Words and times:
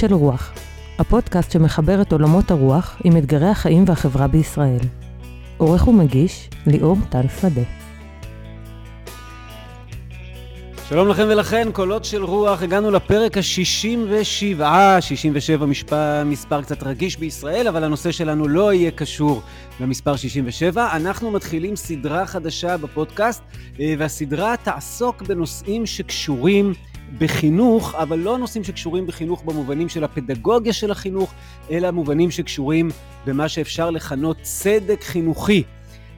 של 0.00 0.14
רוח, 0.14 0.52
הפודקאסט 0.98 1.50
שמחבר 1.50 2.02
את 2.02 2.12
עולמות 2.12 2.50
הרוח 2.50 2.96
עם 3.04 3.16
אתגרי 3.16 3.48
החיים 3.48 3.84
והחברה 3.86 4.26
בישראל. 4.26 4.78
עורך 5.56 5.88
ומגיש, 5.88 6.48
ליאור 6.66 6.96
טל 7.08 7.28
שדה. 7.40 7.62
שלום 10.88 11.08
לכם 11.08 11.26
ולכן, 11.28 11.68
קולות 11.72 12.04
של 12.04 12.24
רוח, 12.24 12.62
הגענו 12.62 12.90
לפרק 12.90 13.36
ה-67, 13.36 14.62
67 15.00 15.66
משפע, 15.66 16.24
מספר 16.24 16.62
קצת 16.62 16.82
רגיש 16.82 17.16
בישראל, 17.16 17.68
אבל 17.68 17.84
הנושא 17.84 18.12
שלנו 18.12 18.48
לא 18.48 18.72
יהיה 18.72 18.90
קשור 18.90 19.42
למספר 19.80 20.16
67. 20.16 20.88
אנחנו 20.96 21.30
מתחילים 21.30 21.76
סדרה 21.76 22.26
חדשה 22.26 22.76
בפודקאסט, 22.76 23.42
אה, 23.80 23.94
והסדרה 23.98 24.54
תעסוק 24.62 25.22
בנושאים 25.22 25.86
שקשורים 25.86 26.72
בחינוך, 27.18 27.94
אבל 27.94 28.18
לא 28.18 28.38
נושאים 28.38 28.64
שקשורים 28.64 29.06
בחינוך 29.06 29.42
במובנים 29.44 29.88
של 29.88 30.04
הפדגוגיה 30.04 30.72
של 30.72 30.90
החינוך, 30.90 31.32
אלא 31.70 31.90
מובנים 31.90 32.30
שקשורים 32.30 32.90
במה 33.26 33.48
שאפשר 33.48 33.90
לכנות 33.90 34.36
צדק 34.42 35.02
חינוכי. 35.02 35.62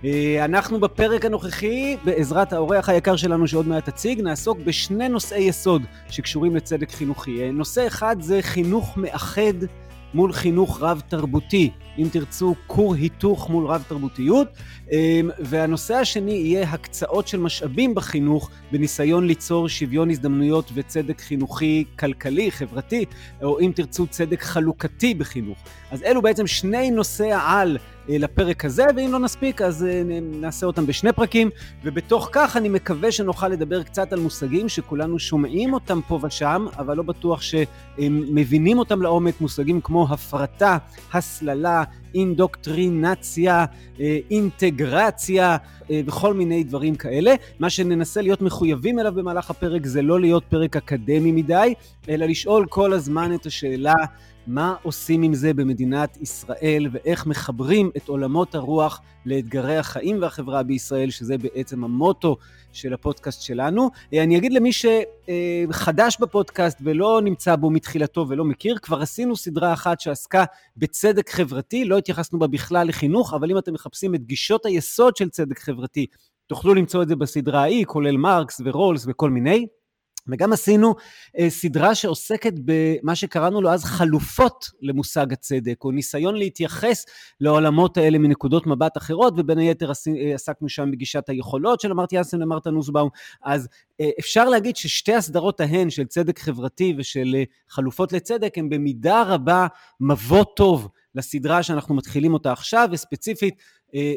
אה, 0.04 0.44
אנחנו 0.44 0.80
בפרק 0.80 1.24
הנוכחי, 1.24 1.96
בעזרת 2.04 2.52
האורח 2.52 2.88
היקר 2.88 3.16
שלנו 3.16 3.48
שעוד 3.48 3.68
מעט 3.68 3.88
תציג, 3.88 4.20
נעסוק 4.20 4.58
בשני 4.64 5.08
נושאי 5.08 5.40
יסוד 5.40 5.82
שקשורים 6.10 6.56
לצדק 6.56 6.90
חינוכי. 6.90 7.42
אה, 7.42 7.50
נושא 7.50 7.86
אחד 7.86 8.16
זה 8.20 8.38
חינוך 8.42 8.96
מאחד 8.96 9.54
מול 10.14 10.32
חינוך 10.32 10.82
רב-תרבותי. 10.82 11.70
אם 11.98 12.08
תרצו, 12.12 12.54
כור 12.66 12.94
היתוך 12.94 13.50
מול 13.50 13.66
רב-תרבותיות. 13.66 14.48
אמ, 14.92 15.30
והנושא 15.38 15.94
השני 15.94 16.32
יהיה 16.32 16.70
הקצאות 16.70 17.28
של 17.28 17.40
משאבים 17.40 17.94
בחינוך 17.94 18.50
בניסיון 18.72 19.26
ליצור 19.26 19.68
שוויון 19.68 20.10
הזדמנויות 20.10 20.70
וצדק 20.74 21.20
חינוכי, 21.20 21.84
כלכלי, 21.98 22.50
חברתי, 22.50 23.04
או 23.42 23.60
אם 23.60 23.72
תרצו, 23.74 24.06
צדק 24.06 24.42
חלוקתי 24.42 25.14
בחינוך. 25.14 25.58
אז 25.90 26.02
אלו 26.02 26.22
בעצם 26.22 26.46
שני 26.46 26.90
נושאי 26.90 27.32
העל 27.32 27.78
לפרק 28.08 28.64
הזה, 28.64 28.84
ואם 28.96 29.12
לא 29.12 29.18
נספיק 29.18 29.62
אז 29.62 29.84
אה, 29.84 30.02
נעשה 30.22 30.66
אותם 30.66 30.86
בשני 30.86 31.12
פרקים, 31.12 31.50
ובתוך 31.84 32.28
כך 32.32 32.56
אני 32.56 32.68
מקווה 32.68 33.12
שנוכל 33.12 33.48
לדבר 33.48 33.82
קצת 33.82 34.12
על 34.12 34.20
מושגים 34.20 34.68
שכולנו 34.68 35.18
שומעים 35.18 35.74
אותם 35.74 36.00
פה 36.08 36.18
ושם, 36.22 36.66
אבל 36.78 36.96
לא 36.96 37.02
בטוח 37.02 37.42
שהם 37.42 38.24
מבינים 38.34 38.78
אותם 38.78 39.02
לעומק, 39.02 39.40
מושגים 39.40 39.80
כמו 39.80 40.06
הפרטה, 40.10 40.78
הסללה, 41.12 41.84
אינדוקטרינציה, 42.14 43.64
אה, 44.00 44.18
אינטגרציה 44.30 45.56
וכל 46.06 46.34
מיני 46.34 46.64
דברים 46.64 46.94
כאלה. 46.94 47.34
מה 47.58 47.70
שננסה 47.70 48.22
להיות 48.22 48.42
מחויבים 48.42 48.98
אליו 48.98 49.12
במהלך 49.14 49.50
הפרק 49.50 49.86
זה 49.86 50.02
לא 50.02 50.20
להיות 50.20 50.44
פרק 50.48 50.76
אקדמי 50.76 51.32
מדי, 51.32 51.74
אלא 52.08 52.26
לשאול 52.26 52.66
כל 52.68 52.92
הזמן 52.92 53.34
את 53.34 53.46
השאלה 53.46 53.94
מה 54.46 54.74
עושים 54.82 55.22
עם 55.22 55.34
זה 55.34 55.54
במדינת 55.54 56.16
ישראל 56.20 56.88
ואיך 56.92 57.26
מחברים 57.26 57.90
את 57.96 58.08
עולמות 58.08 58.54
הרוח 58.54 59.00
לאתגרי 59.26 59.76
החיים 59.76 60.22
והחברה 60.22 60.62
בישראל, 60.62 61.10
שזה 61.10 61.38
בעצם 61.38 61.84
המוטו 61.84 62.36
של 62.72 62.94
הפודקאסט 62.94 63.42
שלנו. 63.42 63.90
אה, 64.14 64.22
אני 64.22 64.38
אגיד 64.38 64.52
למי 64.52 64.70
שחדש 64.72 66.16
בפודקאסט 66.20 66.78
ולא 66.84 67.20
נמצא 67.24 67.56
בו 67.56 67.70
מתחילתו 67.70 68.26
ולא 68.28 68.44
מכיר, 68.44 68.78
כבר 68.78 69.02
עשינו 69.02 69.36
סדרה 69.36 69.72
אחת 69.72 70.00
שעסקה 70.00 70.44
בצדק 70.76 71.30
חברתי, 71.30 71.84
לא 71.84 71.98
התייחסנו 71.98 72.38
בה 72.38 72.46
בכלל 72.46 72.88
לחינוך, 72.88 73.34
אבל 73.34 73.50
אם 73.50 73.58
אתם 73.58 73.72
מחפשים 73.72 74.14
את 74.14 74.24
גישות 74.24 74.66
היסוד 74.66 75.16
של 75.16 75.28
צדק 75.28 75.58
חברתי, 75.58 76.06
תוכלו 76.46 76.74
למצוא 76.74 77.02
את 77.02 77.08
זה 77.08 77.16
בסדרה 77.16 77.60
ההיא, 77.60 77.84
כולל 77.84 78.16
מרקס 78.16 78.60
ורולס 78.64 79.04
וכל 79.08 79.30
מיני. 79.30 79.66
וגם 80.28 80.52
עשינו 80.52 80.94
אה, 81.38 81.50
סדרה 81.50 81.94
שעוסקת 81.94 82.52
במה 82.64 83.14
שקראנו 83.14 83.60
לו 83.60 83.70
אז 83.70 83.84
חלופות 83.84 84.70
למושג 84.82 85.32
הצדק, 85.32 85.84
או 85.84 85.90
ניסיון 85.90 86.36
להתייחס 86.36 87.06
לעולמות 87.40 87.96
האלה 87.96 88.18
מנקודות 88.18 88.66
מבט 88.66 88.96
אחרות, 88.96 89.34
ובין 89.36 89.58
היתר 89.58 89.90
אה, 89.90 90.34
עסקנו 90.34 90.68
שם 90.68 90.90
בגישת 90.90 91.28
היכולות 91.28 91.80
של 91.80 91.90
אמרתי 91.90 92.20
אסן 92.20 92.42
ומרתה 92.42 92.70
נוסבאום. 92.70 93.08
אז 93.42 93.68
אה, 94.00 94.10
אפשר 94.20 94.48
להגיד 94.48 94.76
ששתי 94.76 95.14
הסדרות 95.14 95.60
ההן 95.60 95.90
של 95.90 96.04
צדק 96.04 96.38
חברתי 96.38 96.94
ושל 96.98 97.34
אה, 97.34 97.44
חלופות 97.68 98.12
לצדק, 98.12 98.58
הן 98.58 98.68
במידה 98.68 99.22
רבה 99.22 99.66
מבוא 100.00 100.44
טוב 100.56 100.88
לסדרה 101.14 101.62
שאנחנו 101.62 101.94
מתחילים 101.94 102.34
אותה 102.34 102.52
עכשיו, 102.52 102.88
וספציפית 102.92 103.54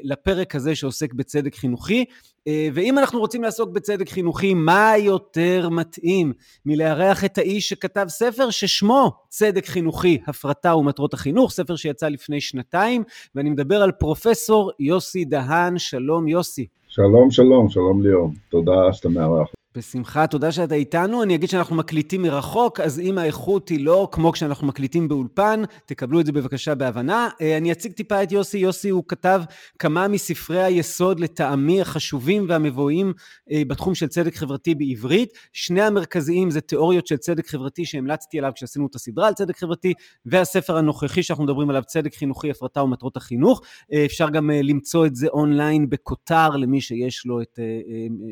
לפרק 0.03 0.55
הזה 0.55 0.75
שעוסק 0.75 1.13
בצדק 1.13 1.55
חינוכי. 1.55 2.05
אה, 2.47 2.69
ואם 2.73 2.99
אנחנו 2.99 3.19
רוצים 3.19 3.43
לעסוק 3.43 3.69
בצדק 3.69 4.09
חינוכי, 4.09 4.53
מה 4.53 4.93
יותר 4.97 5.69
מתאים 5.69 6.33
מלארח 6.65 7.25
את 7.25 7.37
האיש 7.37 7.69
שכתב 7.69 8.05
ספר 8.09 8.49
ששמו 8.49 9.11
צדק 9.29 9.65
חינוכי, 9.65 10.21
הפרטה 10.27 10.75
ומטרות 10.75 11.13
החינוך, 11.13 11.51
ספר 11.51 11.75
שיצא 11.75 12.07
לפני 12.07 12.41
שנתיים, 12.41 13.03
ואני 13.35 13.49
מדבר 13.49 13.81
על 13.81 13.91
פרופסור 13.91 14.71
יוסי 14.79 15.25
דהן, 15.25 15.77
שלום 15.77 16.27
יוסי. 16.27 16.67
שלום, 16.87 17.31
שלום, 17.31 17.69
שלום 17.69 18.03
ליאור, 18.03 18.31
תודה 18.49 18.93
שאתה 18.93 19.09
מארח. 19.09 19.64
בשמחה, 19.77 20.27
תודה 20.27 20.51
שאתה 20.51 20.75
איתנו. 20.75 21.23
אני 21.23 21.35
אגיד 21.35 21.49
שאנחנו 21.49 21.75
מקליטים 21.75 22.21
מרחוק, 22.21 22.79
אז 22.79 22.99
אם 22.99 23.17
האיכות 23.17 23.69
היא 23.69 23.85
לא 23.85 24.07
כמו 24.11 24.31
כשאנחנו 24.31 24.67
מקליטים 24.67 25.07
באולפן, 25.07 25.63
תקבלו 25.85 26.19
את 26.19 26.25
זה 26.25 26.31
בבקשה 26.31 26.75
בהבנה. 26.75 27.29
אה, 27.41 27.57
אני 27.57 27.71
אציג 27.71 27.91
טיפה 27.91 28.23
את 28.23 28.31
יוסי. 28.31 28.57
יוסי 28.57 28.89
הוא 28.89 29.03
כתב 29.07 29.41
כמה 29.79 30.07
מספרי 30.07 30.63
היסוד 30.63 31.19
לטעמי 31.19 31.81
החשובים 31.81 32.45
והמבואים 32.49 33.13
אה, 33.51 33.61
בתחום 33.67 33.95
של 33.95 34.07
צדק 34.07 34.35
חברתי 34.35 34.75
בעברית. 34.75 35.29
שני 35.53 35.81
המרכזיים 35.81 36.51
זה 36.51 36.61
תיאוריות 36.61 37.07
של 37.07 37.17
צדק 37.17 37.47
חברתי 37.47 37.85
שהמלצתי 37.85 38.39
עליו 38.39 38.51
כשעשינו 38.55 38.87
את 38.87 38.95
הסדרה 38.95 39.27
על 39.27 39.33
צדק 39.33 39.57
חברתי, 39.57 39.93
והספר 40.25 40.77
הנוכחי 40.77 41.23
שאנחנו 41.23 41.43
מדברים 41.43 41.69
עליו, 41.69 41.83
צדק 41.83 42.15
חינוכי, 42.15 42.51
הפרטה 42.51 42.83
ומטרות 42.83 43.17
החינוך. 43.17 43.61
אה, 43.93 44.05
אפשר 44.05 44.29
גם 44.29 44.49
למצוא 44.49 45.05
את 45.05 45.15
זה 45.15 45.27
אונליין 45.27 45.89
בכותר 45.89 46.49
למי 46.49 46.81
שיש 46.81 47.25
לו 47.25 47.41
את 47.41 47.59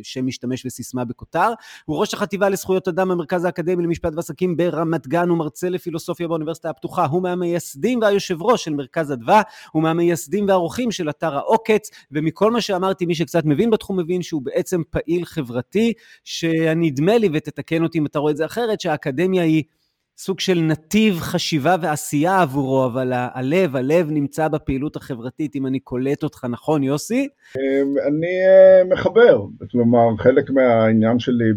שם 0.04 0.26
משתמש 0.26 0.66
וסיסמה 0.66 1.06
בכותר. 1.06 1.33
מיותר. 1.36 1.54
הוא 1.86 1.98
ראש 1.98 2.14
החטיבה 2.14 2.50
לזכויות 2.50 2.88
אדם 2.88 3.10
במרכז 3.10 3.46
האקדמי 3.46 3.84
למשפט 3.84 4.14
ועסקים 4.16 4.58
ברמת 4.58 5.08
גן, 5.08 5.30
הוא 5.30 5.38
מרצה 5.38 5.70
לפילוסופיה 5.70 6.28
באוניברסיטה 6.28 6.70
הפתוחה, 6.70 7.06
הוא 7.06 7.24
מהמייסדים 7.24 8.00
והיושב 8.02 8.42
ראש 8.42 8.64
של 8.64 8.74
מרכז 8.74 9.12
אדווה, 9.12 9.42
הוא 9.72 9.84
מהמייסדים 9.84 10.48
והעורכים 10.48 10.92
של 10.92 11.10
אתר 11.10 11.36
העוקץ, 11.36 11.90
ומכל 12.12 12.52
מה 12.52 12.62
שאמרתי, 12.62 13.06
מי 13.06 13.16
שקצת 13.16 13.46
מבין 13.46 13.70
בתחום 13.70 14.00
מבין 14.00 14.22
שהוא 14.22 14.42
בעצם 14.42 14.82
פעיל 14.90 15.26
חברתי, 15.26 15.94
שנדמה 16.24 17.18
לי, 17.18 17.30
ותתקן 17.34 17.84
אותי 17.84 17.98
אם 17.98 18.06
אתה 18.06 18.20
רואה 18.20 18.32
את 18.32 18.38
זה 18.38 18.46
אחרת, 18.46 18.82
שהאקדמיה 18.82 19.44
היא... 19.44 19.64
סוג 20.18 20.40
של 20.40 20.62
נתיב 20.62 21.20
חשיבה 21.20 21.76
ועשייה 21.82 22.42
עבורו, 22.42 22.86
אבל 22.86 23.12
הלב, 23.14 23.76
הלב 23.76 24.10
נמצא 24.10 24.48
בפעילות 24.48 24.96
החברתית, 24.96 25.56
אם 25.56 25.68
אני 25.68 25.80
קולט 25.80 26.24
אותך 26.24 26.46
נכון, 26.50 26.84
יוסי? 26.84 27.28
אמ, 27.58 27.96
אני 28.08 28.28
אה, 28.48 28.84
מחבר, 28.94 29.46
כלומר, 29.72 30.18
חלק 30.18 30.50
מהעניין 30.50 31.20
שלי 31.20 31.50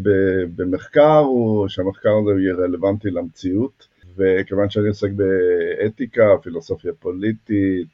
במחקר 0.56 1.18
הוא 1.18 1.68
שהמחקר 1.68 2.10
הזה 2.22 2.40
יהיה 2.40 2.54
רלוונטי 2.54 3.10
למציאות, 3.10 3.88
וכיוון 4.16 4.70
שאני 4.70 4.88
עוסק 4.88 5.10
באתיקה, 5.10 6.26
פילוסופיה 6.42 6.92
פוליטית, 6.98 7.88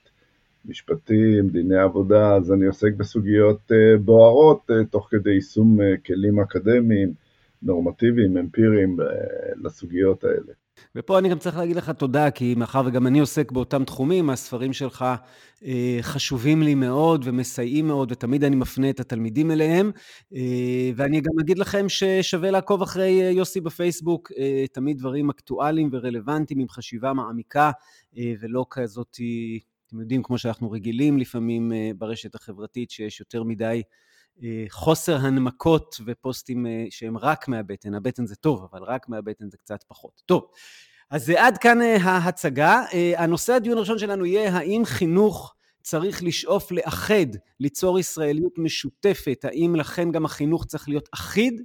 משפטים, 0.64 1.48
דיני 1.48 1.76
עבודה, 1.76 2.34
אז 2.34 2.52
אני 2.52 2.66
עוסק 2.66 2.92
בסוגיות 2.96 3.72
אה, 3.72 3.96
בוערות 4.04 4.70
אה, 4.70 4.84
תוך 4.84 5.08
כדי 5.10 5.30
יישום 5.30 5.78
כלים 6.06 6.40
אקדמיים. 6.40 7.21
נורמטיביים, 7.62 8.36
אמפיריים 8.36 8.96
לסוגיות 9.64 10.24
האלה. 10.24 10.52
ופה 10.96 11.18
אני 11.18 11.28
גם 11.28 11.38
צריך 11.38 11.56
להגיד 11.56 11.76
לך 11.76 11.90
תודה, 11.90 12.30
כי 12.30 12.54
מאחר 12.54 12.82
וגם 12.86 13.06
אני 13.06 13.18
עוסק 13.18 13.52
באותם 13.52 13.84
תחומים, 13.84 14.30
הספרים 14.30 14.72
שלך 14.72 15.04
אה, 15.64 15.98
חשובים 16.00 16.62
לי 16.62 16.74
מאוד 16.74 17.22
ומסייעים 17.24 17.86
מאוד, 17.86 18.12
ותמיד 18.12 18.44
אני 18.44 18.56
מפנה 18.56 18.90
את 18.90 19.00
התלמידים 19.00 19.50
אליהם. 19.50 19.90
אה, 20.34 20.90
ואני 20.96 21.20
גם 21.20 21.32
אגיד 21.40 21.58
לכם 21.58 21.88
ששווה 21.88 22.50
לעקוב 22.50 22.82
אחרי 22.82 23.22
אה, 23.22 23.30
יוסי 23.30 23.60
בפייסבוק, 23.60 24.32
אה, 24.38 24.64
תמיד 24.72 24.98
דברים 24.98 25.30
אקטואליים 25.30 25.88
ורלוונטיים 25.92 26.60
עם 26.60 26.68
חשיבה 26.68 27.12
מעמיקה, 27.12 27.70
אה, 28.18 28.32
ולא 28.40 28.66
כזאת, 28.70 29.16
אתם 29.86 30.00
יודעים, 30.00 30.22
כמו 30.22 30.38
שאנחנו 30.38 30.70
רגילים 30.70 31.18
לפעמים 31.18 31.72
אה, 31.72 31.90
ברשת 31.98 32.34
החברתית, 32.34 32.90
שיש 32.90 33.20
יותר 33.20 33.42
מדי 33.42 33.64
אה, 33.64 33.80
חוסר 34.68 35.16
הנמקות 35.16 36.00
ופוסטים 36.06 36.66
אה, 36.66 36.84
שהם 36.90 37.18
רק 37.18 37.48
מהבטן. 37.48 37.94
הבטן 37.94 38.26
זה 38.26 38.36
טוב, 38.36 38.66
אבל 38.72 38.82
רק 38.82 39.08
מהבטן 39.08 39.50
זה 39.50 39.56
קצת 39.56 39.84
פחות. 39.88 40.22
טוב, 40.26 40.46
אז 41.10 41.30
אה, 41.30 41.46
עד 41.46 41.58
כאן 41.58 41.80
ההצגה. 41.80 42.82
הנושא 43.16 43.52
הדיון 43.52 43.76
הראשון 43.76 43.98
שלנו 43.98 44.24
יהיה 44.24 44.56
האם 44.56 44.82
חינוך 44.84 45.54
צריך 45.82 46.22
לשאוף 46.22 46.72
לאחד, 46.72 47.26
ליצור 47.60 47.98
ישראליות 47.98 48.58
משותפת, 48.58 49.44
האם 49.44 49.76
לכן 49.76 50.10
גם 50.10 50.24
החינוך 50.24 50.64
צריך 50.64 50.88
להיות 50.88 51.08
אחיד 51.14 51.62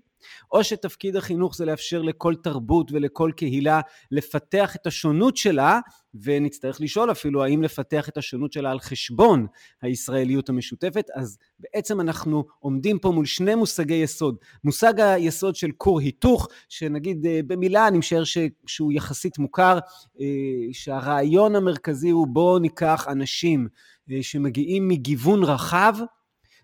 או 0.52 0.64
שתפקיד 0.64 1.16
החינוך 1.16 1.56
זה 1.56 1.66
לאפשר 1.66 2.02
לכל 2.02 2.36
תרבות 2.36 2.92
ולכל 2.92 3.32
קהילה 3.36 3.82
לפתח 4.12 4.76
את 4.76 4.88
השונות 4.88 5.38
שלה, 5.38 5.80
ונצטרך 6.24 6.82
לשאול 6.82 7.12
אפילו 7.12 7.44
האם 7.44 7.64
לפתח 7.64 8.10
את 8.10 8.18
השונות 8.18 8.54
שלה 8.54 8.72
על 8.72 8.80
חשבון 8.80 9.48
הישראליות 9.82 10.50
המשותפת, 10.50 11.06
אז 11.16 11.38
בעצם 11.60 12.02
אנחנו 12.02 12.46
עומדים 12.60 13.00
פה 13.00 13.12
מול 13.12 13.26
שני 13.26 13.56
מושגי 13.56 13.94
יסוד. 13.94 14.36
מושג 14.64 15.00
היסוד 15.00 15.56
של 15.56 15.72
כור 15.78 16.00
היתוך, 16.00 16.48
שנגיד 16.70 17.26
אה, 17.26 17.40
במילה 17.48 17.88
אני 17.88 17.98
משער 17.98 18.24
שהוא 18.68 18.92
יחסית 18.92 19.40
מוכר, 19.40 19.80
אה, 20.20 20.26
שהרעיון 20.72 21.56
המרכזי 21.56 22.10
הוא 22.10 22.28
בואו 22.28 22.60
ניקח 22.60 23.08
אנשים 23.08 23.68
אה, 24.12 24.18
שמגיעים 24.22 24.88
מגיוון 24.88 25.44
רחב, 25.44 25.94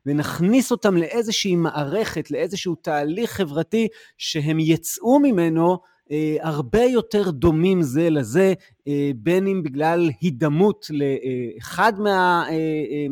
ונכניס 0.06 0.72
אותם 0.72 0.98
לאיזושהי 0.98 1.56
מערכת, 1.56 2.32
לאיזשהו 2.32 2.76
תהליך 2.76 3.32
חברתי 3.32 3.88
שהם 4.18 4.60
יצאו 4.60 5.20
ממנו 5.20 5.78
אה, 6.12 6.38
הרבה 6.42 6.84
יותר 6.84 7.32
דומים 7.32 7.82
זה 7.82 8.10
לזה, 8.10 8.54
אה, 8.88 9.12
בין 9.16 9.48
אם 9.48 9.64
בגלל 9.64 10.10
הידמות 10.22 10.88
לאחד 10.90 11.94
מה... 12.00 12.46
אה, 12.50 12.54
אה, 12.54 13.08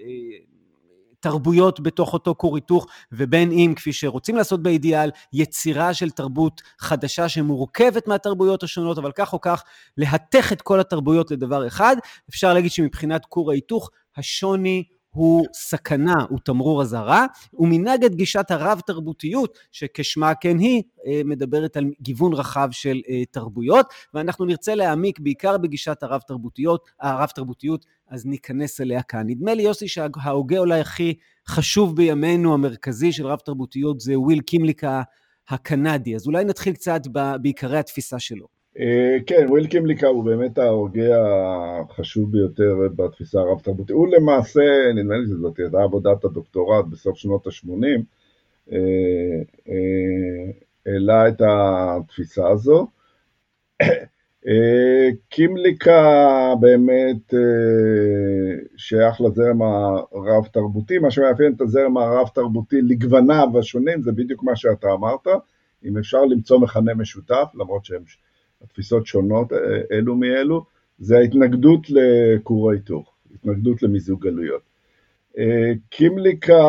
אה, 0.00 0.48
תרבויות 1.20 1.80
בתוך 1.80 2.12
אותו 2.12 2.34
כור 2.38 2.56
היתוך, 2.56 2.86
ובין 3.12 3.52
אם, 3.52 3.72
כפי 3.76 3.92
שרוצים 3.92 4.36
לעשות 4.36 4.62
באידיאל, 4.62 5.10
יצירה 5.32 5.94
של 5.94 6.10
תרבות 6.10 6.62
חדשה 6.78 7.28
שמורכבת 7.28 8.08
מהתרבויות 8.08 8.62
השונות, 8.62 8.98
אבל 8.98 9.12
כך 9.12 9.32
או 9.32 9.40
כך, 9.40 9.64
להתך 9.96 10.52
את 10.52 10.62
כל 10.62 10.80
התרבויות 10.80 11.30
לדבר 11.30 11.66
אחד. 11.66 11.96
אפשר 12.30 12.54
להגיד 12.54 12.70
שמבחינת 12.70 13.26
כור 13.26 13.50
ההיתוך, 13.50 13.90
השוני 14.16 14.84
הוא 15.18 15.46
סכנה, 15.52 16.14
הוא 16.28 16.38
תמרור 16.44 16.82
אזהרה, 16.82 17.26
ומנגד 17.54 18.14
גישת 18.14 18.50
הרב-תרבותיות, 18.50 19.58
שכשמה 19.72 20.34
כן 20.34 20.58
היא, 20.58 20.82
אה, 21.06 21.20
מדברת 21.24 21.76
על 21.76 21.84
גיוון 22.00 22.32
רחב 22.32 22.68
של 22.72 23.00
אה, 23.08 23.22
תרבויות, 23.30 23.86
ואנחנו 24.14 24.44
נרצה 24.44 24.74
להעמיק 24.74 25.20
בעיקר 25.20 25.58
בגישת 25.58 26.02
הרב-תרבותיות, 26.02 26.84
הרב-תרבותיות, 27.00 27.86
אז 28.08 28.26
ניכנס 28.26 28.80
אליה 28.80 29.02
כאן. 29.02 29.26
נדמה 29.26 29.54
לי, 29.54 29.62
יוסי, 29.62 29.88
שההוגה 29.88 30.58
אולי 30.58 30.80
הכי 30.80 31.14
חשוב 31.48 31.96
בימינו, 31.96 32.54
המרכזי 32.54 33.12
של 33.12 33.26
רב-תרבותיות, 33.26 34.00
זה 34.00 34.18
וויל 34.18 34.40
קימליקה 34.40 35.02
הקנדי, 35.48 36.16
אז 36.16 36.26
אולי 36.26 36.44
נתחיל 36.44 36.72
קצת 36.72 37.00
בעיקרי 37.42 37.78
התפיסה 37.78 38.18
שלו. 38.18 38.57
אה, 38.78 39.16
כן, 39.26 39.46
וויל 39.48 39.66
קימליקה 39.66 40.06
הוא 40.06 40.24
באמת 40.24 40.58
ההוגה 40.58 41.16
החשוב 41.90 42.32
ביותר 42.32 42.76
בתפיסה 42.96 43.40
הרב-תרבותית. 43.40 43.96
הוא 43.96 44.08
למעשה, 44.08 44.60
נדמה 44.94 45.16
לי 45.16 45.26
שזאת 45.26 45.58
הייתה 45.58 45.82
עבודת 45.82 46.24
הדוקטורט 46.24 46.84
בסוף 46.90 47.18
שנות 47.18 47.46
ה-80, 47.46 47.70
אה, 48.72 48.78
אה, 49.68 50.52
העלה 50.86 51.28
את 51.28 51.42
התפיסה 51.48 52.48
הזו. 52.48 52.86
קימליקה 55.28 56.02
באמת 56.60 57.34
שייך 58.76 59.20
לזרם 59.20 59.62
הרב-תרבותי, 59.62 60.98
מה 60.98 61.10
שמאפיין 61.10 61.52
את 61.52 61.60
הזרם 61.60 61.96
הרב-תרבותי 61.96 62.82
לגווניו 62.82 63.48
השונים, 63.58 64.02
זה 64.02 64.12
בדיוק 64.12 64.42
מה 64.42 64.56
שאתה 64.56 64.88
אמרת, 64.92 65.26
אם 65.84 65.98
אפשר 65.98 66.24
למצוא 66.24 66.58
מכנה 66.58 66.94
משותף, 66.94 67.44
למרות 67.54 67.84
שהם 67.84 68.02
התפיסות 68.62 69.06
שונות 69.06 69.52
אה, 69.52 69.58
אלו 69.92 70.16
מאלו, 70.16 70.64
זה 70.98 71.18
ההתנגדות 71.18 71.86
לכור 71.88 72.70
ההיתוך, 72.70 73.14
התנגדות 73.34 73.82
למיזוג 73.82 74.22
גלויות. 74.22 74.62
אה, 75.38 75.72
קימליקה, 75.88 76.62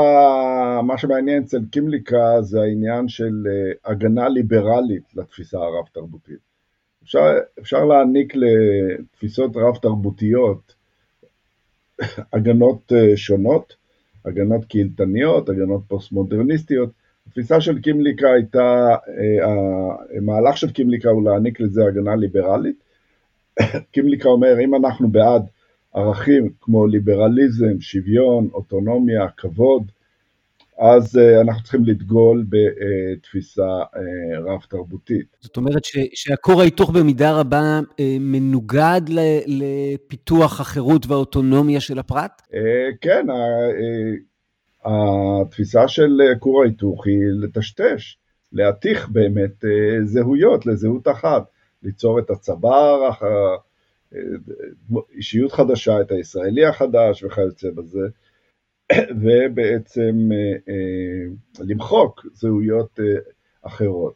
מה 0.83 0.97
שמעניין 0.97 1.43
אצל 1.43 1.59
קימליקה 1.71 2.41
זה 2.41 2.61
העניין 2.61 3.07
של 3.07 3.47
אה, 3.47 3.91
הגנה 3.91 4.29
ליברלית 4.29 5.15
לתפיסה 5.15 5.57
הרב-תרבותית. 5.57 6.49
אפשר, 7.03 7.19
אפשר 7.59 7.85
להעניק 7.85 8.33
לתפיסות 8.35 9.51
רב-תרבותיות 9.55 10.75
הגנות 12.33 12.91
שונות, 13.15 13.75
הגנות 14.25 14.65
קהילתניות, 14.65 15.49
הגנות 15.49 15.81
פוסט-מודרניסטיות, 15.87 16.89
התפיסה 17.29 17.61
של 17.61 17.79
קימליקה 17.79 18.27
הייתה, 18.33 18.95
אה, 19.07 20.17
המהלך 20.17 20.57
של 20.57 20.71
קימליקה 20.71 21.09
הוא 21.09 21.23
להעניק 21.23 21.59
לזה 21.59 21.81
הגנה 21.85 22.15
ליברלית. 22.15 22.83
קימליקה 23.93 24.29
אומר, 24.29 24.59
אם 24.63 24.75
אנחנו 24.75 25.09
בעד 25.09 25.43
ערכים 25.93 26.49
כמו 26.61 26.87
ליברליזם, 26.87 27.81
שוויון, 27.81 28.49
אוטונומיה, 28.53 29.27
כבוד, 29.37 29.91
אז 30.79 31.15
uh, 31.15 31.41
אנחנו 31.41 31.63
צריכים 31.63 31.85
לדגול 31.85 32.45
בתפיסה 32.49 33.81
uh, 33.81 33.97
רב-תרבותית. 34.39 35.37
זאת 35.39 35.57
אומרת 35.57 35.85
ש, 35.85 35.97
שהכור 36.13 36.61
ההיתוך 36.61 36.89
במידה 36.89 37.39
רבה 37.39 37.79
uh, 37.79 38.01
מנוגד 38.19 39.01
ל, 39.09 39.19
לפיתוח 39.47 40.61
החירות 40.61 41.05
והאוטונומיה 41.07 41.79
של 41.79 41.99
הפרט? 41.99 42.41
כן, 43.01 43.25
התפיסה 44.85 45.87
של 45.87 46.21
אה, 46.21 46.39
כור 46.39 46.63
ההיתוך 46.63 47.07
היא 47.07 47.21
לטשטש, 47.41 48.17
להתיך 48.51 49.09
באמת 49.09 49.65
אה, 49.65 50.05
זהויות 50.05 50.65
לזהות 50.65 51.07
אחת, 51.07 51.43
ליצור 51.83 52.19
את 52.19 52.29
הצבר, 52.29 53.09
אה, 53.23 53.55
אישיות 55.15 55.51
חדשה, 55.51 56.01
את 56.01 56.11
הישראלי 56.11 56.65
החדש 56.65 57.23
וכיוצא 57.23 57.67
בזה, 57.75 58.07
ובעצם 59.21 60.29
למחוק 61.59 62.25
זהויות 62.33 62.99
אחרות. 63.61 64.13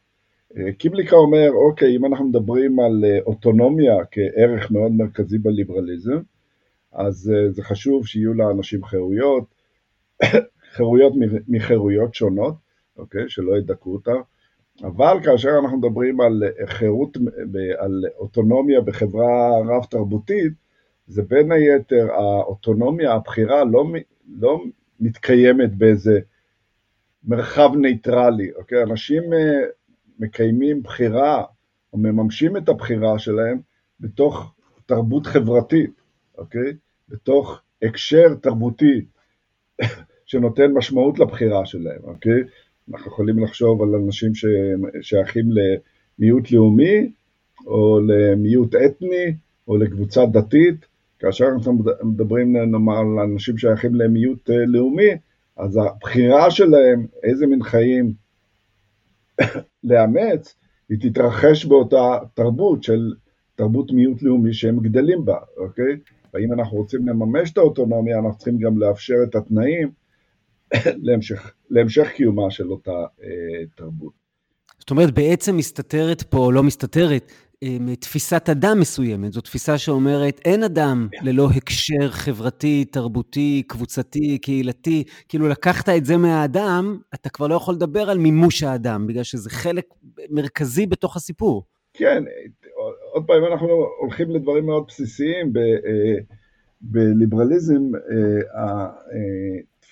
קימליקה 0.78 1.16
אומר, 1.16 1.50
אוקיי, 1.68 1.96
אם 1.96 2.04
אנחנו 2.04 2.28
מדברים 2.28 2.80
על 2.80 3.04
אוטונומיה 3.26 3.94
כערך 4.10 4.70
מאוד 4.70 4.92
מרכזי 4.92 5.38
בליברליזם, 5.38 6.20
אז 6.92 7.32
זה 7.50 7.62
חשוב 7.62 8.06
שיהיו 8.06 8.34
לאנשים 8.34 8.84
חירויות, 8.84 9.54
חירויות 10.74 11.12
מחירויות 11.48 12.14
שונות, 12.14 12.54
אוקיי? 12.96 13.28
שלא 13.28 13.56
ידכאו 13.58 13.92
אותה, 13.92 14.12
אבל 14.82 15.18
כאשר 15.24 15.50
אנחנו 15.62 15.78
מדברים 15.78 16.20
על 16.20 16.42
חירות, 16.66 17.16
על 17.78 18.04
אוטונומיה 18.18 18.80
בחברה 18.80 19.58
רב-תרבותית, 19.66 20.52
זה 21.06 21.22
בין 21.22 21.52
היתר 21.52 22.12
האוטונומיה, 22.12 23.12
הבחירה 23.12 23.64
לא, 23.64 23.84
לא 24.38 24.64
מתקיימת 25.00 25.74
באיזה 25.74 26.20
מרחב 27.24 27.70
ניטרלי, 27.76 28.52
אוקיי? 28.52 28.82
אנשים 28.82 29.32
אה, 29.32 29.62
מקיימים 30.18 30.82
בחירה 30.82 31.44
או 31.92 31.98
מממשים 31.98 32.56
את 32.56 32.68
הבחירה 32.68 33.18
שלהם 33.18 33.60
בתוך 34.00 34.54
תרבות 34.86 35.26
חברתית, 35.26 36.00
אוקיי? 36.38 36.72
בתוך 37.08 37.60
הקשר 37.82 38.34
תרבותי 38.34 39.04
שנותן 40.34 40.72
משמעות 40.72 41.18
לבחירה 41.18 41.66
שלהם, 41.66 42.00
אוקיי? 42.04 42.42
אנחנו 42.92 43.10
יכולים 43.10 43.38
לחשוב 43.38 43.82
על 43.82 43.94
אנשים 43.94 44.32
ששייכים 44.34 45.44
למיעוט 45.50 46.50
לאומי, 46.50 47.12
או 47.66 48.00
למיעוט 48.00 48.74
אתני, 48.74 49.34
או 49.68 49.76
לקבוצה 49.76 50.26
דתית, 50.26 50.86
כאשר 51.18 51.44
אנחנו 51.54 51.78
מדברים 52.02 52.56
נאמר 52.56 52.98
על 52.98 53.18
אנשים 53.18 53.58
שייכים 53.58 53.94
למיעוט 53.94 54.50
אה, 54.50 54.66
לאומי, 54.66 55.10
אז 55.56 55.76
הבחירה 55.76 56.50
שלהם 56.50 57.06
איזה 57.22 57.46
מין 57.46 57.62
חיים 57.62 58.12
לאמץ, 59.84 60.54
היא 60.88 60.98
תתרחש 61.00 61.64
באותה 61.64 62.18
תרבות 62.34 62.82
של 62.82 63.12
תרבות 63.54 63.92
מיעוט 63.92 64.22
לאומי 64.22 64.52
שהם 64.52 64.80
גדלים 64.80 65.24
בה, 65.24 65.38
אוקיי? 65.56 65.96
ואם 66.34 66.52
אנחנו 66.52 66.76
רוצים 66.76 67.08
לממש 67.08 67.52
את 67.52 67.58
האוטונומיה, 67.58 68.18
אנחנו 68.18 68.38
צריכים 68.38 68.58
גם 68.58 68.78
לאפשר 68.78 69.16
את 69.28 69.34
התנאים 69.34 69.90
להמשך, 71.02 71.52
להמשך 71.70 72.08
קיומה 72.14 72.50
של 72.50 72.70
אותה 72.70 73.04
אה, 73.22 73.66
תרבות. 73.76 74.12
זאת 74.78 74.90
אומרת, 74.90 75.14
בעצם 75.14 75.56
מסתתרת 75.56 76.22
פה, 76.22 76.52
לא 76.52 76.62
מסתתרת, 76.62 77.32
אה, 77.62 77.96
תפיסת 78.00 78.48
אדם 78.50 78.80
מסוימת. 78.80 79.32
זו 79.32 79.40
תפיסה 79.40 79.78
שאומרת, 79.78 80.40
אין 80.44 80.62
אדם 80.62 81.08
ללא 81.22 81.48
הקשר 81.56 82.10
חברתי, 82.10 82.84
תרבותי, 82.84 83.62
קבוצתי, 83.66 84.38
קהילתי. 84.38 85.04
כאילו, 85.28 85.48
לקחת 85.48 85.88
את 85.88 86.04
זה 86.04 86.16
מהאדם, 86.16 86.98
אתה 87.14 87.28
כבר 87.28 87.46
לא 87.46 87.54
יכול 87.54 87.74
לדבר 87.74 88.10
על 88.10 88.18
מימוש 88.18 88.62
האדם, 88.62 89.06
בגלל 89.06 89.22
שזה 89.22 89.50
חלק 89.50 89.84
מרכזי 90.30 90.86
בתוך 90.86 91.16
הסיפור. 91.16 91.64
כן, 91.94 92.24
עוד 93.12 93.24
פעם, 93.26 93.44
אנחנו 93.52 93.68
הולכים 94.00 94.30
לדברים 94.30 94.66
מאוד 94.66 94.84
בסיסיים. 94.88 95.52
ב, 95.52 95.58
אה, 95.58 96.16
בליברליזם, 96.80 97.82
אה, 97.94 98.86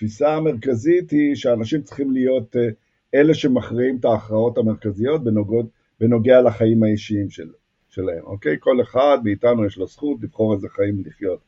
התפיסה 0.03 0.35
המרכזית 0.35 1.11
היא 1.11 1.35
שאנשים 1.35 1.81
צריכים 1.81 2.11
להיות 2.11 2.55
אה, 2.55 2.69
אלה 3.13 3.33
שמכריעים 3.33 3.97
את 3.99 4.05
ההכרעות 4.05 4.57
המרכזיות 4.57 5.23
בנוגע, 5.23 5.61
בנוגע 5.99 6.41
לחיים 6.41 6.83
האישיים 6.83 7.29
של, 7.29 7.49
שלהם, 7.89 8.23
אוקיי? 8.23 8.55
כל 8.59 8.81
אחד 8.81 9.17
מאיתנו 9.23 9.65
יש 9.65 9.77
לו 9.77 9.87
זכות 9.87 10.17
לבחור 10.21 10.53
איזה 10.53 10.69
חיים 10.69 11.03
לחיות. 11.05 11.39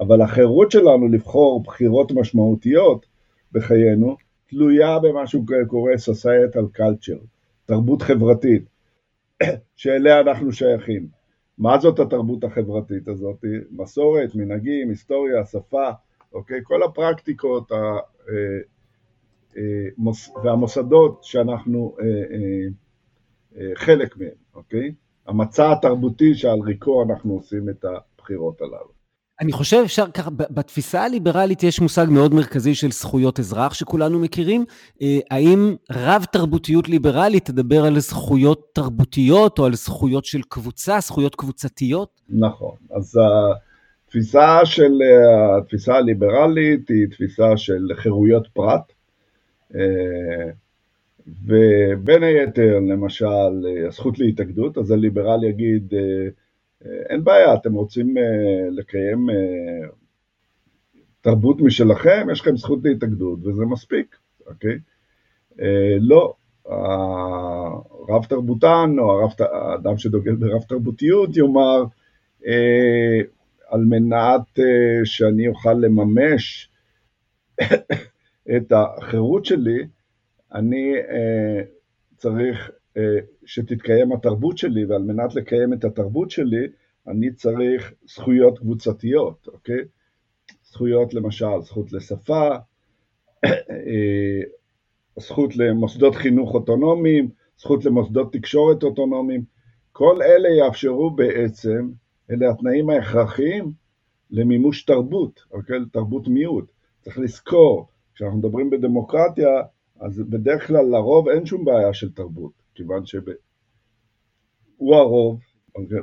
אבל 0.00 0.22
החירות 0.22 0.70
שלנו 0.70 1.08
לבחור 1.08 1.62
בחירות 1.62 2.12
משמעותיות 2.12 3.06
בחיינו, 3.52 4.16
תלויה 4.46 4.98
במה 4.98 5.26
שקורה 5.26 5.92
societal 5.94 6.78
culture, 6.78 7.24
תרבות 7.66 8.02
חברתית, 8.02 8.64
שאליה 9.76 10.20
אנחנו 10.20 10.52
שייכים. 10.52 11.06
מה 11.58 11.78
זאת 11.78 11.98
התרבות 11.98 12.44
החברתית 12.44 13.08
הזאת? 13.08 13.44
מסורת, 13.70 14.34
מנהגים, 14.34 14.90
היסטוריה, 14.90 15.44
שפה, 15.44 15.90
אוקיי? 16.32 16.60
כל 16.62 16.82
הפרקטיקות 16.82 17.72
ה, 17.72 17.74
אה, 17.74 17.98
אה, 19.56 19.88
מוס, 19.98 20.30
והמוסדות 20.44 21.24
שאנחנו 21.24 21.96
אה, 22.00 23.62
חלק 23.74 24.16
מהם, 24.16 24.28
אוקיי? 24.54 24.92
המצע 25.26 25.72
התרבותי 25.72 26.34
שעל 26.34 26.60
ריקו 26.60 27.02
אנחנו 27.02 27.34
עושים 27.34 27.68
את 27.68 27.84
הבחירות 27.84 28.60
הללו. 28.60 28.96
אני 29.40 29.52
חושב 29.52 29.82
אפשר 29.84 30.10
ככה, 30.10 30.30
בתפיסה 30.30 31.04
הליברלית 31.04 31.62
יש 31.62 31.80
מושג 31.80 32.06
מאוד 32.10 32.34
מרכזי 32.34 32.74
של 32.74 32.90
זכויות 32.90 33.40
אזרח 33.40 33.74
שכולנו 33.74 34.18
מכירים. 34.18 34.64
האם 35.30 35.76
רב 35.92 36.24
תרבותיות 36.32 36.88
ליברלית 36.88 37.44
תדבר 37.44 37.84
על 37.84 37.98
זכויות 37.98 38.68
תרבותיות 38.72 39.58
או 39.58 39.64
על 39.64 39.74
זכויות 39.74 40.24
של 40.24 40.42
קבוצה, 40.48 41.00
זכויות 41.00 41.34
קבוצתיות? 41.34 42.20
נכון. 42.28 42.76
אז 42.90 43.18
התפיסה 44.06 44.60
של, 44.64 44.92
התפיסה 45.58 45.94
הליברלית 45.94 46.88
היא 46.88 47.06
תפיסה 47.10 47.56
של 47.56 47.88
חירויות 47.94 48.48
פרט, 48.52 48.92
אה, 49.74 50.50
ובין 51.46 52.22
היתר, 52.22 52.78
למשל, 52.78 53.66
הזכות 53.88 54.18
להתאגדות, 54.18 54.78
אז 54.78 54.90
הליברל 54.90 55.44
יגיד, 55.44 55.94
אה, 55.94 56.28
אין 57.10 57.24
בעיה, 57.24 57.54
אתם 57.54 57.74
רוצים 57.74 58.18
אה, 58.18 58.22
לקיים 58.70 59.30
אה, 59.30 59.88
תרבות 61.20 61.60
משלכם, 61.60 62.26
יש 62.32 62.40
לכם 62.40 62.56
זכות 62.56 62.78
להתאגדות 62.84 63.38
וזה 63.46 63.64
מספיק, 63.64 64.16
אוקיי? 64.46 64.78
אה, 65.60 65.96
לא, 66.00 66.34
הרב 66.66 68.24
תרבותן 68.28 68.96
או 68.98 69.10
הרב, 69.10 69.30
האדם 69.40 69.98
שדוגל 69.98 70.34
ברב 70.34 70.62
תרבותיות 70.62 71.36
יאמר, 71.36 71.84
על 73.68 73.80
מנת 73.80 74.58
שאני 75.04 75.48
אוכל 75.48 75.72
לממש 75.72 76.70
את 78.56 78.72
החירות 78.72 79.44
שלי, 79.44 79.86
אני 80.54 80.92
צריך 82.16 82.70
שתתקיים 83.44 84.12
התרבות 84.12 84.58
שלי, 84.58 84.84
ועל 84.84 85.02
מנת 85.02 85.34
לקיים 85.34 85.72
את 85.72 85.84
התרבות 85.84 86.30
שלי, 86.30 86.66
אני 87.08 87.32
צריך 87.32 87.92
זכויות 88.08 88.58
קבוצתיות, 88.58 89.48
אוקיי? 89.52 89.80
זכויות 90.64 91.14
למשל, 91.14 91.60
זכות 91.62 91.92
לשפה, 91.92 92.48
אה, 93.44 94.40
זכות 95.18 95.56
למוסדות 95.56 96.14
חינוך 96.14 96.54
אוטונומיים, 96.54 97.28
זכות 97.58 97.84
למוסדות 97.84 98.32
תקשורת 98.32 98.82
אוטונומיים, 98.82 99.44
כל 99.92 100.22
אלה 100.22 100.48
יאפשרו 100.48 101.10
בעצם, 101.10 101.90
אלה 102.30 102.50
התנאים 102.50 102.90
ההכרחיים 102.90 103.72
למימוש 104.30 104.84
תרבות, 104.84 105.40
אוקיי? 105.52 105.76
תרבות 105.92 106.28
מיעוט. 106.28 106.72
צריך 107.00 107.18
לזכור, 107.18 107.88
כשאנחנו 108.14 108.38
מדברים 108.38 108.70
בדמוקרטיה, 108.70 109.62
אז 110.00 110.18
בדרך 110.18 110.66
כלל 110.66 110.84
לרוב 110.84 111.28
אין 111.28 111.46
שום 111.46 111.64
בעיה 111.64 111.94
של 111.94 112.12
תרבות, 112.12 112.52
כיוון 112.74 113.06
שהוא 113.06 114.94
הרוב, 114.94 115.40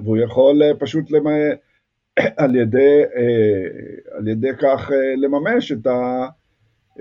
והוא 0.03 0.17
יכול 0.17 0.63
אה, 0.63 0.75
פשוט 0.79 1.11
למ... 1.11 1.25
על, 2.37 2.55
ידי, 2.55 3.01
אה, 3.15 4.17
על 4.17 4.27
ידי 4.27 4.51
כך 4.61 4.91
אה, 4.91 5.15
לממש 5.15 5.71
את, 5.71 5.87
ה... 5.87 6.27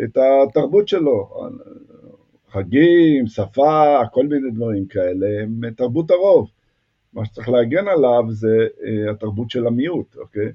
את 0.05 0.17
התרבות 0.17 0.89
שלו. 0.89 1.31
חגים, 2.49 3.27
שפה, 3.27 4.01
כל 4.13 4.27
מיני 4.27 4.51
דברים 4.51 4.87
כאלה, 4.87 5.27
הם 5.43 5.71
תרבות 5.71 6.11
הרוב. 6.11 6.51
מה 7.13 7.25
שצריך 7.25 7.49
להגן 7.49 7.89
עליו 7.89 8.25
זה 8.29 8.67
התרבות 9.11 9.51
של 9.51 9.67
המיעוט, 9.67 10.17
אוקיי? 10.17 10.53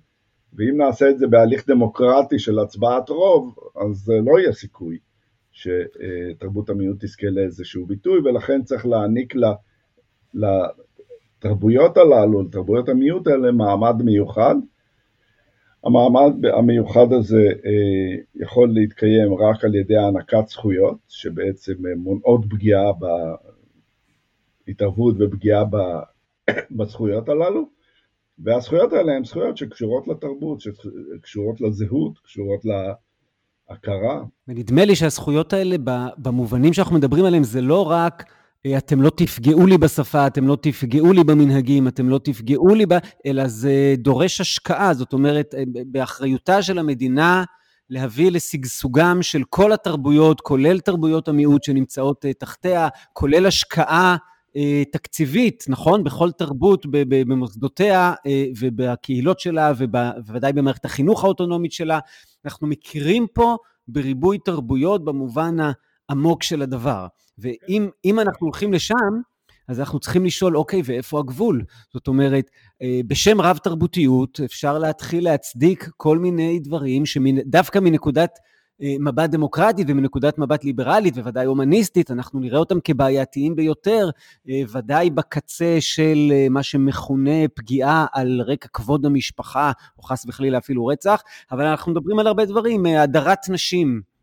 ואם 0.54 0.78
נעשה 0.78 1.10
את 1.10 1.20
זה 1.20 1.28
בהליך 1.28 1.70
דמוקרטי 1.70 2.40
של 2.40 2.60
הצבעת 2.60 3.10
רוב, 3.10 3.56
אז 3.76 4.12
לא 4.26 4.40
יהיה 4.40 4.54
סיכוי 4.54 4.98
שתרבות 5.52 6.70
המיעוט 6.70 6.98
תזכה 7.00 7.28
לאיזשהו 7.28 7.86
ביטוי, 7.86 8.20
ולכן 8.20 8.64
צריך 8.64 8.86
להעניק 8.86 9.36
לה, 9.36 9.54
לתרבויות 10.34 11.98
הללו, 11.98 12.42
לתרבויות 12.42 12.90
המיעוט 12.90 13.28
האלה, 13.28 13.52
מעמד 13.52 13.96
מיוחד. 14.06 14.56
המעמד 15.84 16.46
המיוחד 16.58 17.14
הזה 17.14 17.48
אה, 17.66 18.16
יכול 18.36 18.70
להתקיים 18.74 19.34
רק 19.34 19.64
על 19.64 19.76
ידי 19.76 19.98
הענקת 19.98 20.48
זכויות, 20.48 20.98
שבעצם 21.08 21.74
מונעות 21.98 22.42
פגיעה 22.50 22.92
בהתערבות 24.68 25.16
ופגיעה 25.20 25.64
בזכויות 26.78 27.30
הללו, 27.30 27.70
והזכויות 28.40 28.94
האלה 28.94 29.14
הן 29.14 29.24
זכויות 29.24 29.58
שקשורות 29.58 30.08
לתרבות, 30.08 30.62
שקשורות 30.62 31.62
לזהות, 31.62 32.20
קשורות 32.20 32.62
להכרה. 32.66 34.24
ונדמה 34.48 34.86
לי 34.86 34.96
שהזכויות 34.96 35.54
האלה, 35.54 35.76
במובנים 36.18 36.74
שאנחנו 36.74 36.96
מדברים 36.96 37.26
עליהם, 37.26 37.44
זה 37.44 37.62
לא 37.62 37.90
רק 37.90 38.24
אה, 38.66 38.78
אתם 38.78 39.02
לא 39.02 39.10
תפגעו 39.10 39.68
לי 39.68 39.78
בשפה, 39.78 40.28
אתם 40.28 40.48
לא 40.48 40.58
תפגעו 40.62 41.14
לי 41.14 41.24
במנהגים, 41.24 41.88
אתם 41.88 42.10
לא 42.10 42.20
תפגעו 42.24 42.76
לי 42.76 42.86
ב... 42.86 42.94
אלא 43.26 43.48
זה 43.48 43.96
דורש 43.98 44.42
השקעה, 44.42 44.94
זאת 44.94 45.14
אומרת, 45.14 45.56
אה, 45.58 45.64
באחריותה 45.88 46.62
של 46.62 46.80
המדינה 46.80 47.44
להביא 47.90 48.32
לשגשוגם 48.32 49.22
של 49.22 49.44
כל 49.50 49.74
התרבויות, 49.74 50.42
כולל 50.42 50.80
תרבויות 50.80 51.28
המיעוט 51.28 51.64
שנמצאות 51.64 52.26
אה, 52.26 52.34
תחתיה, 52.34 52.88
כולל 53.14 53.46
השקעה 53.46 54.18
תקציבית, 54.92 55.64
נכון? 55.68 56.04
בכל 56.04 56.32
תרבות, 56.32 56.86
במוסדותיה 56.92 58.14
ובקהילות 58.60 59.40
שלה, 59.40 59.72
ובוודאי 59.78 60.54
במערכת 60.54 60.86
החינוך 60.86 61.24
האוטונומית 61.24 61.72
שלה. 61.72 62.00
אנחנו 62.46 62.68
מכירים 62.68 63.28
פה 63.34 63.58
בריבוי 63.88 64.38
תרבויות 64.38 65.06
במובן 65.06 65.56
העמוק 66.10 66.44
של 66.44 66.62
הדבר. 66.62 67.08
ואם 67.38 68.20
אנחנו 68.20 68.48
הולכים 68.48 68.74
לשם, 68.74 69.22
אז 69.68 69.80
אנחנו 69.80 70.00
צריכים 70.00 70.26
לשאול, 70.26 70.58
אוקיי, 70.58 70.82
ואיפה 70.86 71.20
הגבול? 71.20 71.64
זאת 71.94 72.08
אומרת, 72.08 72.50
אה, 72.82 73.00
בשם 73.08 73.42
רב 73.42 73.58
תרבותיות 73.58 74.40
אפשר 74.46 74.80
להתחיל 74.80 75.24
להצדיק 75.24 75.90
כל 75.98 76.18
מיני 76.18 76.60
דברים 76.60 77.06
שדווקא 77.06 77.80
מנקודת 77.80 78.30
אה, 78.32 78.44
מבט 78.80 79.30
דמוקרטית 79.30 79.88
ומנקודת 79.90 80.38
מבט 80.38 80.64
ליברלית 80.64 81.18
וודאי 81.18 81.46
הומניסטית, 81.46 82.12
אנחנו 82.12 82.40
נראה 82.40 82.60
אותם 82.60 82.80
כבעייתיים 82.84 83.56
ביותר, 83.56 84.10
אה, 84.50 84.62
ודאי 84.72 85.10
בקצה 85.10 85.78
של 85.80 86.32
מה 86.50 86.64
שמכונה 86.64 87.48
פגיעה 87.54 88.06
על 88.14 88.42
רקע 88.48 88.68
כבוד 88.74 89.06
המשפחה, 89.06 89.72
או 89.98 90.04
חס 90.04 90.26
וחלילה 90.28 90.58
אפילו 90.58 90.86
רצח, 90.86 91.22
אבל 91.52 91.66
אנחנו 91.66 91.92
מדברים 91.92 92.20
על 92.20 92.28
הרבה 92.28 92.46
דברים, 92.46 92.86
הדרת 92.86 93.50
נשים. 93.50 94.17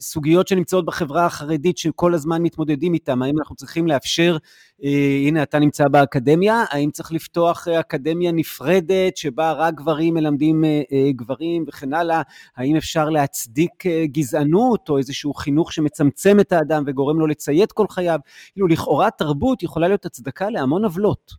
סוגיות 0.00 0.48
שנמצאות 0.48 0.84
בחברה 0.84 1.26
החרדית 1.26 1.78
שכל 1.78 2.14
הזמן 2.14 2.42
מתמודדים 2.42 2.94
איתן, 2.94 3.22
האם 3.22 3.38
אנחנו 3.38 3.56
צריכים 3.56 3.86
לאפשר, 3.86 4.36
אה, 4.84 5.18
הנה 5.26 5.42
אתה 5.42 5.58
נמצא 5.58 5.88
באקדמיה, 5.88 6.64
האם 6.70 6.90
צריך 6.90 7.12
לפתוח 7.12 7.68
אה, 7.68 7.80
אקדמיה 7.80 8.32
נפרדת 8.32 9.16
שבה 9.16 9.52
רק 9.52 9.74
גברים 9.74 10.14
מלמדים 10.14 10.64
אה, 10.64 11.12
גברים 11.12 11.64
וכן 11.68 11.94
הלאה, 11.94 12.22
האם 12.56 12.76
אפשר 12.76 13.10
להצדיק 13.10 13.84
גזענות 14.04 14.88
או 14.88 14.98
איזשהו 14.98 15.34
חינוך 15.34 15.72
שמצמצם 15.72 16.40
את 16.40 16.52
האדם 16.52 16.82
וגורם 16.86 17.20
לו 17.20 17.26
לציית 17.26 17.72
כל 17.72 17.86
חייו, 17.90 18.18
כאילו 18.52 18.66
לכאורה 18.66 19.10
תרבות 19.10 19.62
יכולה 19.62 19.88
להיות 19.88 20.06
הצדקה 20.06 20.50
להמון 20.50 20.84
עוולות. 20.84 21.32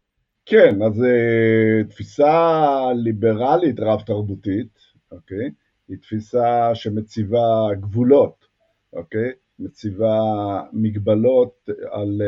כן, 0.45 0.81
אז 0.81 1.05
תפיסה 1.89 2.79
ליברלית 2.95 3.79
רב 3.79 4.01
תרבותית, 4.01 4.79
אוקיי? 5.11 5.49
היא 5.91 5.99
תפיסה 5.99 6.75
שמציבה 6.75 7.67
גבולות, 7.79 8.45
אוקיי? 8.93 9.31
מציבה 9.59 10.19
מגבלות 10.73 11.69
על, 11.91 12.21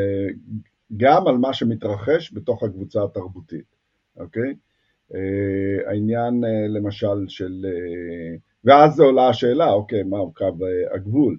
גם 0.96 1.26
על 1.26 1.36
מה 1.36 1.52
שמתרחש 1.52 2.34
בתוך 2.34 2.62
הקבוצה 2.62 3.04
התרבותית, 3.04 3.76
אוקיי? 4.16 4.54
אה, 5.14 5.90
העניין 5.90 6.44
אה, 6.44 6.68
למשל 6.68 7.28
של... 7.28 7.66
אה, 7.66 8.36
ואז 8.64 9.00
עולה 9.00 9.28
השאלה, 9.28 9.70
אוקיי, 9.72 10.02
מהו 10.02 10.32
קו 10.34 10.56
הגבול? 10.94 11.38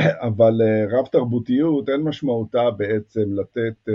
אבל 0.28 0.60
רב 0.90 1.06
תרבותיות 1.06 1.88
אין 1.88 2.00
משמעותה 2.00 2.70
בעצם 2.70 3.32
לתת 3.34 3.92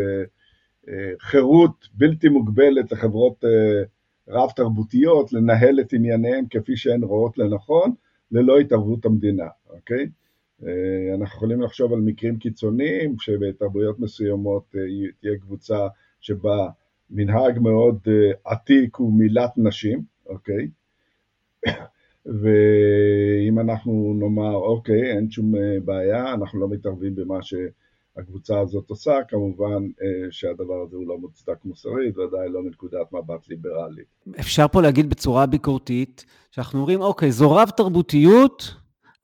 חירות 1.19 1.87
בלתי 1.93 2.29
מוגבלת 2.29 2.91
לחברות 2.91 3.43
רב 4.27 4.49
תרבותיות 4.55 5.33
לנהל 5.33 5.79
את 5.79 5.93
ענייניהם 5.93 6.45
כפי 6.49 6.77
שהן 6.77 7.03
רואות 7.03 7.37
לנכון, 7.37 7.93
ללא 8.31 8.59
התערבות 8.59 9.05
המדינה, 9.05 9.47
אוקיי? 9.69 10.09
אה, 10.67 11.15
אנחנו 11.15 11.35
יכולים 11.35 11.61
לחשוב 11.61 11.93
על 11.93 11.99
מקרים 11.99 12.37
קיצוניים, 12.37 13.15
שבתרבויות 13.19 13.99
מסוימות 13.99 14.75
אה, 14.75 14.81
תהיה 15.19 15.37
קבוצה 15.39 15.87
שבה 16.19 16.67
מנהג 17.09 17.59
מאוד 17.59 17.99
אה, 18.07 18.31
עתיק 18.51 18.95
הוא 18.95 19.13
מילת 19.13 19.51
נשים, 19.57 20.01
אוקיי? 20.25 20.67
ואם 22.41 23.59
אנחנו 23.59 24.13
נאמר, 24.19 24.55
אוקיי, 24.55 25.11
אין 25.11 25.31
שום 25.31 25.53
בעיה, 25.85 26.33
אנחנו 26.33 26.59
לא 26.59 26.69
מתערבים 26.69 27.15
במה 27.15 27.41
שהקבוצה 28.15 28.59
הזאת 28.59 28.89
עושה, 28.89 29.17
כמובן 29.27 29.87
שהדבר 30.31 30.81
הזה 30.87 30.95
הוא 30.95 31.07
לא 31.07 31.17
מוצדק 31.17 31.65
מוסרית, 31.65 32.17
ודאי 32.17 32.49
לא 32.49 32.63
מנקודת 32.63 33.11
מבט 33.11 33.47
ליברלית. 33.49 34.05
אפשר 34.39 34.67
פה 34.67 34.81
להגיד 34.81 35.09
בצורה 35.09 35.45
ביקורתית, 35.45 36.25
שאנחנו 36.51 36.79
אומרים, 36.79 37.01
אוקיי, 37.01 37.31
זו 37.31 37.51
רב 37.51 37.69
תרבותיות, 37.69 38.73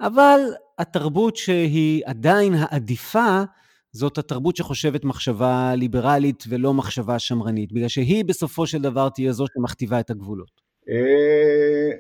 אבל 0.02 0.40
התרבות 0.78 1.36
שהיא 1.36 2.04
עדיין 2.06 2.54
העדיפה, 2.54 3.44
זאת 3.92 4.18
התרבות 4.18 4.56
שחושבת 4.56 5.04
מחשבה 5.04 5.76
ליברלית 5.76 6.44
ולא 6.50 6.74
מחשבה 6.74 7.20
שמרנית, 7.20 7.72
בגלל 7.72 7.88
שהיא 7.88 8.26
בסופו 8.26 8.68
של 8.68 8.82
דבר 8.82 9.10
תהיה 9.10 9.32
זו 9.32 9.46
שמכתיבה 9.54 10.00
את 10.00 10.10
הגבולות. 10.10 10.62
אה, 10.90 11.92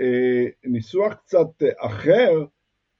אה, 0.00 0.44
ניסוח 0.64 1.14
קצת 1.14 1.62
אחר 1.78 2.44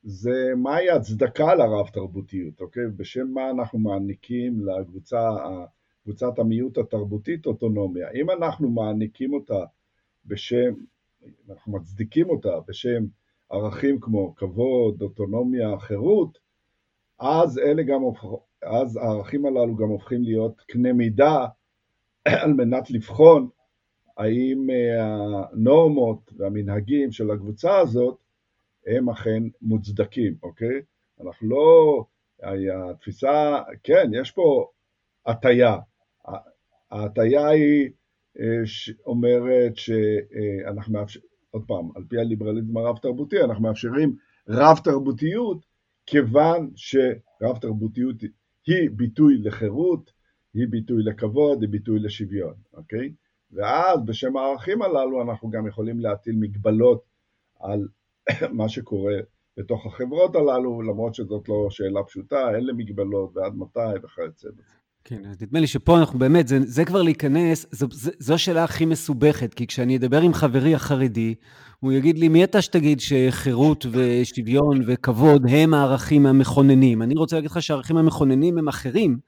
זה 0.04 0.52
מהי 0.56 0.90
הצדקה 0.90 1.54
לרב 1.54 1.88
תרבותיות, 1.88 2.60
אוקיי? 2.60 2.82
בשם 2.96 3.26
מה 3.34 3.50
אנחנו 3.50 3.78
מעניקים 3.78 4.60
לקבוצת 4.66 6.38
המיעוט 6.38 6.78
התרבותית 6.78 7.46
אוטונומיה. 7.46 8.08
אם 8.14 8.30
אנחנו 8.30 8.70
מעניקים 8.70 9.34
אותה 9.34 9.64
בשם, 10.26 10.74
אנחנו 11.50 11.72
מצדיקים 11.72 12.30
אותה 12.30 12.60
בשם 12.68 13.04
ערכים 13.50 14.00
כמו 14.00 14.34
כבוד, 14.34 15.02
אוטונומיה, 15.02 15.78
חירות, 15.78 16.38
אז, 17.20 17.58
אלה 17.58 17.82
גם, 17.82 18.00
אז 18.62 18.96
הערכים 18.96 19.46
הללו 19.46 19.76
גם 19.76 19.88
הופכים 19.88 20.22
להיות 20.22 20.60
קנה 20.60 20.92
מידה 20.92 21.46
על 22.42 22.52
מנת 22.52 22.90
לבחון 22.90 23.48
האם 24.16 24.70
אה, 24.70 25.44
הנורמות 25.52 26.32
והמנהגים 26.36 27.12
של 27.12 27.30
הקבוצה 27.30 27.78
הזאת 27.78 28.23
הם 28.86 29.10
אכן 29.10 29.42
מוצדקים, 29.62 30.34
אוקיי? 30.42 30.80
אנחנו 31.20 31.48
לא... 31.48 32.04
התפיסה, 32.90 33.58
כן, 33.82 34.10
יש 34.12 34.30
פה 34.30 34.66
הטיה. 35.26 35.76
ההטיה 36.90 37.48
היא 37.48 37.90
אה, 38.40 38.62
אומרת 39.06 39.76
שאנחנו 39.76 40.92
מאפשרים, 40.92 41.26
עוד 41.50 41.64
פעם, 41.66 41.88
על 41.96 42.04
פי 42.08 42.18
הליברליזם 42.18 42.76
הרב 42.76 42.98
תרבותי, 42.98 43.40
אנחנו 43.40 43.62
מאפשרים 43.62 44.16
רב 44.48 44.78
תרבותיות 44.84 45.66
כיוון 46.06 46.70
שרב 46.76 47.58
תרבותיות 47.60 48.16
היא 48.66 48.90
ביטוי 48.92 49.38
לחירות, 49.38 50.12
היא 50.54 50.66
ביטוי 50.70 51.02
לכבוד, 51.02 51.62
היא 51.62 51.70
ביטוי 51.70 52.00
לשוויון, 52.00 52.54
אוקיי? 52.72 53.12
ואז 53.52 53.98
בשם 54.06 54.36
הערכים 54.36 54.82
הללו 54.82 55.22
אנחנו 55.22 55.50
גם 55.50 55.66
יכולים 55.66 56.00
להטיל 56.00 56.36
מגבלות 56.36 57.02
על 57.60 57.88
מה 58.58 58.68
שקורה 58.68 59.14
בתוך 59.56 59.86
החברות 59.86 60.36
הללו, 60.36 60.82
למרות 60.82 61.14
שזאת 61.14 61.48
לא 61.48 61.66
שאלה 61.70 62.02
פשוטה, 62.02 62.54
אין 62.54 62.66
למגבלות 62.66 63.36
ועד 63.36 63.52
מתי 63.56 63.98
וכיוצא 64.02 64.48
בזה. 64.48 64.74
כן, 65.04 65.26
אז 65.26 65.42
נדמה 65.42 65.60
לי 65.60 65.66
שפה 65.66 65.98
אנחנו 65.98 66.18
באמת, 66.18 66.48
זה, 66.48 66.58
זה 66.60 66.84
כבר 66.84 67.02
להיכנס, 67.02 67.66
זו, 67.70 67.86
זו 68.18 68.34
השאלה 68.34 68.64
הכי 68.64 68.84
מסובכת, 68.84 69.54
כי 69.54 69.66
כשאני 69.66 69.96
אדבר 69.96 70.20
עם 70.20 70.34
חברי 70.34 70.74
החרדי, 70.74 71.34
הוא 71.80 71.92
יגיד 71.92 72.18
לי, 72.18 72.28
מי 72.28 72.44
אתה 72.44 72.62
שתגיד 72.62 73.00
שחירות 73.00 73.86
ושוויון 73.90 74.80
וכבוד 74.86 75.42
הם 75.48 75.74
הערכים 75.74 76.26
המכוננים? 76.26 77.02
אני 77.02 77.14
רוצה 77.14 77.36
להגיד 77.36 77.50
לך 77.50 77.62
שהערכים 77.62 77.96
המכוננים 77.96 78.58
הם 78.58 78.68
אחרים, 78.68 79.18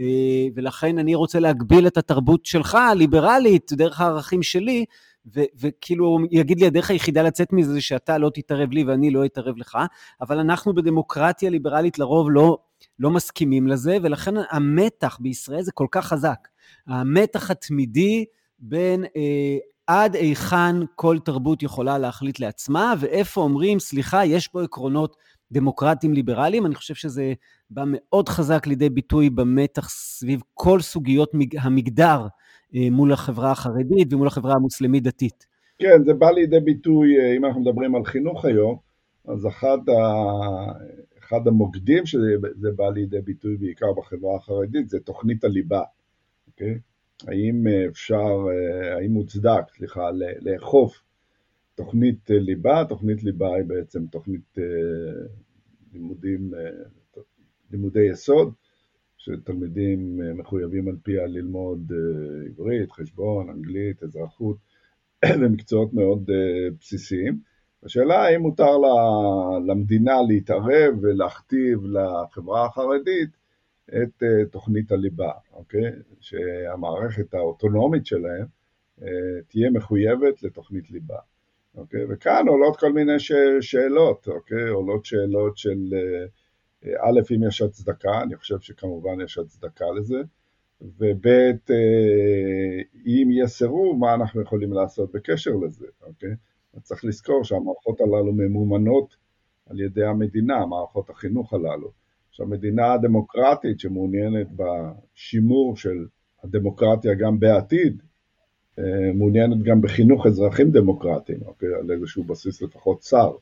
אה, 0.00 0.46
ולכן 0.54 0.98
אני 0.98 1.14
רוצה 1.14 1.40
להגביל 1.40 1.86
את 1.86 1.96
התרבות 1.96 2.46
שלך, 2.46 2.74
הליברלית, 2.74 3.72
דרך 3.72 4.00
הערכים 4.00 4.42
שלי, 4.42 4.84
ו- 5.26 5.44
וכאילו 5.60 6.18
יגיד 6.30 6.60
לי, 6.60 6.66
הדרך 6.66 6.90
היחידה 6.90 7.22
לצאת 7.22 7.52
מזה 7.52 7.72
זה 7.72 7.80
שאתה 7.80 8.18
לא 8.18 8.30
תתערב 8.34 8.72
לי 8.72 8.84
ואני 8.84 9.10
לא 9.10 9.24
אתערב 9.24 9.56
לך, 9.56 9.78
אבל 10.20 10.38
אנחנו 10.38 10.74
בדמוקרטיה 10.74 11.50
ליברלית 11.50 11.98
לרוב 11.98 12.30
לא, 12.30 12.58
לא 12.98 13.10
מסכימים 13.10 13.68
לזה, 13.68 13.98
ולכן 14.02 14.34
המתח 14.50 15.18
בישראל 15.20 15.62
זה 15.62 15.72
כל 15.72 15.86
כך 15.90 16.06
חזק. 16.06 16.48
המתח 16.86 17.50
התמידי 17.50 18.24
בין 18.58 19.04
אה, 19.04 19.56
עד 19.86 20.14
היכן 20.16 20.76
כל 20.94 21.18
תרבות 21.24 21.62
יכולה 21.62 21.98
להחליט 21.98 22.40
לעצמה, 22.40 22.94
ואיפה 23.00 23.40
אומרים, 23.40 23.78
סליחה, 23.78 24.24
יש 24.24 24.48
פה 24.48 24.62
עקרונות 24.62 25.16
דמוקרטיים 25.52 26.12
ליברליים, 26.12 26.66
אני 26.66 26.74
חושב 26.74 26.94
שזה 26.94 27.32
בא 27.70 27.82
מאוד 27.86 28.28
חזק 28.28 28.66
לידי 28.66 28.90
ביטוי 28.90 29.30
במתח 29.30 29.88
סביב 29.88 30.40
כל 30.54 30.80
סוגיות 30.80 31.30
המגדר 31.58 32.26
מול 32.72 33.12
החברה 33.12 33.50
החרדית 33.50 34.12
ומול 34.12 34.26
החברה 34.26 34.54
המוסלמית-דתית. 34.54 35.46
כן, 35.78 36.04
זה 36.04 36.14
בא 36.14 36.30
לידי 36.30 36.60
ביטוי, 36.60 37.18
אה, 37.18 37.36
אם 37.36 37.44
אנחנו 37.44 37.60
מדברים 37.60 37.94
על 37.94 38.04
חינוך 38.04 38.44
היום, 38.44 38.76
אז 39.28 39.46
אחד, 39.46 39.78
ה... 39.88 39.92
אחד 41.18 41.46
המוקדים 41.46 42.06
שזה 42.06 42.70
בא 42.76 42.90
לידי 42.90 43.20
ביטוי 43.20 43.56
בעיקר 43.56 43.92
בחברה 43.92 44.36
החרדית 44.36 44.88
זה 44.88 45.00
תוכנית 45.00 45.44
הליבה, 45.44 45.82
אוקיי? 46.46 46.78
האם 47.28 47.66
אפשר, 47.90 48.46
אה, 48.50 48.96
האם 48.96 49.12
מוצדק, 49.12 49.62
סליחה, 49.76 50.10
לאכוף 50.40 51.02
תוכנית 51.74 52.30
ליבה, 52.30 52.84
תוכנית 52.88 53.22
ליבה 53.22 53.54
היא 53.54 53.64
בעצם 53.64 54.06
תוכנית 54.06 54.58
לימודים, 55.92 56.50
לימודי 57.70 58.02
יסוד, 58.10 58.52
שתלמידים 59.20 60.20
אה, 60.22 60.34
מחויבים 60.34 60.88
על 60.88 60.96
פיה 61.02 61.26
ללמוד 61.26 61.92
אה, 61.92 62.46
עברית, 62.48 62.92
חשבון, 62.92 63.50
אנגלית, 63.50 64.02
אזרחות 64.02 64.56
ומקצועות 65.40 65.92
מאוד 65.94 66.30
אה, 66.30 66.70
בסיסיים. 66.80 67.38
השאלה 67.82 68.22
האם 68.22 68.40
מותר 68.40 68.76
למדינה 69.66 70.22
להתערב 70.28 70.94
ולהכתיב 71.02 71.78
לחברה 71.84 72.66
החרדית 72.66 73.30
את 73.88 74.22
תוכנית 74.50 74.92
הליבה, 74.92 75.32
אוקיי? 75.52 75.90
שהמערכת 76.20 77.34
האוטונומית 77.34 78.06
שלהם 78.06 78.46
תהיה 79.48 79.70
מחויבת 79.70 80.42
לתוכנית 80.42 80.90
ליבה, 80.90 81.18
אוקיי? 81.74 82.04
וכאן 82.08 82.48
עולות 82.48 82.76
כל 82.76 82.92
מיני 82.92 83.18
שאלות, 83.60 84.28
אוקיי? 84.28 84.68
עולות 84.68 85.04
שאלות 85.04 85.56
של 85.56 85.94
א', 86.84 87.20
אם 87.34 87.42
יש 87.48 87.62
הצדקה, 87.62 88.22
אני 88.22 88.36
חושב 88.36 88.60
שכמובן 88.60 89.20
יש 89.20 89.38
הצדקה 89.38 89.84
לזה, 89.96 90.22
וב', 90.80 91.26
אה, 91.70 92.80
אם 93.06 93.28
יש 93.32 93.50
סירוב, 93.50 93.98
מה 93.98 94.14
אנחנו 94.14 94.42
יכולים 94.42 94.72
לעשות 94.72 95.12
בקשר 95.12 95.50
לזה, 95.66 95.86
אוקיי? 96.02 96.34
אז 96.74 96.82
צריך 96.82 97.04
לזכור 97.04 97.44
שהמערכות 97.44 98.00
הללו 98.00 98.32
ממומנות 98.32 99.16
על 99.66 99.80
ידי 99.80 100.04
המדינה, 100.04 100.66
מערכות 100.66 101.10
החינוך 101.10 101.52
הללו. 101.52 101.90
עכשיו, 102.28 102.46
מדינה 102.46 102.96
דמוקרטית 103.02 103.80
שמעוניינת 103.80 104.46
בשימור 104.56 105.76
של 105.76 106.06
הדמוקרטיה 106.44 107.14
גם 107.14 107.40
בעתיד, 107.40 108.02
אה, 108.78 109.12
מעוניינת 109.14 109.62
גם 109.62 109.80
בחינוך 109.80 110.26
אזרחים 110.26 110.70
דמוקרטיים, 110.70 111.40
אוקיי? 111.46 111.68
על 111.74 111.90
איזשהו 111.90 112.24
בסיס 112.24 112.62
לפחות 112.62 112.98
צר. 113.00 113.32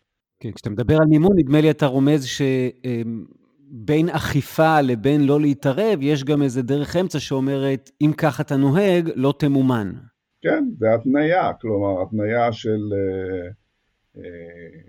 כן, 0.41 0.53
כשאתה 0.53 0.71
מדבר 0.71 0.95
על 0.95 1.07
מימון, 1.09 1.33
נדמה 1.37 1.61
לי 1.61 1.71
אתה 1.71 1.87
רומז 1.87 2.25
שבין 2.25 4.09
אכיפה 4.09 4.81
לבין 4.81 5.27
לא 5.27 5.41
להתערב, 5.41 5.99
יש 6.03 6.25
גם 6.25 6.43
איזה 6.43 6.63
דרך 6.63 6.97
אמצע 6.97 7.21
שאומרת, 7.21 7.91
אם 8.01 8.13
ככה 8.17 8.43
אתה 8.43 8.57
נוהג, 8.57 9.11
לא 9.15 9.35
תמומן. 9.39 9.93
כן, 10.41 10.65
זה 10.79 10.95
התניה, 10.95 11.53
כלומר, 11.61 12.03
התניה 12.03 12.53
של, 12.53 12.93
אה, 12.93 13.49
אה, 14.17 14.81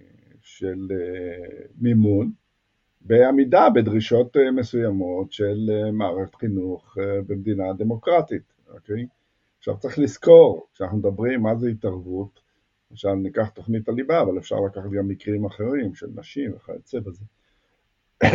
של 0.42 0.88
אה, 0.92 1.66
מימון, 1.82 2.32
בעמידה 3.02 3.70
בדרישות 3.70 4.38
מסוימות 4.54 5.32
של 5.32 5.70
מערכת 5.94 6.36
חינוך 6.36 6.98
במדינה 7.28 7.74
דמוקרטית, 7.78 8.54
אוקיי? 8.74 9.06
עכשיו 9.58 9.78
צריך 9.78 10.00
לזכור, 10.00 10.68
כשאנחנו 10.74 10.98
מדברים 10.98 11.42
מה 11.42 11.56
זה 11.56 11.70
התערבות, 11.70 12.39
למשל 12.92 13.14
ניקח 13.14 13.50
תוכנית 13.50 13.90
הליבה, 13.90 14.22
אבל 14.22 14.38
אפשר 14.38 14.56
לקחת 14.56 14.90
גם 14.92 15.08
מקרים 15.08 15.46
אחרים 15.46 15.96
של 15.96 16.08
נשים 16.16 16.54
וכיוצא 16.56 17.00
בזה. 17.00 17.26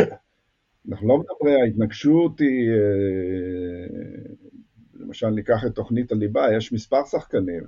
אנחנו 0.89 1.09
לא 1.09 1.19
מדברים, 1.19 1.61
ההתנגשות 1.63 2.41
היא, 2.41 2.71
אה, 2.71 3.87
למשל 4.95 5.31
ניקח 5.31 5.65
את 5.67 5.75
תוכנית 5.75 6.13
הליבה, 6.13 6.47
יש 6.57 6.73
מספר 6.73 7.05
שחקנים, 7.05 7.63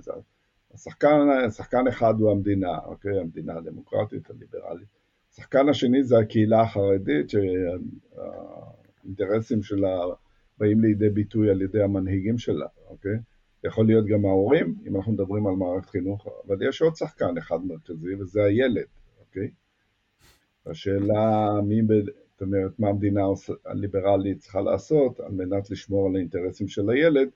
השחקן, 0.73 1.17
שחקן 1.55 1.87
אחד 1.87 2.13
הוא 2.19 2.31
המדינה, 2.31 2.79
אוקיי, 2.85 3.19
המדינה 3.19 3.57
הדמוקרטית, 3.57 4.29
הליברלית. 4.29 4.87
השחקן 5.33 5.69
השני 5.69 6.03
זה 6.03 6.17
הקהילה 6.19 6.61
החרדית, 6.61 7.29
שהאינטרסים 9.03 9.63
שלה 9.63 9.99
באים 10.57 10.81
לידי 10.81 11.09
ביטוי 11.09 11.49
על 11.49 11.61
ידי 11.61 11.81
המנהיגים 11.81 12.37
שלה, 12.37 12.67
אוקיי? 12.89 13.17
יכול 13.63 13.85
להיות 13.85 14.05
גם 14.05 14.25
ההורים, 14.25 14.75
אם 14.87 14.95
אנחנו 14.95 15.11
מדברים 15.11 15.47
על 15.47 15.53
מערכת 15.53 15.89
חינוך, 15.89 16.27
אבל 16.47 16.67
יש 16.69 16.81
עוד 16.81 16.95
שחקן 16.95 17.37
אחד 17.37 17.65
מרכזי, 17.65 18.15
וזה 18.15 18.43
הילד, 18.43 18.85
אוקיי? 19.19 19.49
השאלה 20.65 21.51
מי, 21.63 21.81
זאת 22.31 22.41
אומרת, 22.41 22.79
מה 22.79 22.89
המדינה 22.89 23.21
הליברלית 23.65 24.39
צריכה 24.39 24.61
לעשות 24.61 25.19
על 25.19 25.31
מנת 25.31 25.69
לשמור 25.69 26.07
על 26.07 26.15
האינטרסים 26.15 26.67
של 26.67 26.89
הילד, 26.89 27.29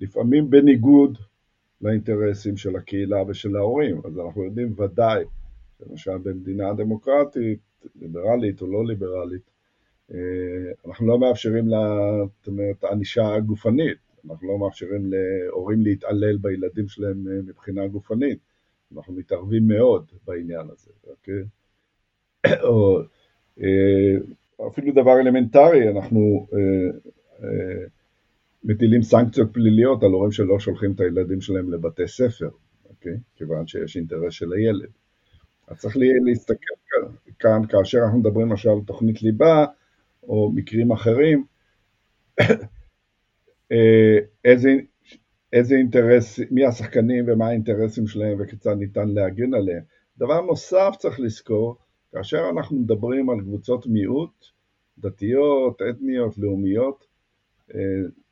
לפעמים 0.00 0.50
בניגוד 0.50 1.18
לאינטרסים 1.80 2.56
של 2.56 2.76
הקהילה 2.76 3.22
ושל 3.28 3.56
ההורים. 3.56 4.00
אז 4.04 4.18
אנחנו 4.18 4.44
יודעים 4.44 4.74
ודאי, 4.80 5.24
למשל 5.80 6.18
במדינה 6.18 6.72
דמוקרטית, 6.74 7.58
ליברלית 8.00 8.62
או 8.62 8.66
לא 8.66 8.86
ליברלית, 8.86 9.50
אה, 10.10 10.18
אנחנו 10.86 11.06
לא 11.06 11.18
מאפשרים 11.18 11.68
לה, 11.68 12.08
זאת 12.38 12.46
אומרת, 12.46 12.84
ענישה 12.84 13.40
גופנית, 13.40 13.98
אנחנו 14.30 14.48
לא 14.48 14.58
מאפשרים 14.58 15.12
להורים 15.12 15.80
להתעלל 15.80 16.36
בילדים 16.36 16.88
שלהם 16.88 17.28
אה, 17.28 17.42
מבחינה 17.46 17.88
גופנית, 17.88 18.38
אנחנו 18.96 19.14
מתערבים 19.14 19.68
מאוד 19.68 20.12
בעניין 20.26 20.66
הזה, 20.72 20.90
אוקיי? 21.06 21.42
או 22.68 23.00
אה, 23.60 24.16
אפילו 24.68 24.92
דבר 24.92 25.20
אלמנטרי, 25.20 25.88
אנחנו 25.88 26.46
מטילים 28.64 29.02
סנקציות 29.02 29.52
פליליות 29.52 30.02
על 30.02 30.10
הורים 30.10 30.32
שלא 30.32 30.58
שולחים 30.58 30.92
את 30.92 31.00
הילדים 31.00 31.40
שלהם 31.40 31.72
לבתי 31.72 32.08
ספר, 32.08 32.48
אוקיי? 32.88 33.16
כיוון 33.36 33.66
שיש 33.66 33.96
אינטרס 33.96 34.32
של 34.32 34.52
הילד. 34.52 34.88
אז 35.68 35.78
צריך 35.78 35.96
להסתכל 36.26 36.74
כאן, 37.38 37.66
כאשר 37.68 37.98
אנחנו 38.04 38.18
מדברים 38.18 38.48
למשל 38.48 38.68
על 38.68 38.80
תוכנית 38.86 39.22
ליבה, 39.22 39.66
או 40.22 40.52
מקרים 40.54 40.92
אחרים, 40.92 41.44
אה, 42.40 42.46
איזה, 44.44 44.70
איזה 45.52 45.74
אינטרס, 45.74 46.40
מי 46.50 46.64
השחקנים 46.64 47.24
ומה 47.28 47.46
האינטרסים 47.46 48.06
שלהם 48.06 48.38
וכיצד 48.40 48.76
ניתן 48.78 49.08
להגן 49.08 49.54
עליהם. 49.54 49.82
דבר 50.18 50.40
נוסף 50.40 50.94
צריך 50.98 51.20
לזכור, 51.20 51.76
כאשר 52.12 52.50
אנחנו 52.50 52.76
מדברים 52.76 53.30
על 53.30 53.40
קבוצות 53.40 53.86
מיעוט, 53.86 54.44
דתיות, 54.98 55.82
אתניות, 55.90 56.38
לאומיות, 56.38 57.06
אה, 57.74 57.80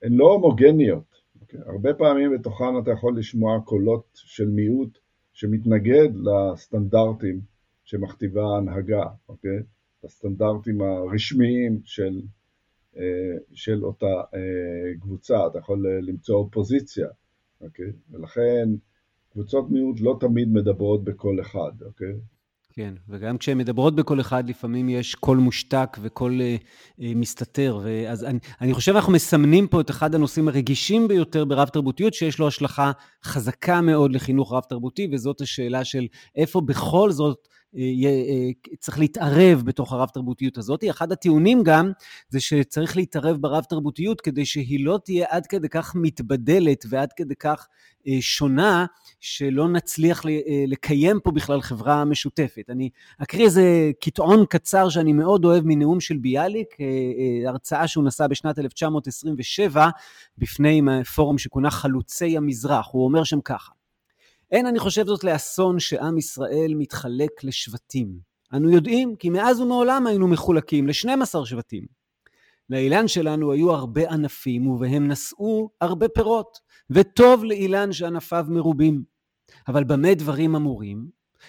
הן 0.02 0.12
לא 0.12 0.32
הומוגניות. 0.32 1.18
אוקיי? 1.40 1.60
הרבה 1.66 1.94
פעמים 1.94 2.34
בתוכן 2.34 2.78
אתה 2.82 2.90
יכול 2.90 3.18
לשמוע 3.18 3.60
קולות 3.64 4.06
של 4.14 4.48
מיעוט 4.48 4.98
שמתנגד 5.32 6.08
לסטנדרטים 6.14 7.40
שמכתיבה 7.84 8.42
ההנהגה, 8.42 9.04
אוקיי? 9.28 9.58
הסטנדרטים 10.04 10.80
הרשמיים 10.80 11.80
של, 11.84 12.12
אה, 12.12 12.20
של 13.52 13.84
אותה 13.84 14.06
אה, 14.06 15.00
קבוצה, 15.00 15.46
אתה 15.46 15.58
יכול 15.58 15.86
למצוא 16.02 16.36
אופוזיציה, 16.36 17.08
אוקיי? 17.60 17.92
ולכן 18.10 18.68
קבוצות 19.32 19.70
מיעוט 19.70 20.00
לא 20.00 20.16
תמיד 20.20 20.48
מדברות 20.52 21.04
בקול 21.04 21.40
אחד, 21.40 21.72
אוקיי? 21.86 22.12
כן, 22.72 22.94
וגם 23.08 23.38
כשהן 23.38 23.58
מדברות 23.58 23.96
בקול 23.96 24.20
אחד, 24.20 24.50
לפעמים 24.50 24.88
יש 24.88 25.14
קול 25.14 25.38
מושתק 25.38 25.96
וקול 26.02 26.40
אה, 26.40 26.56
אה, 27.02 27.12
מסתתר. 27.14 27.80
אז 28.08 28.24
אני, 28.24 28.38
אני 28.60 28.74
חושב 28.74 28.92
אנחנו 28.94 29.12
מסמנים 29.12 29.66
פה 29.66 29.80
את 29.80 29.90
אחד 29.90 30.14
הנושאים 30.14 30.48
הרגישים 30.48 31.08
ביותר 31.08 31.44
ברב-תרבותיות, 31.44 32.14
שיש 32.14 32.38
לו 32.38 32.48
השלכה 32.48 32.92
חזקה 33.24 33.80
מאוד 33.80 34.12
לחינוך 34.12 34.52
רב-תרבותי, 34.52 35.08
וזאת 35.12 35.40
השאלה 35.40 35.84
של 35.84 36.06
איפה 36.36 36.60
בכל 36.60 37.10
זאת 37.10 37.38
אה, 37.38 37.52
אה, 37.52 37.67
צריך 38.78 38.98
להתערב 38.98 39.62
בתוך 39.64 39.92
הרב-תרבותיות 39.92 40.58
הזאת. 40.58 40.84
אחד 40.90 41.12
הטיעונים 41.12 41.62
גם 41.62 41.92
זה 42.28 42.40
שצריך 42.40 42.96
להתערב 42.96 43.36
ברב-תרבותיות 43.36 44.20
כדי 44.20 44.46
שהיא 44.46 44.84
לא 44.84 44.98
תהיה 45.04 45.26
עד 45.28 45.46
כדי 45.46 45.68
כך 45.68 45.94
מתבדלת 45.94 46.84
ועד 46.88 47.12
כדי 47.12 47.34
כך 47.34 47.68
אה, 48.08 48.16
שונה, 48.20 48.86
שלא 49.20 49.68
נצליח 49.68 50.22
לקיים 50.66 51.20
פה 51.20 51.30
בכלל 51.30 51.60
חברה 51.60 52.04
משותפת. 52.04 52.64
אני 52.68 52.90
אקריא 53.22 53.44
איזה 53.44 53.90
קטעון 54.00 54.44
קצר 54.46 54.88
שאני 54.88 55.12
מאוד 55.12 55.44
אוהב 55.44 55.64
מנאום 55.66 56.00
של 56.00 56.16
ביאליק, 56.16 56.76
הרצאה 57.46 57.88
שהוא 57.88 58.04
נשא 58.04 58.26
בשנת 58.26 58.58
1927 58.58 59.88
בפני 60.38 60.80
פורום 61.14 61.38
שכונה 61.38 61.70
חלוצי 61.70 62.36
המזרח. 62.36 62.88
הוא 62.92 63.04
אומר 63.04 63.24
שם 63.24 63.40
ככה: 63.40 63.72
אין 64.50 64.66
אני 64.66 64.78
חושב 64.78 65.06
זאת 65.06 65.24
לאסון 65.24 65.80
שעם 65.80 66.18
ישראל 66.18 66.74
מתחלק 66.76 67.44
לשבטים. 67.44 68.18
אנו 68.54 68.70
יודעים 68.70 69.16
כי 69.16 69.30
מאז 69.30 69.60
ומעולם 69.60 70.06
היינו 70.06 70.28
מחולקים 70.28 70.86
ל-12 70.86 71.44
שבטים. 71.44 71.84
לאילן 72.70 73.08
שלנו 73.08 73.52
היו 73.52 73.72
הרבה 73.72 74.10
ענפים 74.10 74.66
ובהם 74.66 75.08
נשאו 75.08 75.70
הרבה 75.80 76.08
פירות, 76.08 76.58
וטוב 76.90 77.44
לאילן 77.44 77.92
שענפיו 77.92 78.46
מרובים. 78.48 79.02
אבל 79.68 79.84
במה 79.84 80.14
דברים 80.14 80.56
אמורים? 80.56 81.08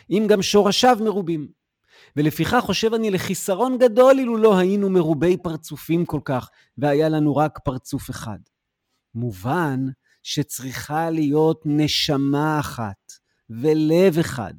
אם 0.09 0.25
גם 0.29 0.41
שורשיו 0.41 0.97
מרובים. 1.01 1.47
ולפיכך 2.15 2.59
חושב 2.61 2.93
אני 2.93 3.11
לחיסרון 3.11 3.77
גדול 3.77 4.19
אילו 4.19 4.37
לא 4.37 4.57
היינו 4.57 4.89
מרובי 4.89 5.37
פרצופים 5.37 6.05
כל 6.05 6.19
כך, 6.25 6.49
והיה 6.77 7.09
לנו 7.09 7.35
רק 7.35 7.59
פרצוף 7.63 8.09
אחד. 8.09 8.39
מובן 9.15 9.85
שצריכה 10.23 11.09
להיות 11.09 11.61
נשמה 11.65 12.59
אחת 12.59 13.11
ולב 13.49 14.17
אחד. 14.19 14.53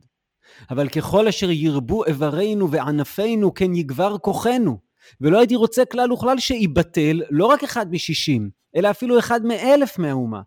אבל 0.71 0.89
ככל 0.89 1.29
אשר 1.29 1.51
ירבו 1.51 2.05
איברינו 2.05 2.71
וענפינו, 2.71 3.55
כן 3.55 3.75
יגבר 3.75 4.19
כוחנו. 4.19 4.79
ולא 5.21 5.39
הייתי 5.39 5.57
רוצה 5.57 5.85
כלל 5.85 6.13
וכלל 6.13 6.39
שיבטל 6.39 7.23
לא 7.31 7.47
רק 7.47 7.65
אחד 7.65 7.93
משישים, 7.93 8.51
אלא 8.77 8.91
אפילו 8.91 9.19
אחד 9.19 9.45
מאלף 9.45 9.99
מהאומה. 9.99 10.43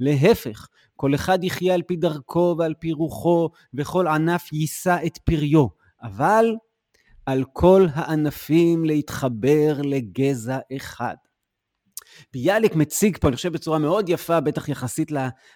להפך, 0.00 0.68
כל 0.96 1.14
אחד 1.14 1.44
יחיה 1.44 1.74
על 1.74 1.82
פי 1.82 1.96
דרכו 1.96 2.56
ועל 2.58 2.74
פי 2.78 2.92
רוחו, 2.92 3.50
וכל 3.74 4.06
ענף 4.06 4.52
יישא 4.52 4.96
את 5.06 5.18
פריו. 5.18 5.66
אבל 6.02 6.46
על 7.26 7.44
כל 7.52 7.86
הענפים 7.94 8.84
להתחבר 8.84 9.80
לגזע 9.84 10.58
אחד. 10.76 11.14
ביאליק 12.32 12.74
מציג 12.74 13.18
פה, 13.20 13.28
אני 13.28 13.36
חושב 13.36 13.52
בצורה 13.52 13.78
מאוד 13.78 14.08
יפה, 14.08 14.40
בטח 14.40 14.68
יחסית 14.68 15.12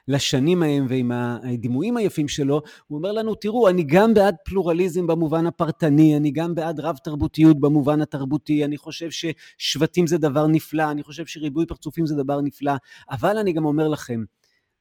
לשנים 0.08 0.62
ההם 0.62 0.86
ועם 0.88 1.12
הדימויים 1.14 1.96
היפים 1.96 2.28
שלו, 2.28 2.62
הוא 2.86 2.98
אומר 2.98 3.12
לנו, 3.12 3.34
תראו, 3.34 3.68
אני 3.68 3.82
גם 3.82 4.14
בעד 4.14 4.34
פלורליזם 4.44 5.06
במובן 5.06 5.46
הפרטני, 5.46 6.16
אני 6.16 6.30
גם 6.30 6.54
בעד 6.54 6.80
רב 6.80 6.96
תרבותיות 7.04 7.60
במובן 7.60 8.00
התרבותי, 8.00 8.64
אני 8.64 8.76
חושב 8.76 9.08
ששבטים 9.10 10.06
זה 10.06 10.18
דבר 10.18 10.46
נפלא, 10.46 10.90
אני 10.90 11.02
חושב 11.02 11.26
שריבוי 11.26 11.66
פרצופים 11.66 12.06
זה 12.06 12.14
דבר 12.14 12.40
נפלא, 12.40 12.72
אבל 13.10 13.38
אני 13.38 13.52
גם 13.52 13.64
אומר 13.64 13.88
לכם, 13.88 14.24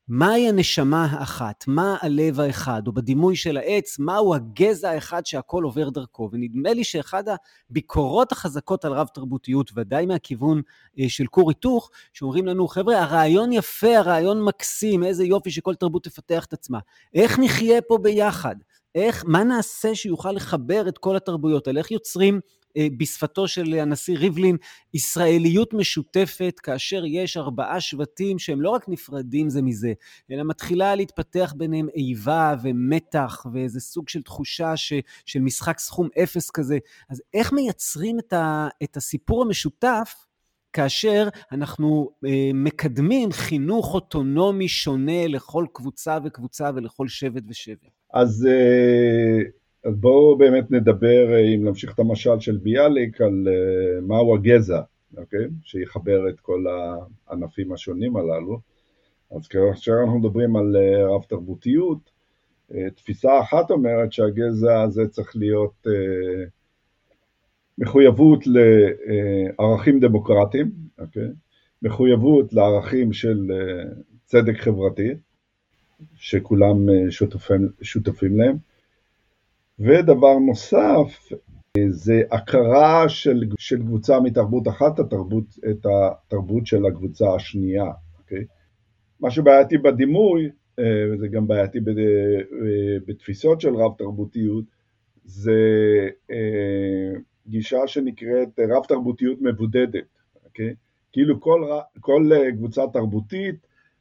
מהי 0.10 0.50
הנשמה 0.50 1.06
האחת? 1.06 1.64
מה 1.68 1.98
הלב 2.02 2.40
האחד? 2.40 2.88
או 2.88 2.92
בדימוי 2.92 3.36
של 3.36 3.58
העץ, 3.58 4.00
מהו 4.00 4.36
הגזע 4.36 4.90
האחד 4.90 5.26
שהכל 5.26 5.64
עובר 5.64 5.90
דרכו? 5.90 6.30
ונדמה 6.32 6.74
לי 6.74 6.84
שאחד 6.84 7.24
הביקורות 7.70 8.32
החזקות 8.32 8.86
על 8.86 8.94
רב 8.94 9.08
תרבותיות, 9.08 9.72
ודאי 9.76 10.06
מהכיוון 10.06 10.62
אה, 11.00 11.10
של 11.10 11.28
כור 11.28 11.50
היתוך, 11.50 11.90
שאומרים 12.14 12.46
לנו, 12.46 12.68
חבר'ה, 12.68 13.02
הרעיון 13.02 13.52
יפה, 13.52 13.98
הרעיון 13.98 14.44
מקסים, 14.44 15.04
איזה 15.04 15.26
יופי 15.26 15.52
שכל 15.52 15.76
תרבות 15.76 16.04
תפתח 16.04 16.46
את 16.46 16.54
עצמה. 16.54 16.80
איך 17.14 17.40
נחיה 17.40 17.82
פה 17.82 17.98
ביחד? 17.98 18.56
איך, 18.96 19.24
מה 19.28 19.44
נעשה 19.44 19.96
שיוכל 19.96 20.32
לחבר 20.32 20.88
את 20.88 20.98
כל 20.98 21.16
התרבויות 21.16 21.68
האלה? 21.68 21.80
איך 21.80 21.92
יוצרים 21.92 22.40
בשפתו 22.98 23.48
של 23.48 23.74
הנשיא 23.74 24.18
ריבלין, 24.18 24.58
ישראליות 24.94 25.74
משותפת, 25.74 26.60
כאשר 26.64 27.06
יש 27.06 27.38
ארבעה 27.38 27.82
שבטים 27.82 28.40
שהם 28.40 28.62
לא 28.62 28.70
רק 28.70 28.90
נפרדים 28.90 29.50
זה 29.50 29.62
מזה, 29.62 29.94
אלא 30.32 30.44
מתחילה 30.44 30.96
להתפתח 30.96 31.54
ביניהם 31.58 31.88
איבה 31.96 32.56
ומתח 32.64 33.46
ואיזה 33.54 33.80
סוג 33.80 34.10
של 34.10 34.22
תחושה 34.22 34.78
ש, 34.78 34.94
של 35.26 35.40
משחק 35.40 35.80
סכום 35.80 36.08
אפס 36.24 36.50
כזה. 36.50 36.78
אז 37.10 37.22
איך 37.34 37.54
מייצרים 37.54 38.20
את, 38.20 38.34
ה, 38.34 38.68
את 38.84 38.98
הסיפור 38.98 39.42
המשותף 39.42 40.26
כאשר 40.74 41.28
אנחנו 41.52 42.10
אה, 42.26 42.52
מקדמים 42.54 43.32
חינוך 43.32 43.94
אוטונומי 43.94 44.68
שונה 44.68 45.28
לכל 45.28 45.66
קבוצה 45.74 46.18
וקבוצה 46.24 46.70
ולכל 46.76 47.08
שבט 47.08 47.44
ושבט? 47.48 47.90
אז 48.14 48.48
אה, 48.50 49.50
אז 49.88 49.96
בואו 49.96 50.38
באמת 50.38 50.72
נדבר, 50.72 51.34
אה, 51.34 51.40
אם 51.40 51.66
נמשיך 51.66 51.94
את 51.94 52.00
המשל 52.00 52.40
של 52.40 52.58
ביאליק, 52.58 53.22
על 53.22 53.48
uh, 53.48 54.02
מהו 54.02 54.36
הגזע, 54.36 54.82
אוקיי? 55.18 55.48
שיחבר 55.64 56.30
את 56.30 56.40
כל 56.40 56.66
הענפים 57.28 57.74
השונים 57.74 58.18
הללו. 58.18 58.60
אז 59.32 59.48
כאשר 59.48 59.92
אנחנו 60.02 60.20
מדברים 60.20 60.56
על 60.56 60.76
uh, 60.76 61.10
רב 61.10 61.24
תרבותיות, 61.24 62.18
תפיסה 62.96 63.40
אחת 63.42 63.72
אומרת 63.72 64.14
שהגזע 64.14 64.82
הזה 64.82 65.08
צריך 65.08 65.36
להיות 65.36 65.88
מחויבות 67.78 68.44
לערכים 68.48 70.00
דמוקרטיים, 70.00 70.72
אוקיי? 71.00 71.28
מחויבות 71.82 72.54
לערכים 72.54 73.14
של 73.14 73.52
צדק 74.26 74.58
חברתי, 74.58 75.10
שכולם 76.16 76.78
שותפים, 77.10 77.70
שותפים 77.82 78.38
להם, 78.38 78.58
ודבר 79.80 80.40
נוסף, 80.40 81.30
זה 81.90 82.22
הכרה 82.32 83.10
של, 83.10 83.44
של 83.60 83.82
קבוצה 83.82 84.20
מתרבות 84.20 84.68
אחת, 84.68 85.00
התרבות, 85.00 85.46
את 85.70 85.86
התרבות 85.86 86.68
של 86.68 86.86
הקבוצה 86.86 87.36
השנייה, 87.36 87.92
אוקיי? 88.20 88.46
מה 89.20 89.32
שבעייתי 89.32 89.78
בדימוי, 89.78 90.50
אה, 90.80 90.84
וזה 91.14 91.28
גם 91.28 91.48
בעייתי 91.48 91.78
אה, 91.78 92.98
בתפיסות 93.08 93.62
של 93.62 93.76
רב 93.76 93.92
תרבותיות, 93.98 94.66
זה 95.26 95.60
אה, 96.32 97.20
גישה 97.48 97.88
שנקראת 97.88 98.60
רב 98.60 98.86
תרבותיות 98.88 99.42
מבודדת, 99.42 100.06
אוקיי? 100.46 100.74
כאילו 101.12 101.42
כל, 101.42 101.62
כל 102.00 102.30
קבוצה 102.58 102.82
תרבותית 102.94 103.56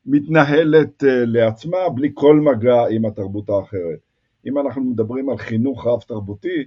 מתנהלת 0.07 1.03
לעצמה 1.07 1.79
בלי 1.95 2.11
כל 2.15 2.41
מגע 2.41 2.87
עם 2.91 3.05
התרבות 3.05 3.51
האחרת. 3.51 4.06
אם 4.47 4.59
אנחנו 4.59 4.85
מדברים 4.85 5.31
על 5.31 5.37
חינוך 5.37 5.87
רב-תרבותי, 5.87 6.65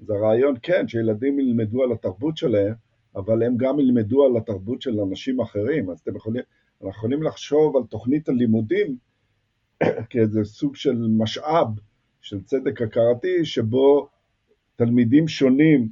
אז 0.00 0.10
הרעיון 0.10 0.54
כן, 0.62 0.88
שילדים 0.88 1.40
ילמדו 1.40 1.82
על 1.82 1.92
התרבות 1.92 2.36
שלהם, 2.36 2.74
אבל 3.16 3.42
הם 3.42 3.56
גם 3.56 3.80
ילמדו 3.80 4.24
על 4.24 4.36
התרבות 4.36 4.82
של 4.82 5.00
אנשים 5.00 5.40
אחרים, 5.40 5.90
אז 5.90 6.00
אתם 6.00 6.16
יכולים, 6.16 6.42
אנחנו 6.74 6.90
יכולים 6.90 7.22
לחשוב 7.22 7.76
על 7.76 7.82
תוכנית 7.82 8.28
הלימודים 8.28 8.96
כאיזה 10.10 10.44
סוג 10.44 10.76
של 10.76 11.06
משאב 11.18 11.66
של 12.20 12.42
צדק 12.42 12.82
הכרתי, 12.82 13.44
שבו 13.44 14.08
תלמידים 14.76 15.28
שונים 15.28 15.88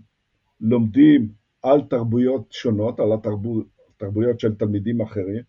לומדים 0.61 1.29
על 1.63 1.81
תרבויות 1.83 2.53
שונות, 2.53 3.01
על 3.01 3.09
התרבויות 3.13 4.41
של 4.41 4.55
תלמידים 4.55 5.01
אחרים, 5.01 5.43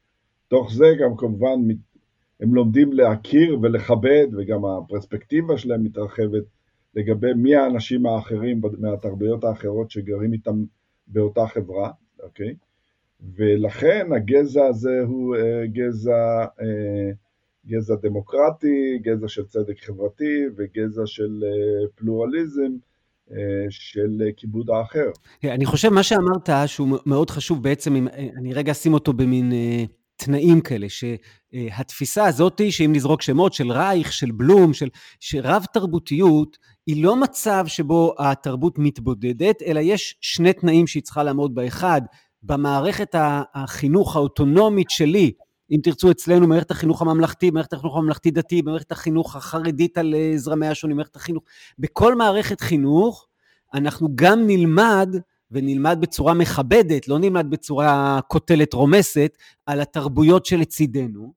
תוך 0.47 0.73
זה 0.73 0.85
גם 1.01 1.17
כמובן 1.17 1.59
הם 2.41 2.55
לומדים 2.55 2.93
להכיר 2.93 3.59
ולכבד, 3.61 4.27
וגם 4.37 4.65
הפרספקטיבה 4.65 5.57
שלהם 5.57 5.83
מתרחבת 5.83 6.43
לגבי 6.95 7.33
מי 7.33 7.55
האנשים 7.55 8.05
האחרים 8.05 8.61
מהתרבויות 8.79 9.43
האחרות 9.43 9.91
שגרים 9.91 10.33
איתם 10.33 10.63
באותה 11.07 11.47
חברה, 11.47 11.91
אוקיי? 12.23 12.55
ולכן 13.35 14.07
הגזע 14.15 14.65
הזה 14.65 15.01
הוא 15.07 15.35
uh, 15.35 15.39
גזע, 15.67 16.45
uh, 16.59 16.63
גזע 17.67 17.95
דמוקרטי, 18.03 18.99
גזע 19.01 19.27
של 19.27 19.45
צדק 19.45 19.79
חברתי 19.79 20.43
וגזע 20.57 21.05
של 21.05 21.43
uh, 21.43 21.89
פלורליזם. 21.95 22.71
של 23.69 24.21
כיבוד 24.37 24.69
האחר. 24.69 25.09
אני 25.43 25.65
חושב 25.65 25.89
מה 25.89 26.03
שאמרת 26.03 26.49
שהוא 26.65 26.87
מאוד 27.05 27.29
חשוב 27.29 27.63
בעצם, 27.63 27.95
אם, 27.95 28.07
אני 28.37 28.53
רגע 28.53 28.71
אשים 28.71 28.93
אותו 28.93 29.13
במין 29.13 29.51
תנאים 30.25 30.61
כאלה, 30.61 30.87
שהתפיסה 30.89 32.25
הזאת, 32.25 32.61
שאם 32.69 32.91
נזרוק 32.95 33.21
שמות 33.21 33.53
של 33.53 33.71
רייך, 33.71 34.13
של 34.13 34.31
בלום, 34.31 34.73
של, 34.73 34.89
שרב 35.19 35.65
תרבותיות, 35.73 36.57
היא 36.87 37.03
לא 37.03 37.15
מצב 37.15 37.63
שבו 37.67 38.15
התרבות 38.19 38.79
מתבודדת, 38.79 39.61
אלא 39.61 39.79
יש 39.79 40.15
שני 40.21 40.53
תנאים 40.53 40.87
שהיא 40.87 41.03
צריכה 41.03 41.23
לעמוד 41.23 41.55
באחד, 41.55 42.01
במערכת 42.43 43.15
החינוך 43.53 44.15
האוטונומית 44.15 44.89
שלי, 44.89 45.31
אם 45.71 45.79
תרצו 45.83 46.11
אצלנו, 46.11 46.47
מערכת 46.47 46.71
החינוך 46.71 47.01
הממלכתי, 47.01 47.51
מערכת 47.51 47.73
החינוך 47.73 47.97
הממלכתי-דתי, 47.97 48.61
מערכת 48.61 48.91
החינוך 48.91 49.35
החרדית 49.35 49.97
על 49.97 50.15
אה, 50.15 50.33
זרמי 50.35 50.67
השונים, 50.67 50.97
מערכת 50.97 51.15
החינוך, 51.15 51.43
בכל 51.79 52.15
מערכת 52.15 52.61
חינוך 52.61 53.27
אנחנו 53.73 54.09
גם 54.15 54.47
נלמד 54.47 55.15
ונלמד 55.51 55.97
בצורה 56.01 56.33
מכבדת, 56.33 57.07
לא 57.07 57.19
נלמד 57.19 57.49
בצורה 57.49 58.19
קוטלת 58.27 58.73
רומסת, 58.73 59.37
על 59.65 59.81
התרבויות 59.81 60.45
שלצידנו, 60.45 61.33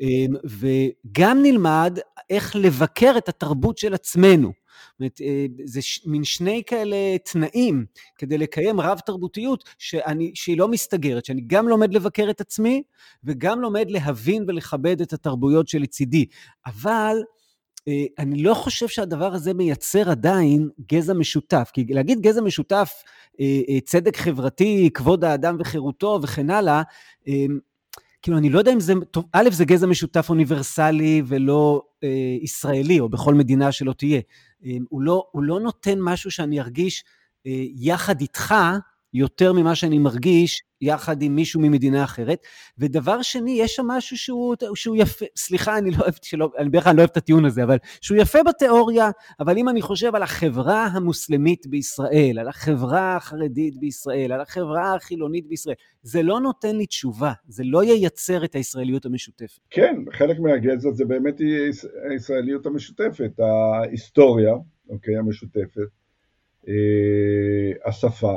אמ, 0.00 0.34
וגם 0.44 1.38
נלמד 1.42 1.98
איך 2.30 2.56
לבקר 2.56 3.14
את 3.18 3.28
התרבות 3.28 3.78
של 3.78 3.94
עצמנו. 3.94 4.48
זאת 4.48 5.00
אומרת, 5.00 5.20
אה, 5.20 5.46
זה 5.64 5.80
מין 6.06 6.24
שני 6.24 6.62
כאלה 6.66 6.96
תנאים 7.24 7.84
כדי 8.18 8.38
לקיים 8.38 8.80
רב 8.80 8.98
תרבותיות 8.98 9.64
שאני, 9.78 10.32
שהיא 10.34 10.58
לא 10.58 10.68
מסתגרת, 10.68 11.24
שאני 11.24 11.42
גם 11.46 11.68
לומד 11.68 11.94
לבקר 11.94 12.30
את 12.30 12.40
עצמי 12.40 12.82
וגם 13.24 13.60
לומד 13.60 13.90
להבין 13.90 14.44
ולכבד 14.48 15.00
את 15.00 15.12
התרבויות 15.12 15.68
שלצידי. 15.68 16.26
אבל 16.66 17.16
אה, 17.88 18.04
אני 18.18 18.42
לא 18.42 18.54
חושב 18.54 18.88
שהדבר 18.88 19.34
הזה 19.34 19.54
מייצר 19.54 20.10
עדיין 20.10 20.68
גזע 20.92 21.12
משותף, 21.12 21.70
כי 21.72 21.84
להגיד 21.88 22.20
גזע 22.20 22.40
משותף, 22.40 22.92
צדק 23.84 24.16
חברתי, 24.16 24.90
כבוד 24.94 25.24
האדם 25.24 25.56
וחירותו 25.60 26.18
וכן 26.22 26.50
הלאה, 26.50 26.82
כאילו, 28.24 28.38
אני 28.38 28.50
לא 28.50 28.58
יודע 28.58 28.72
אם 28.72 28.80
זה, 28.80 28.92
טוב, 29.10 29.24
א', 29.32 29.48
זה 29.50 29.64
גזע 29.64 29.86
משותף 29.86 30.26
אוניברסלי 30.28 31.22
ולא 31.26 31.82
אה, 32.04 32.08
ישראלי, 32.42 33.00
או 33.00 33.08
בכל 33.08 33.34
מדינה 33.34 33.72
שלא 33.72 33.92
תהיה. 33.92 34.20
אה, 34.66 34.76
הוא, 34.88 35.02
לא, 35.02 35.26
הוא 35.30 35.42
לא 35.42 35.60
נותן 35.60 36.00
משהו 36.00 36.30
שאני 36.30 36.60
ארגיש 36.60 37.04
אה, 37.46 37.64
יחד 37.76 38.20
איתך, 38.20 38.54
יותר 39.14 39.52
ממה 39.52 39.74
שאני 39.74 39.98
מרגיש 39.98 40.62
יחד 40.80 41.22
עם 41.22 41.34
מישהו 41.34 41.60
ממדינה 41.60 42.04
אחרת. 42.04 42.38
ודבר 42.78 43.22
שני, 43.22 43.50
יש 43.50 43.74
שם 43.74 43.86
משהו 43.86 44.16
שהוא, 44.18 44.54
שהוא 44.74 44.96
יפה, 44.96 45.24
סליחה, 45.36 45.78
אני 45.78 45.90
לא 45.90 45.96
אוהב, 45.96 46.14
שלא, 46.22 46.50
אני 46.58 46.68
בדרך 46.68 46.84
כלל 46.84 46.92
לא 46.92 46.98
אוהב 46.98 47.10
את 47.10 47.16
הטיעון 47.16 47.44
הזה, 47.44 47.64
אבל 47.64 47.76
שהוא 48.00 48.18
יפה 48.18 48.38
בתיאוריה, 48.42 49.10
אבל 49.40 49.58
אם 49.58 49.68
אני 49.68 49.82
חושב 49.82 50.14
על 50.14 50.22
החברה 50.22 50.86
המוסלמית 50.86 51.66
בישראל, 51.66 52.38
על 52.38 52.48
החברה 52.48 53.16
החרדית 53.16 53.76
בישראל, 53.78 54.32
על 54.32 54.40
החברה 54.40 54.94
החילונית 54.94 55.46
בישראל, 55.46 55.76
זה 56.02 56.22
לא 56.22 56.40
נותן 56.40 56.76
לי 56.76 56.86
תשובה, 56.86 57.32
זה 57.48 57.62
לא 57.66 57.84
ייצר 57.84 58.44
את 58.44 58.54
הישראליות 58.54 59.06
המשותפת. 59.06 59.60
כן, 59.70 59.96
חלק 60.12 60.38
מהגזע 60.38 60.90
זה 60.92 61.04
באמת 61.04 61.40
הישראליות 62.10 62.66
המשותפת, 62.66 63.30
ההיסטוריה, 63.38 64.54
אוקיי, 64.88 65.16
המשותפת, 65.16 65.88
אה, 66.68 67.88
השפה. 67.88 68.34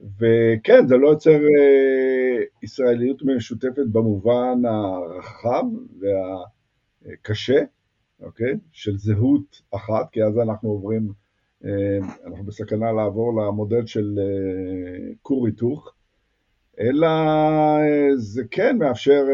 וכן, 0.00 0.86
זה 0.86 0.96
לא 0.96 1.08
יוצר 1.08 1.30
אה, 1.30 2.42
ישראליות 2.62 3.22
משותפת 3.22 3.86
במובן 3.92 4.62
הרחב 4.64 5.64
והקשה, 6.00 7.62
אוקיי? 8.22 8.54
של 8.72 8.96
זהות 8.96 9.62
אחת, 9.70 10.12
כי 10.12 10.24
אז 10.24 10.38
אנחנו 10.38 10.68
עוברים, 10.68 11.12
אה, 11.64 11.98
אנחנו 12.26 12.44
בסכנה 12.44 12.92
לעבור 12.92 13.42
למודל 13.42 13.86
של 13.86 14.18
אה, 14.18 15.12
כור 15.22 15.46
היתוך, 15.46 15.94
אלא 16.80 17.08
זה 18.16 18.42
כן 18.50 18.78
מאפשר 18.78 19.24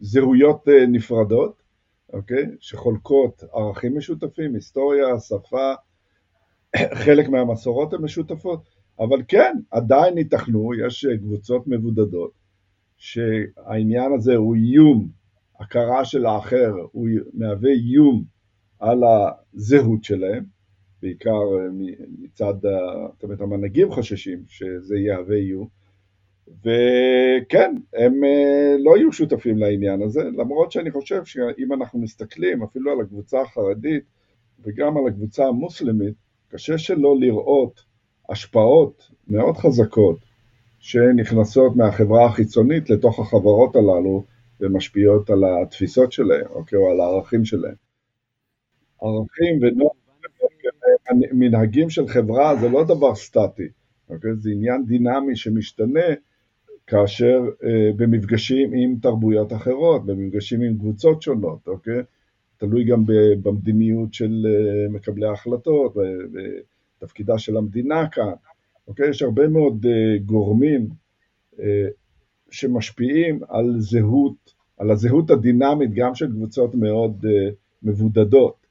זהויות 0.00 0.68
נפרדות, 0.88 1.62
אוקיי? 2.12 2.46
שחולקות 2.60 3.42
ערכים 3.52 3.96
משותפים, 3.98 4.54
היסטוריה, 4.54 5.18
שפה, 5.18 5.72
חלק 6.94 7.28
מהמסורות 7.28 7.92
הן 7.92 8.02
משותפות, 8.02 8.60
אבל 8.98 9.22
כן, 9.28 9.56
עדיין 9.70 10.18
ייתכנו, 10.18 10.70
יש 10.86 11.06
קבוצות 11.20 11.62
מבודדות, 11.66 12.30
שהעניין 12.96 14.12
הזה 14.12 14.36
הוא 14.36 14.54
איום, 14.54 15.08
הכרה 15.60 16.04
של 16.04 16.26
האחר, 16.26 16.72
הוא 16.92 17.08
מהווה 17.34 17.70
איום 17.70 18.24
על 18.78 19.02
הזהות 19.04 20.04
שלהם, 20.04 20.44
בעיקר 21.02 21.42
מצד, 22.18 22.54
זאת 23.12 23.22
אומרת, 23.22 23.40
המנהיגים 23.40 23.90
חוששים 23.90 24.42
שזה 24.46 24.96
יהווה 24.96 25.36
איום, 25.36 25.68
וכן, 26.48 27.74
הם 27.94 28.24
אה, 28.24 28.76
לא 28.78 28.96
יהיו 28.96 29.12
שותפים 29.12 29.58
לעניין 29.58 30.02
הזה, 30.02 30.22
למרות 30.24 30.72
שאני 30.72 30.90
חושב 30.90 31.24
שאם 31.24 31.72
אנחנו 31.72 31.98
מסתכלים 31.98 32.62
אפילו 32.62 32.92
על 32.92 33.00
הקבוצה 33.00 33.40
החרדית 33.40 34.04
וגם 34.64 34.96
על 34.96 35.02
הקבוצה 35.08 35.46
המוסלמית, 35.46 36.14
קשה 36.56 36.78
שלא 36.78 37.16
לראות 37.20 37.84
השפעות 38.28 39.10
מאוד 39.28 39.56
חזקות 39.56 40.18
שנכנסות 40.78 41.76
מהחברה 41.76 42.26
החיצונית 42.26 42.90
לתוך 42.90 43.18
החברות 43.20 43.76
הללו 43.76 44.24
ומשפיעות 44.60 45.30
על 45.30 45.42
התפיסות 45.44 46.12
שלהם, 46.12 46.46
אוקיי, 46.50 46.78
או 46.78 46.90
על 46.90 47.00
הערכים 47.00 47.44
שלהם. 47.44 47.74
ערכים 49.02 49.60
ומנהגים 51.32 51.90
של 51.90 52.08
חברה 52.08 52.56
זה 52.56 52.68
לא 52.68 52.84
דבר 52.84 53.14
סטטי, 53.14 53.68
אוקיי? 54.10 54.30
זה 54.36 54.50
עניין 54.50 54.84
דינמי 54.86 55.36
שמשתנה 55.36 56.08
כאשר 56.86 57.40
אה, 57.64 57.90
במפגשים 57.96 58.72
עם 58.72 58.96
תרבויות 59.02 59.52
אחרות, 59.52 60.06
במפגשים 60.06 60.62
עם 60.62 60.78
קבוצות 60.78 61.22
שונות, 61.22 61.68
אוקיי? 61.68 62.02
תלוי 62.56 62.84
גם 62.84 63.04
במדיניות 63.42 64.14
של 64.14 64.46
אה, 64.46 64.88
מקבלי 64.88 65.26
ההחלטות 65.26 65.94
ותפקידה 65.96 67.38
של 67.38 67.56
המדינה 67.56 68.08
כאן. 68.08 68.32
אוקיי? 68.88 69.08
יש 69.08 69.22
הרבה 69.22 69.48
מאוד 69.48 69.86
אה, 69.86 70.18
גורמים 70.24 70.88
אה, 71.60 71.88
שמשפיעים 72.50 73.40
על 73.48 73.74
זהות, 73.78 74.54
על 74.78 74.90
הזהות 74.90 75.30
הדינמית 75.30 75.94
גם 75.94 76.14
של 76.14 76.30
קבוצות 76.30 76.74
מאוד 76.74 77.26
מבודדות. 77.82 78.66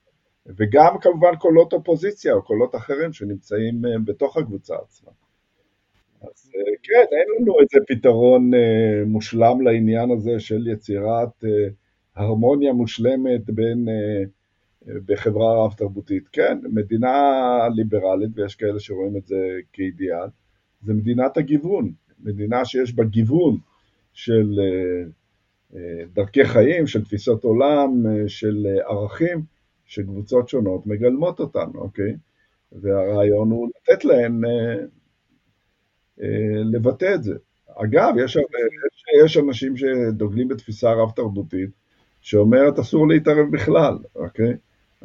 וגם 0.47 0.97
כמובן 1.01 1.35
קולות 1.39 1.73
אופוזיציה 1.73 2.33
או 2.33 2.41
קולות 2.41 2.75
אחרים 2.75 3.13
שנמצאים 3.13 3.81
בתוך 4.05 4.37
הקבוצה 4.37 4.75
עצמה. 4.75 5.11
אז 6.21 6.51
כן, 6.83 7.05
אין 7.11 7.41
לנו 7.41 7.53
איזה 7.59 7.85
פתרון 7.87 8.51
מושלם 9.05 9.61
לעניין 9.61 10.11
הזה 10.11 10.39
של 10.39 10.67
יצירת 10.67 11.43
הרמוניה 12.15 12.73
מושלמת 12.73 13.49
בין, 13.49 13.89
אה, 13.89 14.23
בחברה 15.05 15.65
רב 15.65 15.73
תרבותית. 15.73 16.27
כן, 16.27 16.59
מדינה 16.73 17.13
ליברלית, 17.75 18.29
ויש 18.35 18.55
כאלה 18.55 18.79
שרואים 18.79 19.17
את 19.17 19.27
זה 19.27 19.59
כאידיאל, 19.73 20.27
זה 20.81 20.93
מדינת 20.93 21.37
הגיוון, 21.37 21.91
מדינה 22.19 22.65
שיש 22.65 22.93
בה 22.95 23.03
גיוון 23.03 23.57
של 24.13 24.59
אה, 24.59 25.03
אה, 25.75 26.05
דרכי 26.13 26.45
חיים, 26.45 26.87
של 26.87 27.05
תפיסות 27.05 27.43
עולם, 27.43 28.03
של 28.27 28.67
ערכים, 28.89 29.43
שקבוצות 29.85 30.49
שונות 30.49 30.87
מגלמות 30.87 31.39
אותן, 31.39 31.69
אוקיי? 31.75 32.15
והרעיון 32.71 33.51
הוא 33.51 33.69
לתת 33.69 34.05
להן 34.05 34.41
לבטא 36.73 37.15
את 37.15 37.23
זה. 37.23 37.35
אגב, 37.75 38.13
יש, 38.23 38.37
יש 39.25 39.37
אנשים 39.37 39.77
שדוגלים 39.77 40.47
בתפיסה 40.47 40.93
רב-תרבותית, 40.93 41.69
שאומרת 42.25 42.79
אסור 42.79 43.07
להתערב 43.07 43.51
בכלל, 43.51 43.97
אוקיי? 44.15 44.53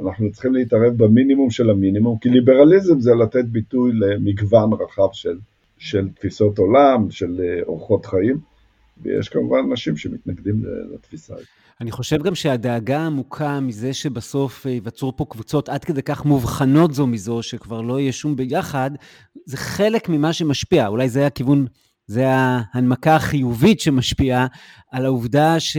אנחנו 0.00 0.32
צריכים 0.32 0.54
להתערב 0.54 0.92
במינימום 0.96 1.50
של 1.50 1.70
המינימום, 1.70 2.18
כי 2.18 2.28
ליברליזם 2.28 3.00
זה 3.00 3.14
לתת 3.14 3.44
ביטוי 3.44 3.92
למגוון 3.92 4.70
רחב 4.72 5.08
של, 5.12 5.38
של 5.78 6.08
תפיסות 6.08 6.58
עולם, 6.58 7.10
של 7.10 7.40
אה, 7.44 7.62
אורחות 7.62 8.06
חיים, 8.06 8.38
ויש 9.02 9.28
כמובן 9.28 9.58
אנשים 9.70 9.96
שמתנגדים 9.96 10.62
לתפיסה 10.94 11.34
הזאת. 11.34 11.46
אני 11.80 11.90
חושב 11.90 12.22
גם 12.22 12.34
שהדאגה 12.34 13.00
העמוקה 13.00 13.60
מזה 13.60 13.92
שבסוף 13.92 14.66
אה, 14.66 14.70
ייווצרו 14.70 15.16
פה 15.16 15.24
קבוצות 15.30 15.68
עד 15.68 15.84
כדי 15.84 16.02
כך 16.02 16.24
מובחנות 16.24 16.94
זו 16.94 17.06
מזו, 17.06 17.42
שכבר 17.42 17.80
לא 17.80 18.00
יהיה 18.00 18.12
שום 18.12 18.36
ביחד, 18.36 18.90
זה 19.46 19.56
חלק 19.56 20.08
ממה 20.08 20.32
שמשפיע. 20.32 20.86
אולי 20.86 21.08
זה 21.08 21.26
הכיוון, 21.26 21.66
זה 22.06 22.28
ההנמקה 22.28 23.16
החיובית 23.16 23.80
שמשפיעה 23.80 24.46
על 24.92 25.04
העובדה 25.04 25.60
ש... 25.60 25.76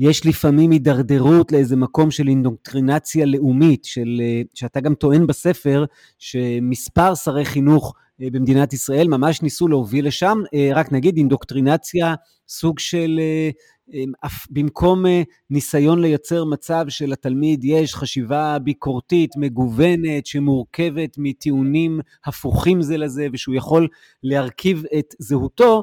יש 0.00 0.26
לפעמים 0.26 0.70
הידרדרות 0.70 1.52
לאיזה 1.52 1.76
מקום 1.76 2.10
של 2.10 2.28
אינדוקטרינציה 2.28 3.26
לאומית, 3.26 3.84
של, 3.84 4.20
אה, 4.20 4.42
שאתה 4.54 4.80
גם 4.80 4.94
טוען 4.94 5.26
בספר 5.26 5.84
שמספר 6.18 7.14
שרי 7.14 7.44
חינוך 7.44 7.94
אה, 8.22 8.28
במדינת 8.32 8.72
ישראל 8.72 9.08
ממש 9.08 9.42
ניסו 9.42 9.68
להוביל 9.68 10.06
לשם, 10.06 10.38
רק 10.74 10.92
נגיד 10.92 11.16
אינדוקטרינציה, 11.16 12.14
סוג 12.48 12.78
של 12.78 13.20
במקום 14.50 15.06
אה, 15.06 15.22
ניסיון 15.50 16.00
לייצר 16.00 16.44
מצב 16.44 16.84
שלתלמיד 16.88 17.64
יש 17.64 17.94
חשיבה 17.94 18.58
ביקורתית, 18.58 19.30
מגוונת, 19.36 20.26
שמורכבת 20.26 21.14
מטיעונים 21.18 22.00
הפוכים 22.24 22.82
זה 22.82 22.96
לזה, 22.96 23.26
ושהוא 23.32 23.54
יכול 23.54 23.88
להרכיב 24.22 24.82
את 24.98 25.14
זהותו, 25.18 25.82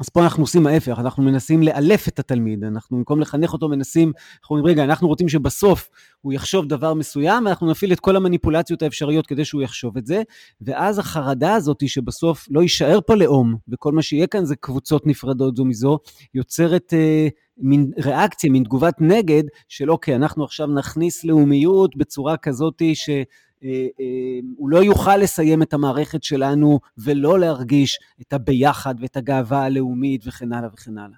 אז 0.00 0.08
פה 0.08 0.22
אנחנו 0.22 0.42
עושים 0.42 0.66
ההפך, 0.66 0.98
אנחנו 0.98 1.22
מנסים 1.22 1.62
לאלף 1.62 2.08
את 2.08 2.18
התלמיד, 2.18 2.64
אנחנו 2.64 2.96
במקום 2.96 3.20
לחנך 3.20 3.52
אותו 3.52 3.68
מנסים, 3.68 4.12
אנחנו 4.42 4.56
אומרים, 4.56 4.72
רגע, 4.72 4.84
אנחנו 4.84 5.08
רוצים 5.08 5.28
שבסוף 5.28 5.88
הוא 6.20 6.32
יחשוב 6.32 6.66
דבר 6.66 6.94
מסוים, 6.94 7.46
ואנחנו 7.46 7.70
נפעיל 7.70 7.92
את 7.92 8.00
כל 8.00 8.16
המניפולציות 8.16 8.82
האפשריות 8.82 9.26
כדי 9.26 9.44
שהוא 9.44 9.62
יחשוב 9.62 9.96
את 9.96 10.06
זה, 10.06 10.22
ואז 10.60 10.98
החרדה 10.98 11.54
הזאת 11.54 11.88
שבסוף 11.88 12.46
לא 12.50 12.60
יישאר 12.62 12.98
פה 13.06 13.14
לאום, 13.14 13.56
וכל 13.68 13.92
מה 13.92 14.02
שיהיה 14.02 14.26
כאן 14.26 14.44
זה 14.44 14.56
קבוצות 14.56 15.06
נפרדות 15.06 15.56
זו 15.56 15.64
מזו, 15.64 15.98
יוצרת 16.34 16.94
אה, 16.94 17.28
מין 17.58 17.90
ריאקציה, 18.04 18.50
מין 18.50 18.64
תגובת 18.64 18.94
נגד, 19.00 19.44
של 19.68 19.90
אוקיי, 19.90 20.16
אנחנו 20.16 20.44
עכשיו 20.44 20.66
נכניס 20.66 21.24
לאומיות 21.24 21.96
בצורה 21.96 22.36
כזאת 22.36 22.82
ש... 22.94 23.10
אה, 23.64 23.86
אה, 24.00 24.40
הוא 24.56 24.70
לא 24.70 24.78
יוכל 24.78 25.16
לסיים 25.16 25.62
את 25.62 25.72
המערכת 25.72 26.22
שלנו 26.22 26.80
ולא 27.04 27.38
להרגיש 27.38 27.98
את 28.20 28.32
הביחד 28.32 28.94
ואת 29.00 29.16
הגאווה 29.16 29.62
הלאומית 29.64 30.26
וכן 30.26 30.52
הלאה 30.52 30.68
וכן 30.72 30.98
הלאה. 30.98 31.16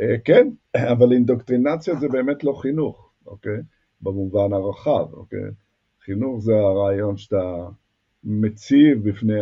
אה, 0.00 0.18
כן, 0.24 0.48
אבל 0.92 1.12
אינדוקטרינציה 1.12 1.94
זה 1.94 2.08
באמת 2.08 2.44
לא 2.44 2.52
חינוך, 2.52 3.12
אוקיי? 3.26 3.58
במובן 4.00 4.52
הרחב, 4.52 5.12
אוקיי? 5.12 5.50
חינוך 6.04 6.42
זה 6.42 6.52
הרעיון 6.52 7.16
שאתה 7.16 7.68
מציב 8.24 9.08
בפני 9.08 9.40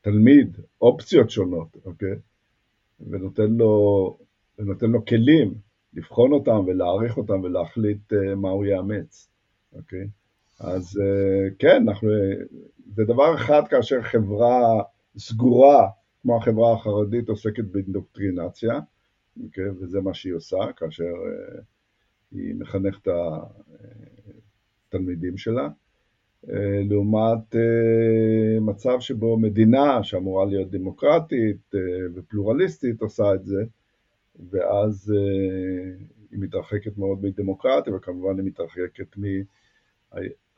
התלמיד 0.00 0.56
אופציות 0.80 1.30
שונות, 1.30 1.76
אוקיי? 1.84 2.14
ונותן 3.00 3.50
לו, 3.50 4.16
ונותן 4.58 4.90
לו 4.90 5.04
כלים 5.04 5.54
לבחון 5.94 6.32
אותם 6.32 6.64
ולהעריך 6.66 7.16
אותם 7.16 7.40
ולהחליט 7.42 8.12
מה 8.36 8.50
הוא 8.50 8.64
יאמץ, 8.64 9.28
אוקיי? 9.72 10.06
אז 10.62 11.00
אה, 11.02 11.48
כן, 11.58 11.88
אנחנו, 11.88 12.08
זה 12.94 13.04
דבר 13.04 13.34
אחד 13.34 13.62
כאשר 13.68 14.02
חברה 14.02 14.82
סגורה, 15.18 15.88
כמו 16.22 16.36
החברה 16.36 16.72
החרדית, 16.72 17.28
עוסקת 17.28 17.64
באינדוקטרינציה, 17.64 18.78
okay, 18.78 19.42
אוקיי? 19.44 19.68
וזה 19.80 20.00
מה 20.00 20.14
שהיא 20.14 20.34
עושה, 20.34 20.72
כאשר 20.76 21.04
uh, 21.04 21.60
היא 22.32 22.54
מחנכת 22.54 23.08
את 23.08 23.08
התלמידים 24.88 25.36
שלה, 25.36 25.68
uh, 26.46 26.48
לעומת 26.90 27.56
מצב 28.60 29.00
שבו 29.00 29.38
מדינה 29.38 30.02
שאמורה 30.02 30.44
להיות 30.44 30.70
דמוקרטית 30.70 31.74
ופלורליסטית 32.14 33.00
עושה 33.00 33.34
את 33.34 33.44
זה, 33.44 33.64
ואז 34.50 35.14
היא 36.30 36.40
מתרחקת 36.40 36.98
מאוד 36.98 37.22
מדמוקרטיה, 37.22 37.94
וכמובן 37.94 38.38
היא 38.38 38.46
מתרחקת 38.46 39.18
מ... 39.18 39.22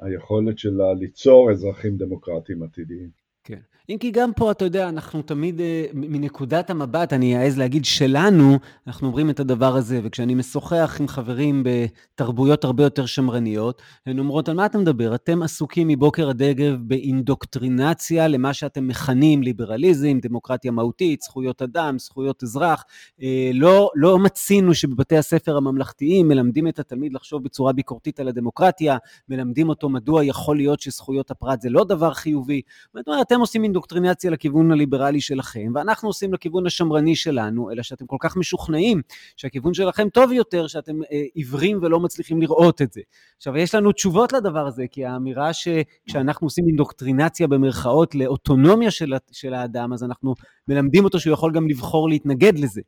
היכולת 0.05 0.59
שלה 0.59 0.95
ליצור 0.95 1.51
אזרחים 1.51 1.97
דמוקרטיים 1.97 2.63
עתידיים. 2.63 3.24
כן. 3.45 3.59
אם 3.89 3.97
כי 3.99 4.11
גם 4.11 4.33
פה, 4.33 4.51
אתה 4.51 4.65
יודע, 4.65 4.89
אנחנו 4.89 5.23
תמיד, 5.23 5.61
אה, 5.61 5.85
מנקודת 5.95 6.71
המבט, 6.71 7.13
אני 7.13 7.39
אעז 7.39 7.59
להגיד 7.59 7.85
שלנו, 7.85 8.59
אנחנו 8.87 9.07
אומרים 9.07 9.31
את 9.31 9.41
הדבר 9.41 9.77
הזה, 9.77 10.01
וכשאני 10.05 10.35
משוחח 10.35 10.97
עם 11.01 11.09
חברים 11.09 11.65
בתרבויות 11.65 12.65
הרבה 12.65 12.85
יותר 12.85 13.07
שמרניות, 13.07 13.83
הן 14.07 14.19
אומרות, 14.19 14.49
על 14.49 14.57
מה 14.57 14.67
אתה 14.67 14.79
מדבר? 14.79 15.15
אתם 15.15 15.43
עסוקים 15.43 15.89
מבוקר 15.89 16.29
עד 16.29 16.43
ערב 16.43 16.79
באינדוקטרינציה 16.81 18.29
למה 18.29 18.55
שאתם 18.55 18.89
מכנים 18.89 19.43
ליברליזם, 19.43 20.19
דמוקרטיה 20.23 20.71
מהותית, 20.71 21.21
זכויות 21.21 21.63
אדם, 21.63 21.99
זכויות 21.99 22.43
אזרח. 22.43 22.85
אה, 23.23 23.51
לא, 23.55 23.91
לא 23.95 24.19
מצינו 24.19 24.75
שבבתי 24.75 25.17
הספר 25.17 25.57
הממלכתיים 25.57 26.29
מלמדים 26.29 26.69
את 26.69 26.79
התלמיד 26.79 27.13
לחשוב 27.13 27.45
בצורה 27.45 27.73
ביקורתית 27.73 28.21
על 28.21 28.29
הדמוקרטיה, 28.29 28.97
מלמדים 29.29 29.69
אותו 29.69 29.89
מדוע 29.89 30.25
יכול 30.25 30.57
להיות 30.57 30.81
שזכויות 30.81 31.31
הפרט 31.31 31.61
זה 31.61 31.71
לא 31.71 31.85
דבר 31.85 32.15
חיובי. 32.15 32.61
זאת 32.95 33.09
אומרת, 33.09 33.33
אתם 33.35 33.41
עושים 33.41 33.65
אינדוקטרינציה 33.65 34.31
לכיוון 34.31 34.73
הליברלי 34.73 35.21
שלכם, 35.21 35.73
ואנחנו 35.75 36.09
עושים 36.09 36.35
לכיוון 36.35 36.67
השמרני 36.67 37.17
שלנו, 37.17 37.71
אלא 37.71 37.83
שאתם 37.83 38.07
כל 38.07 38.17
כך 38.21 38.37
משוכנעים 38.37 39.03
שהכיוון 39.37 39.75
שלכם 39.75 40.09
טוב 40.09 40.33
יותר, 40.33 40.67
שאתם 40.67 41.03
אה, 41.13 41.23
עיוורים 41.35 41.79
ולא 41.83 42.01
מצליחים 42.01 42.41
לראות 42.41 42.83
את 42.83 42.93
זה. 42.93 43.01
עכשיו, 43.37 43.57
יש 43.57 43.75
לנו 43.75 43.93
תשובות 43.93 44.33
לדבר 44.33 44.67
הזה, 44.67 44.85
כי 44.91 45.05
האמירה 45.05 45.51
שכשאנחנו 45.53 46.47
עושים 46.47 46.65
אינדוקטרינציה 46.69 47.47
במרכאות 47.47 48.15
לאוטונומיה 48.15 48.91
של, 48.91 49.13
של 49.33 49.55
האדם, 49.55 49.93
אז 49.93 50.05
אנחנו 50.05 50.35
מלמדים 50.69 51.05
אותו 51.05 51.21
שהוא 51.21 51.33
יכול 51.33 51.53
גם 51.53 51.69
לבחור 51.69 52.09
להתנגד 52.09 52.59
לזה. 52.59 52.81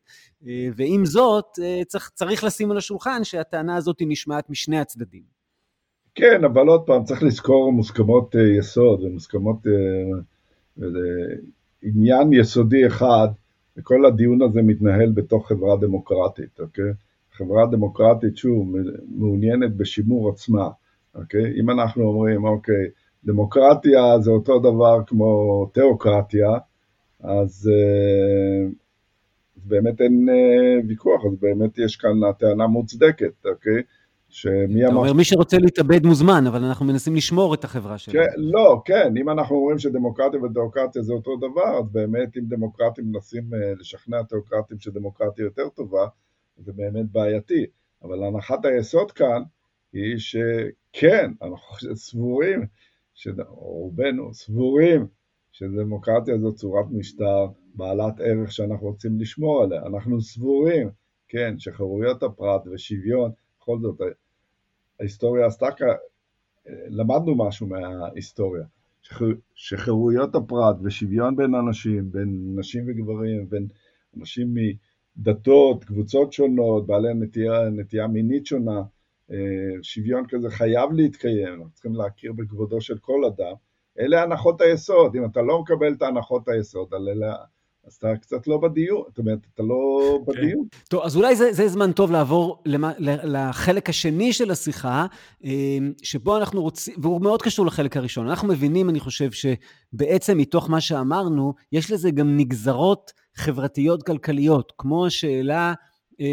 אה, 0.47 0.69
ועם 0.77 1.07
זאת, 1.07 1.59
אה, 1.63 1.81
צריך, 1.87 2.11
צריך 2.15 2.45
לשים 2.45 2.71
על 2.71 2.77
השולחן 2.77 3.25
שהטענה 3.25 3.77
הזאת 3.77 3.97
נשמעת 4.01 4.51
משני 4.51 4.79
הצדדים. 4.79 5.23
כן, 6.15 6.45
אבל 6.45 6.69
עוד 6.69 6.81
פעם, 6.87 7.05
צריך 7.05 7.23
לזכור 7.23 7.73
מוסכמות 7.73 8.37
אה, 8.37 8.59
יסוד 8.59 9.03
ומוסכמות, 9.03 9.57
אה, 10.83 10.89
עניין 11.83 12.33
יסודי 12.33 12.87
אחד, 12.87 13.29
וכל 13.77 14.07
הדיון 14.07 14.43
הזה 14.43 14.63
מתנהל 14.63 15.13
בתוך 15.15 15.49
חברה 15.49 15.77
דמוקרטית, 15.77 16.61
אוקיי? 16.61 16.93
חברה 17.33 17.67
דמוקרטית, 17.67 18.37
שוב, 18.37 18.75
מעוניינת 19.09 19.77
בשימור 19.77 20.31
עצמה, 20.31 20.69
אוקיי? 21.15 21.61
אם 21.61 21.71
אנחנו 21.71 22.03
אומרים, 22.03 22.45
אוקיי, 22.45 22.87
דמוקרטיה 23.25 24.19
זה 24.21 24.31
אותו 24.31 24.59
דבר 24.59 24.99
כמו 25.07 25.67
תיאוקרטיה, 25.75 26.49
אז, 27.21 27.71
אה, 27.73 28.69
באמת 29.57 30.01
אין 30.01 30.29
ויכוח, 30.89 31.25
אז 31.25 31.37
באמת 31.41 31.79
יש 31.79 31.97
כאן 31.97 32.33
טענה 32.39 32.67
מוצדקת, 32.67 33.47
אוקיי? 33.47 33.83
שמי 34.37 34.85
אמר... 34.85 34.87
אתה 34.87 34.95
אומר, 34.97 35.13
מי 35.13 35.25
שרוצה 35.25 35.57
להתאבד 35.59 36.07
מוזמן, 36.07 36.47
אבל 36.47 36.65
אנחנו 36.65 36.87
מנסים 36.87 37.15
לשמור 37.15 37.55
את 37.55 37.65
החברה 37.65 37.99
שלנו. 37.99 38.19
כן, 38.19 38.33
לא, 38.37 38.83
כן, 38.85 39.15
אם 39.21 39.31
אנחנו 39.31 39.57
אומרים 39.57 39.79
שדמוקרטיה 39.79 40.43
ודמוקרטיה 40.43 41.03
זה 41.03 41.13
אותו 41.13 41.37
דבר, 41.37 41.79
אז 41.79 41.93
באמת 41.93 42.37
אם 42.37 42.43
דמוקרטים 42.49 43.05
מנסים 43.13 43.55
אה, 43.55 43.73
לשכנע 43.81 44.23
תיאוקרטים 44.23 44.79
שדמוקרטיה 44.81 45.45
יותר 45.45 45.69
טובה, 45.69 46.07
זה 46.57 46.73
באמת 46.73 47.11
בעייתי. 47.13 47.67
אבל 48.03 48.25
הנחת 48.25 48.65
היסוד 48.65 49.13
כאן 49.13 49.43
היא 49.93 50.19
שכן, 50.19 51.31
אנחנו 51.43 51.97
סבורים, 51.97 52.67
רובנו 53.49 54.35
סבורים 54.35 55.07
שדמוקרטיה 55.53 56.39
זו 56.39 56.55
צורת 56.55 56.87
משטר 56.91 57.47
בעלת 57.75 58.21
ערך 58.21 58.53
שאנחנו 58.53 58.87
רוצים 58.87 59.21
לשמור 59.21 59.63
עליה. 59.63 59.83
אנחנו 59.87 60.21
סבורים, 60.21 60.91
כן, 61.29 61.55
שחירויות 61.59 62.23
הפרט 62.23 62.63
ושוויון 62.73 63.31
בכל 63.59 63.79
זאת, 63.81 64.01
ההיסטוריה 65.01 65.47
עשתה 65.47 65.67
כ... 65.77 65.83
למדנו 66.89 67.47
משהו 67.47 67.67
מההיסטוריה, 67.67 68.65
שחירויות 69.55 70.35
הפרט 70.35 70.77
ושוויון 70.83 71.37
בין 71.37 71.55
אנשים, 71.55 72.13
בין 72.13 72.55
נשים 72.57 72.85
וגברים, 72.87 73.49
בין 73.49 73.67
אנשים 74.17 74.55
מדתות, 74.55 75.85
קבוצות 75.85 76.33
שונות, 76.33 76.87
בעלי 76.87 77.15
נטייה, 77.15 77.71
נטייה 77.71 78.07
מינית 78.07 78.47
שונה, 78.47 78.83
אה, 79.31 79.37
שוויון 79.83 80.25
כזה 80.29 80.51
חייב 80.51 80.93
להתקיים, 80.93 81.49
אנחנו 81.49 81.71
צריכים 81.73 81.95
להכיר 81.95 82.33
בכבודו 82.33 82.81
של 82.81 82.99
כל 82.99 83.25
אדם. 83.25 83.55
אלה 83.99 84.23
הנחות 84.23 84.61
היסוד, 84.61 85.17
אם 85.17 85.25
אתה 85.25 85.43
לא 85.43 85.63
מקבל 85.63 85.93
את 85.93 86.03
הנחות 86.03 86.49
היסוד, 86.49 86.95
על 86.95 87.09
אלה, 87.09 87.37
אז 87.87 87.95
אתה 87.95 88.17
קצת 88.21 88.47
לא 88.47 88.59
בדיון, 88.59 89.03
זאת 89.09 89.19
אומרת, 89.19 89.39
אתה 89.55 89.63
לא 89.63 90.01
okay. 90.21 90.33
כן. 90.35 90.41
בדיון. 90.41 90.67
טוב, 90.89 91.03
אז 91.05 91.17
אולי 91.17 91.37
זה, 91.37 91.53
זה 91.53 91.69
זמן 91.69 91.93
טוב 91.93 92.11
לעבור 92.11 92.63
למה, 92.67 92.93
לחלק 92.99 93.89
השני 93.89 94.33
של 94.33 94.51
השיחה, 94.51 95.07
אה, 95.45 95.79
שבו 96.03 96.37
אנחנו 96.37 96.63
רוצים, 96.63 96.95
והוא 97.03 97.21
מאוד 97.21 97.43
קשור 97.43 97.67
לחלק 97.67 97.97
הראשון. 97.97 98.29
אנחנו 98.29 98.49
מבינים, 98.49 98.91
אני 98.91 99.01
חושב, 99.01 99.31
שבעצם 99.31 100.39
מתוך 100.39 100.71
מה 100.71 100.81
שאמרנו, 100.81 101.55
יש 101.73 101.91
לזה 101.91 102.11
גם 102.11 102.37
נגזרות 102.37 103.13
חברתיות-כלכליות, 103.35 104.73
כמו 104.79 105.07
השאלה, 105.07 105.75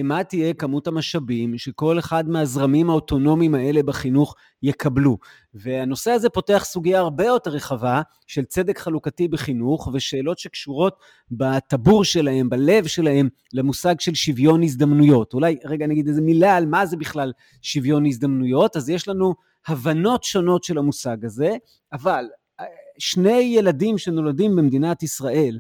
מה 0.03 0.23
תהיה 0.23 0.53
כמות 0.53 0.87
המשאבים 0.87 1.57
שכל 1.57 1.99
אחד 1.99 2.29
מהזרמים 2.29 2.89
האוטונומיים 2.89 3.55
האלה 3.55 3.83
בחינוך 3.83 4.35
יקבלו. 4.63 5.17
והנושא 5.53 6.11
הזה 6.11 6.29
פותח 6.29 6.63
סוגיה 6.65 6.99
הרבה 6.99 7.25
יותר 7.25 7.51
רחבה 7.51 8.01
של 8.27 8.45
צדק 8.45 8.77
חלוקתי 8.77 9.27
בחינוך 9.27 9.89
ושאלות 9.93 10.39
שקשורות 10.39 10.97
בטבור 11.31 12.03
שלהם, 12.03 12.49
בלב 12.49 12.87
שלהם, 12.87 13.29
למושג 13.53 13.99
של 13.99 14.13
שוויון 14.13 14.63
הזדמנויות. 14.63 15.33
אולי 15.33 15.57
רגע 15.65 15.87
נגיד 15.87 16.07
איזה 16.07 16.21
מילה 16.21 16.55
על 16.55 16.65
מה 16.65 16.85
זה 16.85 16.97
בכלל 16.97 17.31
שוויון 17.61 18.05
הזדמנויות. 18.05 18.75
אז 18.75 18.89
יש 18.89 19.07
לנו 19.07 19.35
הבנות 19.67 20.23
שונות 20.23 20.63
של 20.63 20.77
המושג 20.77 21.25
הזה, 21.25 21.55
אבל 21.93 22.25
אה, 22.59 22.65
שני 22.97 23.39
ילדים 23.57 23.97
שנולדים 23.97 24.55
במדינת 24.55 25.03
ישראל, 25.03 25.59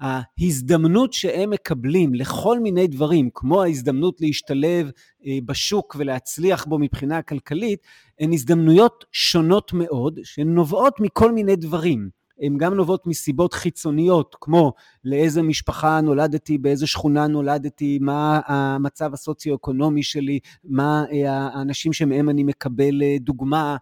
ההזדמנות 0.00 1.12
שהם 1.12 1.50
מקבלים 1.50 2.14
לכל 2.14 2.60
מיני 2.60 2.86
דברים, 2.86 3.30
כמו 3.34 3.62
ההזדמנות 3.62 4.20
להשתלב 4.20 4.90
אה, 5.26 5.38
בשוק 5.44 5.96
ולהצליח 5.98 6.64
בו 6.64 6.78
מבחינה 6.78 7.22
כלכלית, 7.22 7.78
הן 8.20 8.32
הזדמנויות 8.32 9.04
שונות 9.12 9.72
מאוד, 9.72 10.20
שהן 10.24 10.54
נובעות 10.54 11.00
מכל 11.00 11.32
מיני 11.32 11.56
דברים. 11.56 12.08
הן 12.40 12.58
גם 12.58 12.74
נובעות 12.74 13.06
מסיבות 13.06 13.54
חיצוניות, 13.54 14.36
כמו 14.40 14.72
לאיזה 15.04 15.42
משפחה 15.42 16.00
נולדתי, 16.00 16.58
באיזה 16.58 16.86
שכונה 16.86 17.26
נולדתי, 17.26 17.98
מה 18.02 18.40
המצב 18.46 19.14
הסוציו-אקונומי 19.14 20.02
שלי, 20.02 20.38
מה 20.64 21.04
אה, 21.12 21.32
האנשים 21.32 21.92
שמהם 21.92 22.28
אני 22.28 22.44
מקבל 22.44 23.02
אה, 23.02 23.16
דוגמה, 23.20 23.76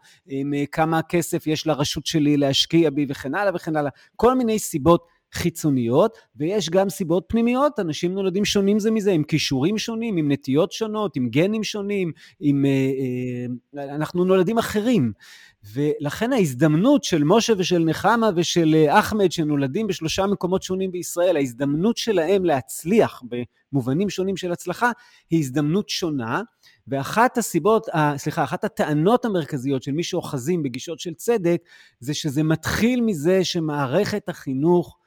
כמה 0.73 1.03
כסף 1.03 1.47
יש 1.47 1.67
לרשות 1.67 2.07
שלי 2.07 2.37
להשקיע 2.37 2.91
בי 2.91 3.07
וכן 3.09 3.35
הלאה 3.35 3.55
וכן 3.55 3.77
הלאה. 3.77 3.91
כל 4.17 4.35
מיני 4.35 4.59
סיבות 4.59 5.07
חיצוניות, 5.33 6.19
ויש 6.37 6.71
גם 6.71 6.91
סיבות 6.91 7.25
פנימיות, 7.29 7.81
אנשים 7.81 8.15
נולדים 8.15 8.45
שונים 8.45 8.79
זה 8.79 8.91
מזה, 8.91 9.13
עם 9.13 9.25
כישורים 9.25 9.79
שונים, 9.79 10.17
עם 10.17 10.33
נטיות 10.33 10.73
שונות, 10.73 11.17
עם 11.17 11.29
גנים 11.29 11.65
שונים, 11.65 12.13
עם... 12.41 12.65
אה, 12.65 13.81
אה, 13.81 13.95
אנחנו 13.95 14.25
נולדים 14.25 14.59
אחרים. 14.59 15.13
ולכן 15.75 16.33
ההזדמנות 16.33 17.05
של 17.05 17.25
משה 17.25 17.53
ושל 17.59 17.79
נחמה 17.79 18.31
ושל 18.37 18.75
אה, 18.75 18.99
אחמד, 18.99 19.33
שנולדים 19.33 19.87
בשלושה 19.87 20.27
מקומות 20.27 20.63
שונים 20.63 20.93
בישראל, 20.93 21.37
ההזדמנות 21.37 21.97
שלהם 21.97 22.45
להצליח 22.45 23.23
במובנים 23.73 24.11
שונים 24.11 24.37
של 24.37 24.53
הצלחה, 24.53 24.91
היא 25.31 25.39
הזדמנות 25.39 25.89
שונה. 25.89 26.43
ואחת 26.89 27.39
הסיבות, 27.39 27.87
סליחה, 28.17 28.45
אחת 28.45 28.65
הטענות 28.65 29.25
המרכזיות 29.25 29.83
של 29.83 29.93
מי 29.93 30.03
שאוחזים 30.03 30.63
בגישות 30.63 31.01
של 31.01 31.15
צדק, 31.15 31.63
זה 32.01 32.15
שזה 32.15 32.43
מתחיל 32.43 33.01
מזה 33.01 33.45
שמערכת 33.45 34.29
החינוך 34.29 34.97
אה, 34.97 35.02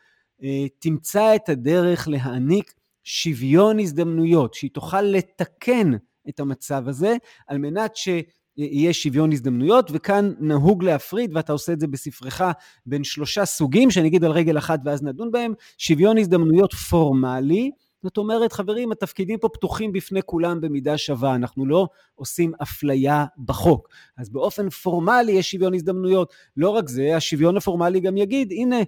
תמצא 0.80 1.36
את 1.36 1.50
הדרך 1.50 2.08
להעניק 2.08 2.74
שוויון 3.04 3.80
הזדמנויות, 3.80 4.54
שהיא 4.54 4.72
תוכל 4.72 5.02
לתקן 5.02 5.92
את 6.30 6.40
המצב 6.40 6.88
הזה, 6.88 7.16
על 7.48 7.58
מנת 7.58 7.96
שיהיה 7.96 8.94
שוויון 8.94 9.32
הזדמנויות, 9.32 9.90
וכאן 9.94 10.34
נהוג 10.40 10.84
להפריד, 10.84 11.32
ואתה 11.36 11.54
עושה 11.54 11.74
את 11.74 11.80
זה 11.80 11.88
בספרך, 11.88 12.42
בין 12.86 13.04
שלושה 13.04 13.46
סוגים, 13.46 13.92
שאני 13.92 14.08
אגיד 14.08 14.24
על 14.24 14.32
רגל 14.32 14.58
אחת 14.58 14.80
ואז 14.86 15.04
נדון 15.04 15.32
בהם, 15.32 15.54
שוויון 15.78 16.18
הזדמנויות 16.18 16.74
פורמלי, 16.74 17.72
זאת 18.06 18.18
אומרת, 18.18 18.54
חברים, 18.54 18.92
התפקידים 18.92 19.40
פה 19.40 19.50
פתוחים 19.50 19.92
בפני 19.92 20.20
כולם 20.26 20.62
במידה 20.62 20.98
שווה, 20.98 21.36
אנחנו 21.36 21.66
לא 21.66 21.88
עושים 22.16 22.54
אפליה 22.62 23.26
בחוק. 23.46 23.90
אז 24.18 24.30
באופן 24.30 24.70
פורמלי 24.70 25.32
יש 25.32 25.52
שוויון 25.52 25.74
הזדמנויות. 25.74 26.34
לא 26.58 26.70
רק 26.70 26.90
זה, 26.90 27.16
השוויון 27.16 27.58
הפורמלי 27.58 28.00
גם 28.00 28.18
יגיד, 28.18 28.52
הנה, 28.52 28.76
אה, 28.78 28.84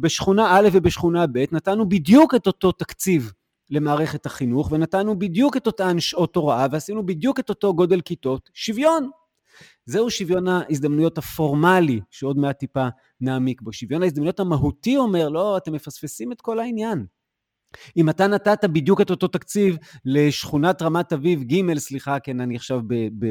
בשכונה 0.00 0.56
א' 0.56 0.68
ובשכונה 0.72 1.26
ב', 1.26 1.44
נתנו 1.52 1.88
בדיוק 1.88 2.34
את 2.34 2.46
אותו 2.46 2.72
תקציב 2.72 3.32
למערכת 3.70 4.26
החינוך, 4.26 4.72
ונתנו 4.72 5.18
בדיוק 5.18 5.56
את 5.56 5.66
אותן 5.66 6.00
שעות 6.00 6.36
הוראה, 6.36 6.66
ועשינו 6.72 7.06
בדיוק 7.06 7.40
את 7.40 7.48
אותו 7.48 7.74
גודל 7.74 8.00
כיתות, 8.00 8.50
שוויון. 8.54 9.10
זהו 9.86 10.10
שוויון 10.10 10.48
ההזדמנויות 10.48 11.18
הפורמלי, 11.18 12.00
שעוד 12.10 12.38
מעט 12.38 12.58
טיפה 12.58 12.88
נעמיק 13.20 13.62
בו. 13.62 13.72
שוויון 13.72 14.02
ההזדמנויות 14.02 14.40
המהותי 14.40 14.96
אומר, 14.96 15.28
לא, 15.28 15.56
אתם 15.56 15.72
מפספסים 15.72 16.32
את 16.32 16.40
כל 16.40 16.58
העניין. 16.58 17.06
אם 17.96 18.08
אתה 18.08 18.26
נתת 18.26 18.64
בדיוק 18.64 19.00
את 19.00 19.10
אותו 19.10 19.28
תקציב 19.28 19.76
לשכונת 20.04 20.82
רמת 20.82 21.12
אביב 21.12 21.42
ג', 21.42 21.78
סליחה, 21.78 22.18
כן, 22.18 22.40
אני 22.40 22.56
עכשיו 22.56 22.80
ב... 22.86 22.94
ב 22.94 23.26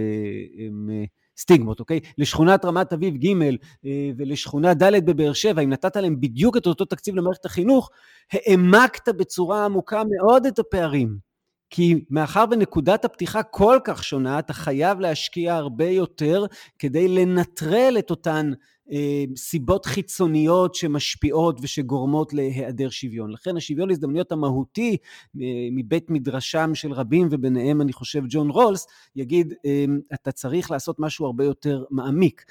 סטיגמות, 1.39 1.79
אוקיי? 1.79 1.99
לשכונת 2.17 2.65
רמת 2.65 2.93
אביב 2.93 3.15
ג' 3.15 3.41
אה, 3.85 4.11
ולשכונה 4.17 4.73
ד' 4.73 5.05
בבאר 5.05 5.33
שבע, 5.33 5.61
אם 5.61 5.69
נתת 5.69 5.95
להם 5.95 6.21
בדיוק 6.21 6.57
את 6.57 6.67
אותו 6.67 6.85
תקציב 6.85 7.15
למערכת 7.15 7.45
החינוך, 7.45 7.89
העמקת 8.31 9.09
בצורה 9.09 9.65
עמוקה 9.65 10.03
מאוד 10.17 10.45
את 10.45 10.59
הפערים. 10.59 11.26
כי 11.69 12.05
מאחר 12.09 12.45
ונקודת 12.51 13.05
הפתיחה 13.05 13.43
כל 13.43 13.79
כך 13.83 14.03
שונה, 14.03 14.39
אתה 14.39 14.53
חייב 14.53 14.99
להשקיע 14.99 15.55
הרבה 15.55 15.85
יותר 15.89 16.45
כדי 16.79 17.07
לנטרל 17.07 17.95
את 17.99 18.09
אותן 18.09 18.51
אה, 18.91 19.23
סיבות 19.35 19.85
חיצוניות 19.85 20.75
שמשפיעות 20.75 21.59
ושגורמות 21.61 22.33
להיעדר 22.33 22.89
שוויון. 22.89 23.31
לכן 23.31 23.57
השוויון 23.57 23.89
להזדמנויות 23.89 24.31
המהותי 24.31 24.97
אה, 25.41 25.45
מבית 25.71 26.09
מדרשם 26.09 26.75
של 26.75 26.91
רבים, 26.91 27.27
וביניהם 27.31 27.81
אני 27.81 27.93
חושב 27.93 28.23
ג'ון 28.29 28.49
רולס, 28.49 28.87
יגיד, 29.15 29.53
אה, 29.65 29.85
אתה 30.13 30.31
צריך 30.31 30.71
לעשות 30.71 30.99
משהו 30.99 31.25
הרבה 31.25 31.43
יותר 31.43 31.83
מעמיק. 31.89 32.45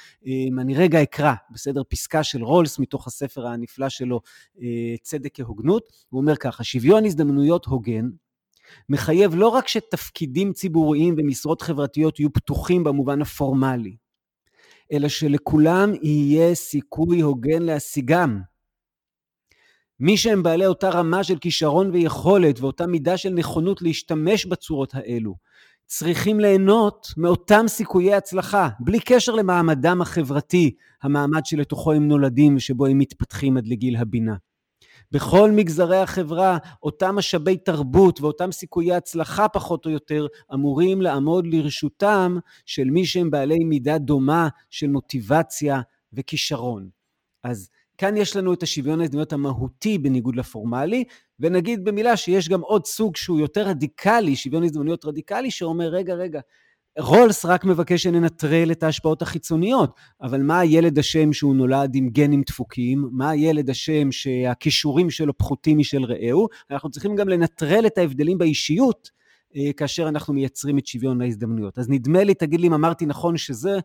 אני 0.59 0.75
רגע 0.75 1.03
אקרא, 1.03 1.33
בסדר, 1.51 1.83
פסקה 1.89 2.23
של 2.23 2.45
רולס 2.45 2.79
מתוך 2.79 3.07
הספר 3.07 3.47
הנפלא 3.47 3.89
שלו, 3.89 4.21
צדק 5.03 5.31
כהוגנות, 5.35 5.93
הוא 6.09 6.21
אומר 6.21 6.37
ככה, 6.37 6.65
שוויון 6.65 7.05
הזדמנויות 7.05 7.65
הוגן, 7.65 8.09
מחייב 8.89 9.35
לא 9.35 9.49
רק 9.49 9.69
שתפקידים 9.69 10.53
ציבוריים 10.53 11.15
ומשרות 11.19 11.63
חברתיות 11.63 12.21
יהיו 12.21 12.33
פתוחים 12.33 12.85
במובן 12.85 13.23
הפורמלי, 13.23 13.97
אלא 14.93 15.09
שלכולם 15.09 15.93
יהיה 16.03 16.55
סיכוי 16.55 17.21
הוגן 17.21 17.63
להשיגם. 17.63 18.41
מי 20.01 20.17
שהם 20.17 20.43
בעלי 20.43 20.67
אותה 20.67 20.91
רמה 20.91 21.25
של 21.25 21.39
כישרון 21.39 21.91
ויכולת 21.91 22.61
ואותה 22.61 22.87
מידה 22.87 23.17
של 23.17 23.31
נכונות 23.31 23.83
להשתמש 23.83 24.47
בצורות 24.47 24.95
האלו, 24.95 25.35
צריכים 25.87 26.41
ליהנות 26.41 27.07
מאותם 27.17 27.65
סיכויי 27.69 28.15
הצלחה, 28.15 28.69
בלי 28.81 29.01
קשר 29.01 29.35
למעמדם 29.35 30.03
החברתי, 30.03 30.75
המעמד 31.03 31.47
שלתוכו 31.47 31.93
הם 31.93 32.09
נולדים 32.09 32.57
ושבו 32.57 32.87
הם 32.87 32.99
מתפתחים 32.99 33.57
עד 33.57 33.67
לגיל 33.67 33.97
הבינה. 33.97 34.35
בכל 35.13 35.51
מגזרי 35.51 35.97
החברה, 35.97 36.59
אותם 36.83 37.17
משאבי 37.17 37.57
תרבות 37.57 38.21
ואותם 38.21 38.53
סיכויי 38.53 38.95
הצלחה 38.95 39.49
פחות 39.49 39.87
או 39.87 39.91
יותר 39.91 40.27
אמורים 40.55 41.03
לעמוד 41.03 41.47
לרשותם 41.47 42.37
של 42.67 42.85
מי 42.85 43.07
שהם 43.07 43.31
בעלי 43.31 43.65
מידה 43.65 43.99
דומה 43.99 44.49
של 44.71 44.87
מוטיבציה 44.89 45.81
וכישרון. 46.13 46.89
אז 47.45 47.69
כאן 47.99 48.17
יש 48.17 48.37
לנו 48.37 48.55
את 48.55 48.63
השוויון 48.63 49.01
ההזדמנויות 49.01 49.33
המהותי 49.33 49.99
בניגוד 49.99 50.37
לפורמלי, 50.37 51.05
ונגיד 51.41 51.85
במילה 51.85 52.17
שיש 52.17 52.49
גם 52.49 52.61
עוד 52.61 52.87
סוג 52.87 53.17
שהוא 53.17 53.41
יותר 53.41 53.69
רדיקלי, 53.69 54.37
שוויון 54.37 54.63
הזדמנויות 54.63 55.05
רדיקלי, 55.05 55.51
שאומר, 55.51 55.89
רגע, 55.89 56.15
רגע, 56.15 56.41
רולס 56.99 57.45
רק 57.45 57.65
מבקש 57.65 58.03
שננטרל 58.03 58.73
את 58.73 58.83
ההשפעות 58.83 59.23
החיצוניות, 59.23 59.95
אבל 60.23 60.43
מה 60.43 60.61
הילד 60.61 60.99
אשם 60.99 61.33
שהוא 61.33 61.57
נולד 61.57 61.95
עם 61.95 62.09
גנים 62.09 62.43
דפוקים? 62.47 63.09
מה 63.13 63.31
הילד 63.31 63.71
אשם 63.71 64.13
שהכישורים 64.13 65.11
שלו 65.11 65.39
פחותים 65.39 65.79
משל 65.79 66.05
רעהו? 66.05 66.49
אנחנו 66.71 66.91
צריכים 66.91 67.17
גם 67.17 67.29
לנטרל 67.29 67.87
את 67.87 67.99
ההבדלים 67.99 68.39
באישיות 68.39 69.11
אה, 69.57 69.73
כאשר 69.73 70.09
אנחנו 70.09 70.35
מייצרים 70.35 70.79
את 70.79 70.87
שוויון 70.87 71.21
ההזדמנויות. 71.21 71.79
אז 71.79 71.91
נדמה 71.91 72.25
לי, 72.25 72.35
תגיד 72.35 72.61
לי 72.61 72.67
אם 72.67 72.75
אמרתי 72.75 73.07
נכון, 73.07 73.37
שזה 73.37 73.79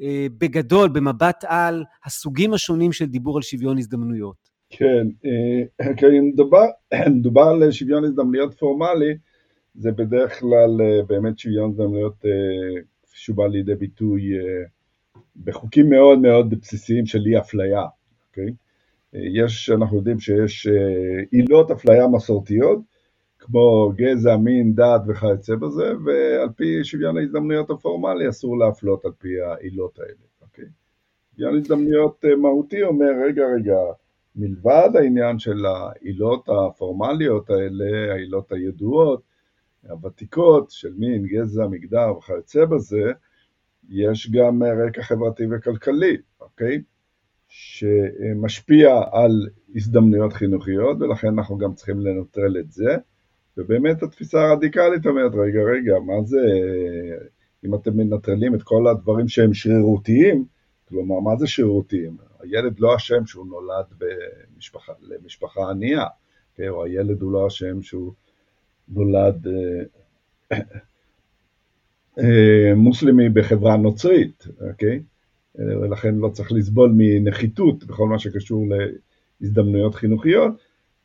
אה, 0.00 0.26
בגדול, 0.38 0.88
במבט 0.88 1.44
על 1.46 1.84
הסוגים 2.04 2.54
השונים 2.54 2.92
של 2.92 3.06
דיבור 3.06 3.36
על 3.36 3.42
שוויון 3.42 3.78
הזדמנויות. 3.78 4.36
כן, 4.70 5.06
אה, 5.26 6.20
מדובר, 6.32 6.64
מדובר 7.16 7.42
על 7.42 7.70
שוויון 7.70 8.04
הזדמנויות 8.04 8.54
פורמלי, 8.58 9.14
זה 9.74 9.92
בדרך 9.92 10.40
כלל 10.40 10.80
אה, 10.80 11.02
באמת 11.02 11.38
שוויון 11.38 11.70
הזדמנויות 11.70 12.24
אה, 12.24 12.82
שהוא 13.12 13.36
בא 13.36 13.46
לידי 13.46 13.74
ביטוי 13.74 14.38
אה, 14.38 14.64
בחוקים 15.44 15.90
מאוד 15.90 16.18
מאוד 16.18 16.50
בסיסיים 16.60 17.06
של 17.06 17.26
אי 17.26 17.38
אפליה, 17.38 17.82
אוקיי? 18.28 18.54
יש, 19.12 19.70
אנחנו 19.70 19.96
יודעים 19.96 20.20
שיש 20.20 20.66
עילות 21.30 21.70
אפליה 21.70 22.08
מסורתיות, 22.08 22.78
כמו 23.38 23.92
גזע, 23.96 24.36
מין, 24.36 24.74
דת 24.74 25.00
וכיוצא 25.08 25.54
בזה, 25.54 25.92
ועל 26.04 26.48
פי 26.56 26.84
שוויון 26.84 27.16
ההזדמנויות 27.16 27.70
הפורמלי 27.70 28.28
אסור 28.28 28.58
להפלות 28.58 29.04
על 29.04 29.12
פי 29.18 29.40
העילות 29.40 29.98
האלה, 29.98 30.26
אוקיי? 30.42 30.64
שוויון 31.32 31.56
הזדמנויות 31.56 32.24
מהותי 32.38 32.82
אומר, 32.82 33.10
רגע, 33.26 33.44
רגע, 33.56 33.76
מלבד 34.36 34.88
העניין 34.94 35.38
של 35.38 35.66
העילות 35.66 36.48
הפורמליות 36.48 37.50
האלה, 37.50 38.12
העילות 38.12 38.52
הידועות, 38.52 39.22
הוותיקות 39.88 40.70
של 40.70 40.92
מין, 40.96 41.26
גזע, 41.26 41.66
מגדר 41.66 42.12
וכיוצא 42.18 42.64
בזה, 42.64 43.12
יש 43.88 44.30
גם 44.30 44.62
רקע 44.62 45.02
חברתי 45.02 45.44
וכלכלי, 45.50 46.16
אוקיי? 46.40 46.82
שמשפיע 47.48 49.00
על 49.12 49.48
הזדמנויות 49.74 50.32
חינוכיות, 50.32 50.96
ולכן 51.00 51.28
אנחנו 51.28 51.58
גם 51.58 51.74
צריכים 51.74 52.00
לנטרל 52.00 52.56
את 52.58 52.72
זה. 52.72 52.96
ובאמת 53.56 54.02
התפיסה 54.02 54.40
הרדיקלית 54.40 55.06
אומרת, 55.06 55.32
רגע, 55.34 55.60
רגע, 55.60 55.98
מה 56.06 56.22
זה, 56.22 56.38
אם 57.64 57.74
אתם 57.74 57.96
מנטרלים 57.96 58.54
את 58.54 58.62
כל 58.62 58.86
הדברים 58.86 59.28
שהם 59.28 59.54
שרירותיים, 59.54 60.44
כלומר, 60.88 61.20
מה 61.20 61.36
זה 61.36 61.46
שרירותיים? 61.46 62.16
הילד 62.40 62.80
לא 62.80 62.96
אשם 62.96 63.26
שהוא 63.26 63.46
נולד 63.46 63.84
במשפחה, 63.98 64.92
למשפחה 65.02 65.70
ענייה, 65.70 66.04
okay? 66.04 66.68
או 66.68 66.84
הילד 66.84 67.22
הוא 67.22 67.32
לא 67.32 67.46
אשם 67.46 67.82
שהוא 67.82 68.12
נולד 68.88 69.46
אה, 69.46 70.58
אה, 72.18 72.74
מוסלמי 72.76 73.28
בחברה 73.28 73.76
נוצרית, 73.76 74.46
אוקיי? 74.70 75.02
ולכן 75.54 76.14
לא 76.14 76.28
צריך 76.28 76.52
לסבול 76.52 76.92
מנחיתות 76.96 77.84
בכל 77.84 78.08
מה 78.08 78.18
שקשור 78.18 78.66
להזדמנויות 79.40 79.94
חינוכיות. 79.94 80.52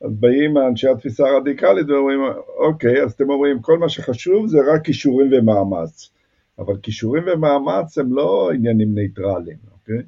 אז 0.01 0.15
באים 0.15 0.57
אנשי 0.57 0.87
התפיסה 0.87 1.27
הרדיקלית 1.27 1.89
ואומרים, 1.89 2.19
אוקיי, 2.57 3.03
אז 3.03 3.11
אתם 3.11 3.29
אומרים, 3.29 3.61
כל 3.61 3.77
מה 3.77 3.89
שחשוב 3.89 4.47
זה 4.47 4.57
רק 4.73 4.85
כישורים 4.85 5.31
ומאמץ. 5.33 6.11
אבל 6.59 6.77
כישורים 6.77 7.23
ומאמץ 7.27 7.97
הם 7.97 8.13
לא 8.13 8.51
עניינים 8.53 8.95
נייטרליים, 8.95 9.57
אוקיי? 9.71 10.03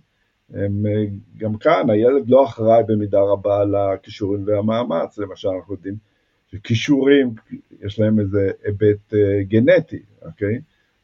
הם, 0.54 0.84
גם 1.38 1.58
כאן 1.58 1.90
הילד 1.90 2.30
לא 2.30 2.46
אחראי 2.46 2.84
במידה 2.88 3.20
רבה 3.22 3.66
לכישורים 3.66 4.44
והמאמץ, 4.48 5.18
למשל 5.18 5.48
אנחנו 5.48 5.74
יודעים 5.74 5.96
שכישורים 6.52 7.34
יש 7.82 8.00
להם 8.00 8.20
איזה 8.20 8.52
היבט 8.64 9.14
אה, 9.14 9.16
גנטי, 9.48 10.00
אוקיי? 10.22 10.62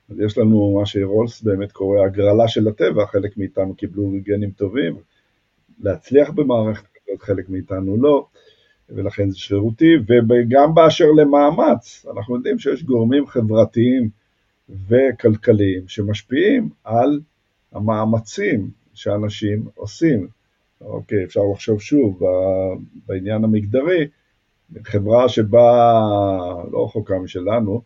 אז 0.09 0.19
יש 0.19 0.37
לנו 0.37 0.75
מה 0.79 0.85
שרולס 0.85 1.41
באמת 1.41 1.71
קורא 1.71 2.05
הגרלה 2.05 2.47
של 2.47 2.67
הטבע, 2.67 3.05
חלק 3.05 3.37
מאיתנו 3.37 3.75
קיבלו 3.75 4.11
גנים 4.23 4.51
טובים, 4.51 4.95
להצליח 5.79 6.29
במערכת 6.29 6.85
כזאת, 6.85 7.21
חלק 7.21 7.49
מאיתנו 7.49 7.97
לא, 7.97 8.27
ולכן 8.89 9.29
זה 9.29 9.37
שרירותי, 9.37 9.93
וגם 10.07 10.75
באשר 10.75 11.11
למאמץ, 11.11 12.05
אנחנו 12.11 12.35
יודעים 12.35 12.59
שיש 12.59 12.83
גורמים 12.83 13.27
חברתיים 13.27 14.09
וכלכליים 14.87 15.87
שמשפיעים 15.87 16.69
על 16.83 17.19
המאמצים 17.71 18.69
שאנשים 18.93 19.67
עושים. 19.75 20.27
אוקיי, 20.81 21.23
אפשר 21.23 21.41
לחשוב 21.53 21.81
שוב 21.81 22.21
בעניין 23.07 23.43
המגדרי, 23.43 24.07
חברה 24.84 25.30
שבה, 25.30 25.99
לא 26.72 26.86
רחוקה 26.86 27.20
משלנו, 27.20 27.82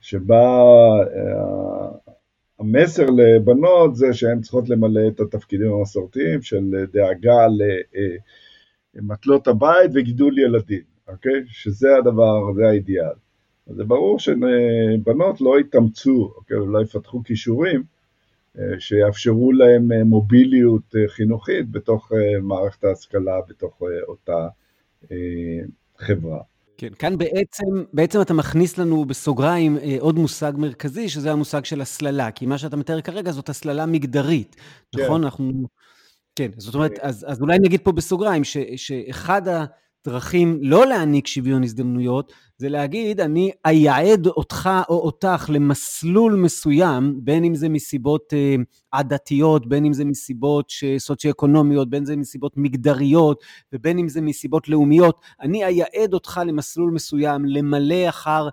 שבה 0.00 0.58
אה, 1.00 1.88
המסר 2.58 3.06
לבנות 3.10 3.96
זה 3.96 4.12
שהן 4.12 4.40
צריכות 4.40 4.68
למלא 4.68 5.08
את 5.08 5.20
התפקידים 5.20 5.72
המסורתיים 5.72 6.42
של 6.42 6.84
דאגה 6.92 7.46
למטלות 8.94 9.48
הבית 9.48 9.90
וגידול 9.94 10.38
ילדים, 10.38 10.82
אוקיי? 11.08 11.42
שזה 11.46 11.88
הדבר, 11.98 12.52
זה 12.54 12.68
האידיאל. 12.68 13.14
אז 13.66 13.76
זה 13.76 13.84
ברור 13.84 14.18
שבנות 14.18 15.40
לא 15.40 15.60
יתאמצו, 15.60 16.32
אוקיי, 16.36 16.56
לא 16.66 16.82
יפתחו 16.82 17.22
כישורים 17.24 17.82
אה, 18.58 18.80
שיאפשרו 18.80 19.52
להם 19.52 19.92
אה, 19.92 20.04
מוביליות 20.04 20.96
אה, 20.96 21.08
חינוכית 21.08 21.70
בתוך 21.70 22.12
מערכת 22.42 22.84
ההשכלה, 22.84 23.40
בתוך 23.48 23.82
אותה 24.08 24.48
חברה. 26.00 26.38
כן, 26.78 26.88
כאן 26.98 27.18
בעצם, 27.18 27.64
בעצם 27.92 28.20
אתה 28.20 28.34
מכניס 28.34 28.78
לנו 28.78 29.04
בסוגריים 29.04 29.78
עוד 30.00 30.18
מושג 30.18 30.52
מרכזי, 30.56 31.08
שזה 31.08 31.32
המושג 31.32 31.64
של 31.64 31.80
הסללה, 31.80 32.30
כי 32.30 32.46
מה 32.46 32.58
שאתה 32.58 32.76
מתאר 32.76 33.00
כרגע 33.00 33.32
זאת 33.32 33.48
הסללה 33.48 33.86
מגדרית, 33.86 34.56
כן. 34.96 35.04
נכון? 35.04 35.24
אנחנו... 35.24 35.52
כן, 36.34 36.50
זאת 36.56 36.74
אומרת, 36.74 36.98
אז, 36.98 37.26
אז 37.28 37.40
אולי 37.40 37.58
נגיד 37.58 37.80
פה 37.80 37.92
בסוגריים, 37.92 38.44
ש, 38.44 38.56
שאחד 38.76 39.48
ה... 39.48 39.64
דרכים 40.06 40.58
לא 40.62 40.86
להעניק 40.86 41.26
שוויון 41.26 41.62
הזדמנויות, 41.62 42.32
זה 42.58 42.68
להגיד, 42.68 43.20
אני 43.20 43.50
אייעד 43.64 44.26
אותך 44.26 44.70
או 44.88 44.94
אותך 44.94 45.50
למסלול 45.52 46.34
מסוים, 46.34 47.20
בין 47.24 47.44
אם 47.44 47.54
זה 47.54 47.68
מסיבות 47.68 48.32
אה, 48.32 48.54
עדתיות, 48.92 49.68
בין 49.68 49.84
אם 49.84 49.92
זה 49.92 50.04
מסיבות 50.04 50.72
סוציו-אקונומיות, 50.98 51.90
בין 51.90 51.98
אם 51.98 52.04
זה 52.04 52.16
מסיבות 52.16 52.52
מגדריות, 52.56 53.44
ובין 53.72 53.98
אם 53.98 54.08
זה 54.08 54.20
מסיבות 54.20 54.68
לאומיות, 54.68 55.20
אני 55.40 55.64
אייעד 55.64 56.14
אותך 56.14 56.40
למסלול 56.46 56.90
מסוים, 56.90 57.44
למלא 57.44 58.08
אחר 58.08 58.48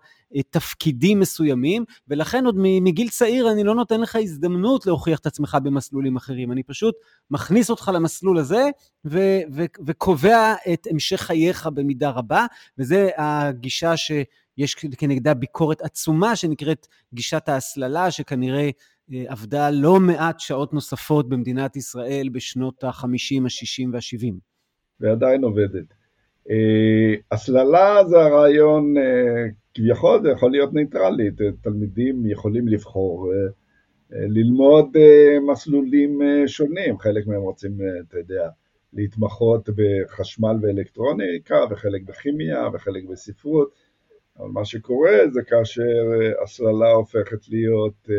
תפקידים 0.50 1.20
מסוימים, 1.20 1.86
ולכן 2.08 2.46
עוד 2.46 2.56
מגיל 2.58 3.10
צעיר 3.10 3.52
אני 3.52 3.64
לא 3.64 3.76
נותן 3.76 4.02
לך 4.02 4.16
הזדמנות 4.16 4.86
להוכיח 4.86 5.20
את 5.20 5.26
עצמך 5.26 5.58
במסלולים 5.64 6.16
אחרים. 6.16 6.52
אני 6.52 6.64
פשוט 6.64 6.96
מכניס 7.32 7.70
אותך 7.70 7.92
למסלול 7.94 8.38
הזה 8.38 8.64
ו- 9.06 9.42
ו- 9.52 9.66
וקובע 9.86 10.54
את 10.74 10.88
המשך 10.92 11.22
חייך 11.22 11.70
במידה 11.74 12.10
רבה, 12.10 12.46
וזה 12.78 13.10
הגישה 13.18 13.98
שיש 13.98 14.76
כנגדה 14.76 15.34
ביקורת 15.34 15.82
עצומה 15.82 16.36
שנקראת 16.36 16.88
גישת 17.14 17.50
ההסללה, 17.50 18.12
שכנראה 18.12 18.70
אה, 19.14 19.24
עבדה 19.28 19.70
לא 19.70 20.00
מעט 20.00 20.40
שעות 20.40 20.74
נוספות 20.74 21.30
במדינת 21.30 21.76
ישראל 21.76 22.30
בשנות 22.32 22.84
ה-50, 22.84 23.42
ה-60 23.44 23.90
וה-70. 23.94 24.34
ועדיין 25.00 25.44
עובדת. 25.44 26.03
אה, 26.50 27.16
הסללה 27.32 28.04
זה 28.08 28.18
הרעיון 28.18 28.98
אה, 28.98 29.46
כביכול 29.74 30.22
זה 30.22 30.30
יכול 30.30 30.52
להיות 30.52 30.74
ניטרלי, 30.74 31.30
תלמידים 31.62 32.26
יכולים 32.26 32.68
לבחור 32.68 33.32
אה, 33.34 33.38
ללמוד 34.12 34.98
מסלולים 35.52 36.20
שונים, 36.48 37.00
חלק 37.00 37.28
מהם 37.28 37.41
רוצים, 37.41 37.78
אתה 38.08 38.18
יודע, 38.18 38.50
להתמחות 38.94 39.70
בחשמל 39.76 40.56
ואלקטרוניקה, 40.62 41.56
וחלק 41.70 42.02
בכימיה, 42.02 42.68
וחלק 42.74 43.04
בספרות, 43.04 43.72
אבל 44.39 44.48
מה 44.48 44.66
שקורה 44.66 45.18
זה 45.32 45.41
כאשר 45.48 46.04
הסללה 46.44 46.91
הופכת 46.91 47.50
להיות 47.50 48.10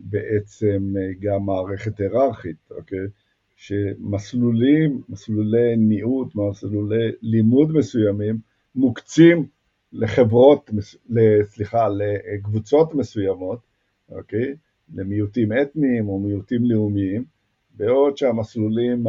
בעצם 0.00 0.94
גם 1.20 1.46
מערכת 1.46 2.00
היררכית, 2.00 2.70
אוקיי? 2.70 3.06
שמסלולים, 3.56 5.02
מסלולי 5.08 5.76
ניעות, 5.76 6.36
מסלולי 6.36 7.10
לימוד 7.22 7.72
מסוימים, 7.72 8.38
מוקצים 8.74 9.46
לחברות, 9.92 10.70
סליחה, 11.42 11.88
לקבוצות 11.88 12.94
מסוימות, 12.94 13.58
אוקיי? 14.08 14.54
למיעוטים 14.94 15.48
אתניים 15.52 16.08
או 16.08 16.18
מיעוטים 16.18 16.64
לאומיים, 16.64 17.24
בעוד 17.76 18.16
שהמסלולים 18.16 19.04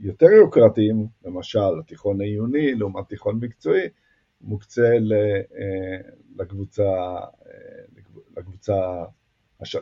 היותר 0.00 0.26
יוקרתיים, 0.26 1.06
למשל 1.24 1.78
התיכון 1.80 2.20
העיוני 2.20 2.74
לעומת 2.74 3.08
תיכון 3.08 3.38
מקצועי, 3.42 3.88
מוקצה 4.40 4.90
לקבוצה, 6.36 7.16
לקבוצה 8.36 9.04
השל... 9.60 9.78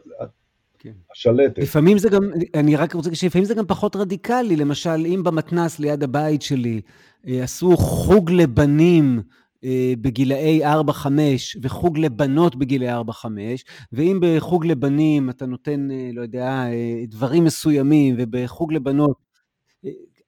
כן. 0.79 0.93
השלטת. 1.13 1.59
לפעמים 1.59 1.99
זה 1.99 2.09
גם, 2.09 2.23
אני 2.55 2.77
רק 2.77 2.95
רוצה 2.95 3.09
להגיד 3.09 3.19
שלפעמים 3.19 3.45
זה 3.45 3.55
גם 3.55 3.67
פחות 3.67 3.97
רדיקלי, 3.97 4.57
למשל, 4.57 5.07
אם 5.07 5.23
במתנ"ס 5.25 5.79
ליד 5.79 6.03
הבית 6.03 6.43
שלי 6.43 6.81
אה, 7.29 7.43
עשו 7.43 7.77
חוג 7.77 8.31
לבנים 8.31 9.23
אה, 9.65 9.95
בגילאי 10.01 10.65
4-5 10.65 11.07
וחוג 11.63 11.99
לבנות 11.99 12.57
בגילאי 12.57 13.01
4-5, 13.03 13.27
ואם 13.93 14.19
בחוג 14.23 14.67
לבנים 14.67 15.31
אתה 15.31 15.47
נותן, 15.47 15.91
אה, 15.91 16.11
לא 16.13 16.23
יודע, 16.23 16.65
דברים 17.09 17.45
מסוימים, 17.45 18.15
ובחוג 18.19 18.73
לבנות, 18.73 19.17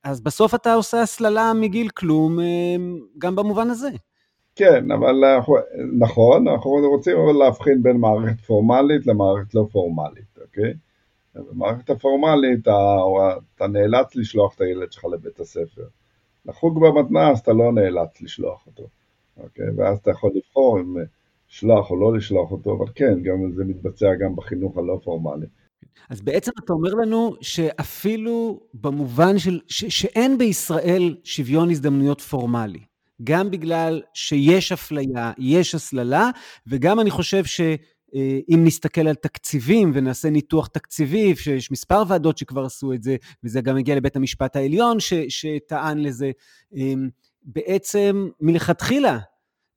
אז 0.05 0.21
בסוף 0.21 0.55
אתה 0.55 0.75
עושה 0.75 1.03
הסללה 1.03 1.53
מגיל 1.55 1.89
כלום, 1.89 2.39
גם 3.19 3.37
במובן 3.37 3.71
הזה. 3.71 3.91
כן, 4.59 4.91
אבל 4.91 5.25
נכון, 5.99 6.49
אנחנו 6.49 6.71
רוצים 6.71 7.17
אבל 7.17 7.33
להבחין 7.33 7.83
בין 7.83 7.97
מערכת 7.97 8.41
פורמלית 8.41 9.07
למערכת 9.07 9.55
לא 9.55 9.67
פורמלית, 9.73 10.39
אוקיי? 10.43 10.75
במערכת 11.35 11.91
הפורמלית 11.91 12.69
אתה 13.57 13.67
נאלץ 13.67 14.17
לשלוח 14.17 14.55
את 14.55 14.61
הילד 14.61 14.93
שלך 14.93 15.05
לבית 15.05 15.41
הספר. 15.41 15.83
לחוג 16.47 16.81
במתנ"ס 16.81 17.43
אתה 17.43 17.53
לא 17.53 17.73
נאלץ 17.73 18.21
לשלוח 18.21 18.67
אותו. 18.67 18.89
אוקיי? 19.43 19.67
ואז 19.77 19.99
אתה 19.99 20.11
יכול 20.11 20.31
לבחור 20.35 20.81
אם 20.81 20.97
לשלוח 21.51 21.91
או 21.91 21.97
לא 21.97 22.17
לשלוח 22.17 22.51
אותו, 22.51 22.77
אבל 22.77 22.87
כן, 22.95 23.23
גם 23.23 23.53
זה 23.53 23.65
מתבצע 23.65 24.15
גם 24.15 24.37
בחינוך 24.37 24.79
הלא 24.79 25.01
פורמלי. 25.05 25.47
אז 26.11 26.21
בעצם 26.21 26.51
אתה 26.65 26.73
אומר 26.73 26.91
לנו 26.91 27.35
שאפילו 27.41 28.61
במובן 28.75 29.39
של, 29.39 29.61
ש, 29.67 29.85
שאין 29.85 30.39
בישראל 30.39 31.17
שוויון 31.25 31.71
הזדמנויות 31.71 32.21
פורמלי. 32.21 32.88
גם 33.25 33.51
בגלל 33.51 34.03
שיש 34.15 34.73
אפליה, 34.73 35.33
יש 35.39 35.75
הסללה, 35.75 36.31
וגם 36.67 37.01
אני 37.01 37.11
חושב 37.11 37.45
ש... 37.45 37.61
אה, 38.15 38.39
אם 38.55 38.65
נסתכל 38.65 39.09
על 39.09 39.15
תקציבים 39.15 39.91
ונעשה 39.95 40.31
ניתוח 40.31 40.67
תקציבי, 40.67 41.37
שיש 41.37 41.71
מספר 41.71 42.03
ועדות 42.09 42.39
שכבר 42.39 42.65
עשו 42.65 42.93
את 42.93 43.03
זה, 43.03 43.17
וזה 43.45 43.61
גם 43.61 43.77
הגיע 43.77 43.97
לבית 43.97 44.17
המשפט 44.17 44.57
העליון 44.57 45.01
ש, 45.01 45.13
שטען 45.29 45.99
לזה, 45.99 46.31
אמ, 46.75 47.09
בעצם 47.43 48.29
מלכתחילה 48.41 49.19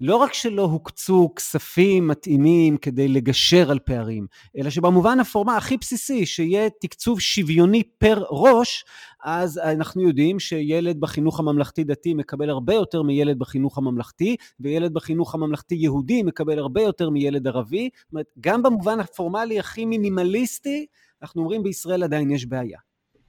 לא 0.02 0.16
רק 0.16 0.34
שלא 0.34 0.62
הוקצו 0.62 1.30
כספים 1.36 2.08
מתאימים 2.08 2.78
כדי 2.78 3.08
לגשר 3.08 3.72
על 3.72 3.80
פערים, 3.80 4.28
אלא 4.58 4.70
שבמובן 4.70 5.20
הפורמה 5.20 5.58
הכי 5.58 5.78
בסיסי, 5.78 6.26
שיהיה 6.26 6.70
תקצוב 6.82 7.20
שוויוני 7.20 7.84
פר 7.84 8.24
ראש, 8.30 8.86
אז 9.24 9.58
אנחנו 9.58 10.02
יודעים 10.02 10.40
שילד 10.40 11.00
בחינוך 11.00 11.40
הממלכתי-דתי 11.40 12.14
מקבל 12.14 12.50
הרבה 12.50 12.74
יותר 12.74 13.02
מילד 13.02 13.40
בחינוך 13.40 13.78
הממלכתי, 13.78 14.36
וילד 14.60 14.94
בחינוך 14.94 15.36
הממלכתי-יהודי 15.36 16.24
מקבל 16.24 16.60
הרבה 16.60 16.82
יותר 16.82 17.10
מילד 17.10 17.48
ערבי. 17.48 17.90
זאת 17.96 18.12
אומרת, 18.12 18.26
גם 18.40 18.64
במובן 18.64 19.00
הפורמלי 19.00 19.60
הכי 19.60 19.86
מינימליסטי, 19.86 20.86
אנחנו 21.22 21.42
אומרים 21.42 21.64
בישראל 21.64 22.04
עדיין 22.04 22.32
יש 22.32 22.46
בעיה. 22.46 22.80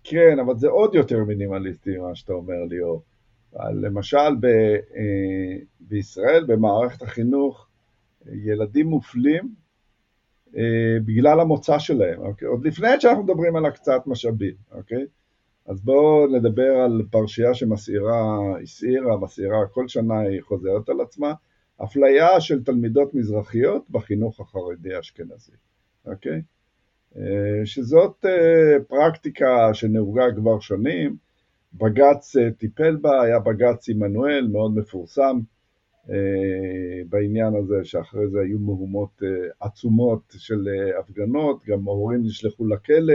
כן, 0.04 0.38
אבל 0.46 0.56
זה 0.56 0.68
עוד 0.68 0.94
יותר 0.94 1.24
מינימליסטי 1.24 1.90
ממה 1.98 2.14
שאתה 2.14 2.32
אומר, 2.32 2.64
ליאור. 2.68 3.02
למשל 3.61 4.36
ב, 4.40 4.46
אה, 4.46 5.59
בישראל, 5.80 6.44
במערכת 6.44 7.03
החינוך, 7.03 7.68
ילדים 8.32 8.86
מופלים 8.86 9.55
אה, 10.57 10.98
בגלל 11.05 11.40
המוצא 11.40 11.78
שלהם, 11.78 12.20
אוקיי? 12.20 12.48
עוד 12.48 12.66
לפני 12.66 12.88
שאנחנו 12.98 13.22
מדברים 13.22 13.57
על 13.57 13.66
הקצאת 13.66 14.07
משאבים, 14.07 14.55
אוקיי? 14.72 15.07
אז 15.66 15.80
בואו 15.80 16.26
נדבר 16.26 16.76
על 16.84 17.03
פרשייה 17.11 17.55
שמסעירה, 17.55 18.38
הסעירה, 18.62 19.16
מסעירה, 19.16 19.66
כל 19.66 19.88
שנה 19.88 20.20
היא 20.20 20.42
חוזרת 20.42 20.88
על 20.88 21.00
עצמה, 21.00 21.34
אפליה 21.84 22.40
של 22.40 22.64
תלמידות 22.64 23.14
מזרחיות 23.14 23.90
בחינוך 23.90 24.40
החרדי 24.40 24.94
האשכנזי, 24.94 25.53
אוקיי? 26.07 26.42
אה, 27.16 27.61
שזאת 27.64 28.24
פרקטיקה 28.88 29.74
שנהוגה 29.74 30.24
כבר 30.36 30.61
שנים, 30.61 31.16
בג"ץ 31.74 32.36
אה, 32.36 32.50
טיפל 32.50 32.96
בה, 32.96 33.22
היה 33.22 33.38
בג"ץ 33.38 33.88
עמנואל 33.88 34.48
מאוד 34.52 34.76
מפורסם 34.76 35.40
אה, 36.10 36.14
בעניין 37.08 37.54
הזה, 37.54 37.84
שאחרי 37.84 38.28
זה 38.28 38.40
היו 38.40 38.58
מהומות 38.58 39.22
אה, 39.22 39.28
עצומות 39.60 40.34
של 40.38 40.68
הפגנות, 40.98 41.64
גם 41.66 41.88
ההורים 41.88 42.22
נשלחו 42.22 42.66
לכלא, 42.66 43.14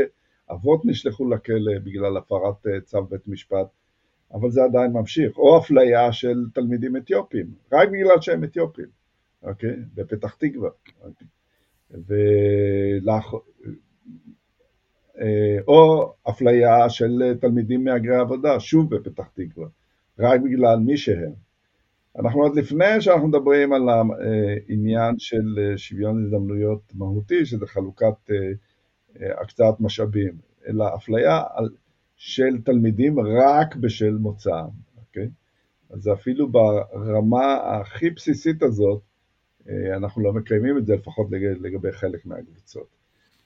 אבות 0.52 0.86
נשלחו 0.86 1.30
לכלא 1.30 1.80
בגלל 1.84 2.18
הפרת 2.18 2.66
צו 2.84 3.04
בית 3.04 3.28
משפט, 3.28 3.68
אבל 4.34 4.52
זה 4.52 4.64
עדיין 4.64 4.92
ממשיך, 4.92 5.38
או 5.38 5.58
אפליה 5.58 6.12
של 6.12 6.38
תלמידים 6.54 6.98
אתיופים, 6.98 7.48
רק 7.72 7.90
בגלל 7.90 8.22
שהם 8.22 8.44
אתיופים, 8.44 8.88
אוקיי? 9.44 9.76
בפתח 9.96 10.36
תקווה. 10.36 10.70
אוקיי? 11.04 11.28
ולאח... 11.92 13.34
אה, 15.22 15.58
או 15.68 16.14
אפליה 16.30 16.90
של 16.90 17.34
תלמידים 17.42 17.84
מהגרי 17.84 18.16
עבודה, 18.16 18.60
שוב 18.60 18.96
בפתח 18.96 19.28
תקווה, 19.34 19.68
רק 20.20 20.42
בגלל 20.42 20.80
מי 20.80 20.98
שהם. 20.98 21.34
אנחנו 22.20 22.42
עוד 22.42 22.56
לפני 22.56 23.02
שאנחנו 23.02 23.28
מדברים 23.28 23.74
על 23.74 23.90
העניין 23.90 25.20
של 25.20 25.74
שוויון 25.78 26.24
הזדמנויות 26.24 26.82
מהותי, 26.96 27.46
שזה 27.46 27.68
חלוקת 27.68 28.32
אה, 28.32 29.42
הקצאת 29.42 29.80
משאבים, 29.80 30.34
אלא 30.68 30.96
אפליה 30.96 31.44
של 32.16 32.62
תלמידים 32.66 33.20
רק 33.20 33.76
בשל 33.76 34.12
מוצאם, 34.12 34.70
אוקיי? 34.98 35.30
אז 35.90 36.10
אפילו 36.14 36.52
ברמה 36.52 37.56
הכי 37.56 38.10
בסיסית 38.10 38.64
הזאת, 38.64 39.02
אה, 39.70 39.96
אנחנו 39.96 40.24
לא 40.24 40.34
מקיימים 40.34 40.78
את 40.78 40.86
זה 40.86 40.96
לפחות 40.96 41.28
לגבי 41.32 41.92
חלק 41.92 42.26
מהקבוצות. 42.26 42.97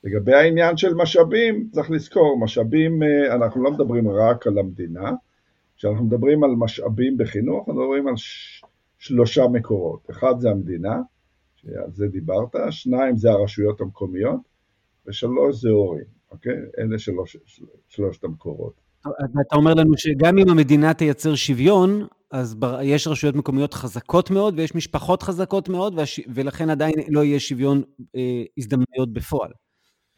לגבי 0.04 0.34
העניין 0.34 0.78
של 0.78 0.94
משאבים, 0.94 1.70
צריך 1.72 1.92
לזכור, 1.92 2.40
משאבים, 2.40 3.04
אה, 3.04 3.36
אנחנו 3.36 3.64
לא 3.64 3.72
מדברים 3.72 4.10
רק 4.10 4.48
על 4.48 4.58
המדינה, 4.58 5.12
כשאנחנו 5.78 6.06
מדברים 6.06 6.44
על 6.44 6.52
משאבים 6.58 7.18
בחינוך, 7.18 7.70
אנחנו 7.70 7.82
מדברים 7.82 8.08
על. 8.08 8.14
שלושה 9.02 9.48
מקורות. 9.48 10.08
אחד 10.10 10.40
זה 10.40 10.50
המדינה, 10.50 10.96
שעל 11.56 11.92
זה 11.92 12.08
דיברת, 12.08 12.56
שניים 12.70 13.18
זה 13.18 13.32
הרשויות 13.32 13.82
המקומיות, 13.82 14.40
ושלוש 15.08 15.62
זה 15.62 15.70
הורים, 15.70 16.06
אוקיי? 16.32 16.54
אלה 16.80 17.00
שלוש, 17.00 17.38
שלושת 17.90 18.24
המקורות. 18.24 18.74
אתה 19.48 19.56
אומר 19.56 19.74
לנו 19.74 19.98
שגם 19.98 20.38
אם 20.38 20.50
המדינה 20.50 20.94
תייצר 20.94 21.36
שוויון, 21.36 22.08
אז 22.32 22.58
יש 22.82 23.08
רשויות 23.08 23.36
מקומיות 23.36 23.74
חזקות 23.74 24.32
מאוד 24.32 24.54
ויש 24.58 24.76
משפחות 24.76 25.24
חזקות 25.24 25.70
מאוד, 25.70 26.00
ולכן 26.34 26.70
עדיין 26.70 26.94
לא 27.08 27.24
יהיה 27.24 27.40
שוויון 27.40 27.82
אה, 28.16 28.44
הזדמנויות 28.58 29.14
בפועל. 29.14 29.52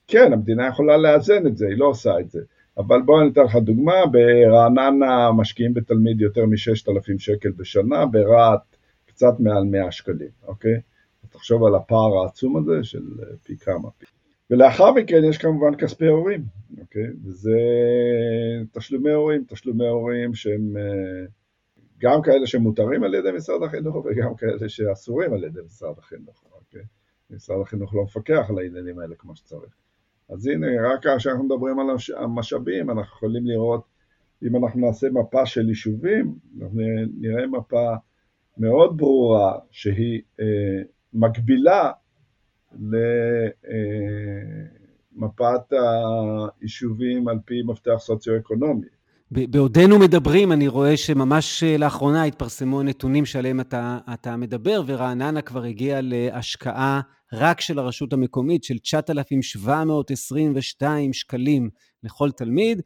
כן, 0.08 0.34
המדינה 0.34 0.68
יכולה 0.68 0.98
לאזן 0.98 1.48
את 1.48 1.58
זה, 1.58 1.68
היא 1.68 1.78
לא 1.78 1.86
עושה 1.86 2.20
את 2.20 2.32
זה. 2.32 2.42
אבל 2.78 3.02
בואו 3.02 3.22
אני 3.22 3.30
אתן 3.30 3.44
לך 3.44 3.56
דוגמה, 3.56 3.94
ברעננה 4.12 5.32
משקיעים 5.32 5.74
בתלמיד 5.74 6.22
יותר 6.22 6.46
מ-6,000 6.46 7.20
שקל 7.20 7.52
בשנה, 7.52 8.06
ברהט 8.06 8.76
קצת 9.06 9.40
מעל 9.40 9.64
100 9.64 9.92
שקלים, 9.92 10.30
אוקיי? 10.48 10.82
תחשוב 11.30 11.64
על 11.64 11.76
הפער 11.76 12.18
העצום 12.24 12.58
הזה 12.58 12.84
של 12.84 13.04
פי 13.44 13.58
כמה. 13.58 13.90
ולאחר 14.50 14.92
מכן 14.92 15.24
יש 15.30 15.38
כמובן 15.38 15.76
כספי 15.78 16.08
הורים, 16.08 16.44
אוקיי? 16.82 17.08
וזה 17.24 17.58
תשלומי 18.72 19.12
הורים, 19.12 19.44
תשלומי 19.48 19.88
הורים 19.88 20.34
שהם 20.34 20.78
אה, 20.78 21.26
גם 21.98 22.22
כאלה 22.22 22.48
שמותרים 22.48 23.04
על 23.04 23.14
ידי 23.14 23.32
משרד 23.32 23.64
החינוך 23.64 23.96
וגם 23.96 24.36
כאלה 24.36 24.70
שאסורים 24.70 25.34
על 25.34 25.44
ידי 25.44 25.60
משרד 25.66 25.98
החינוך, 25.98 26.44
אוקיי? 26.52 26.82
משרד 27.30 27.62
החינוך 27.62 27.96
לא 27.96 28.04
מפקח 28.04 28.46
על 28.50 28.58
העניינים 28.58 29.00
האלה 29.00 29.16
כמו 29.16 29.36
שצריך. 29.36 29.74
אז 30.34 30.48
הנה, 30.48 30.68
רק 30.94 31.08
כשאנחנו 31.18 31.44
מדברים 31.44 31.80
על 31.80 31.88
המשאבים, 32.18 32.90
אנחנו 32.90 33.16
יכולים 33.16 33.46
לראות, 33.46 33.84
אם 34.44 34.64
אנחנו 34.64 34.82
נעשה 34.88 35.08
מפה 35.10 35.46
של 35.46 35.70
יישובים, 35.70 36.36
אנחנו 36.62 36.82
נראה 37.20 37.48
מפה 37.48 37.94
מאוד 38.58 38.98
ברורה 38.98 39.60
שהיא 39.72 40.22
אה, 40.40 40.82
מקבילה 41.14 41.92
למפת 45.16 45.74
אה, 45.74 46.48
היישובים 46.62 47.28
על 47.28 47.40
פי 47.46 47.62
מפתח 47.68 47.96
סוציו-אקונומי. 47.98 48.88
בעודנו 49.32 50.00
מדברים, 50.00 50.52
אני 50.52 50.68
רואה 50.68 50.98
שממש 50.98 51.64
אה, 51.64 51.78
לאחרונה 51.78 52.24
התפרסמו 52.24 52.80
הנתונים 52.80 53.26
שעליהם 53.26 53.60
אתה, 53.60 53.98
אתה 54.14 54.38
מדבר, 54.38 54.82
ורעננה 54.86 55.42
כבר 55.42 55.64
הגיעה 55.64 56.00
להשקעה 56.02 57.02
רק 57.34 57.62
של 57.62 57.80
הרשות 57.80 58.14
המקומית 58.14 58.64
של 58.64 58.78
9,722 58.78 61.14
שקלים 61.14 61.70
לכל 62.04 62.32
תלמיד, 62.32 62.82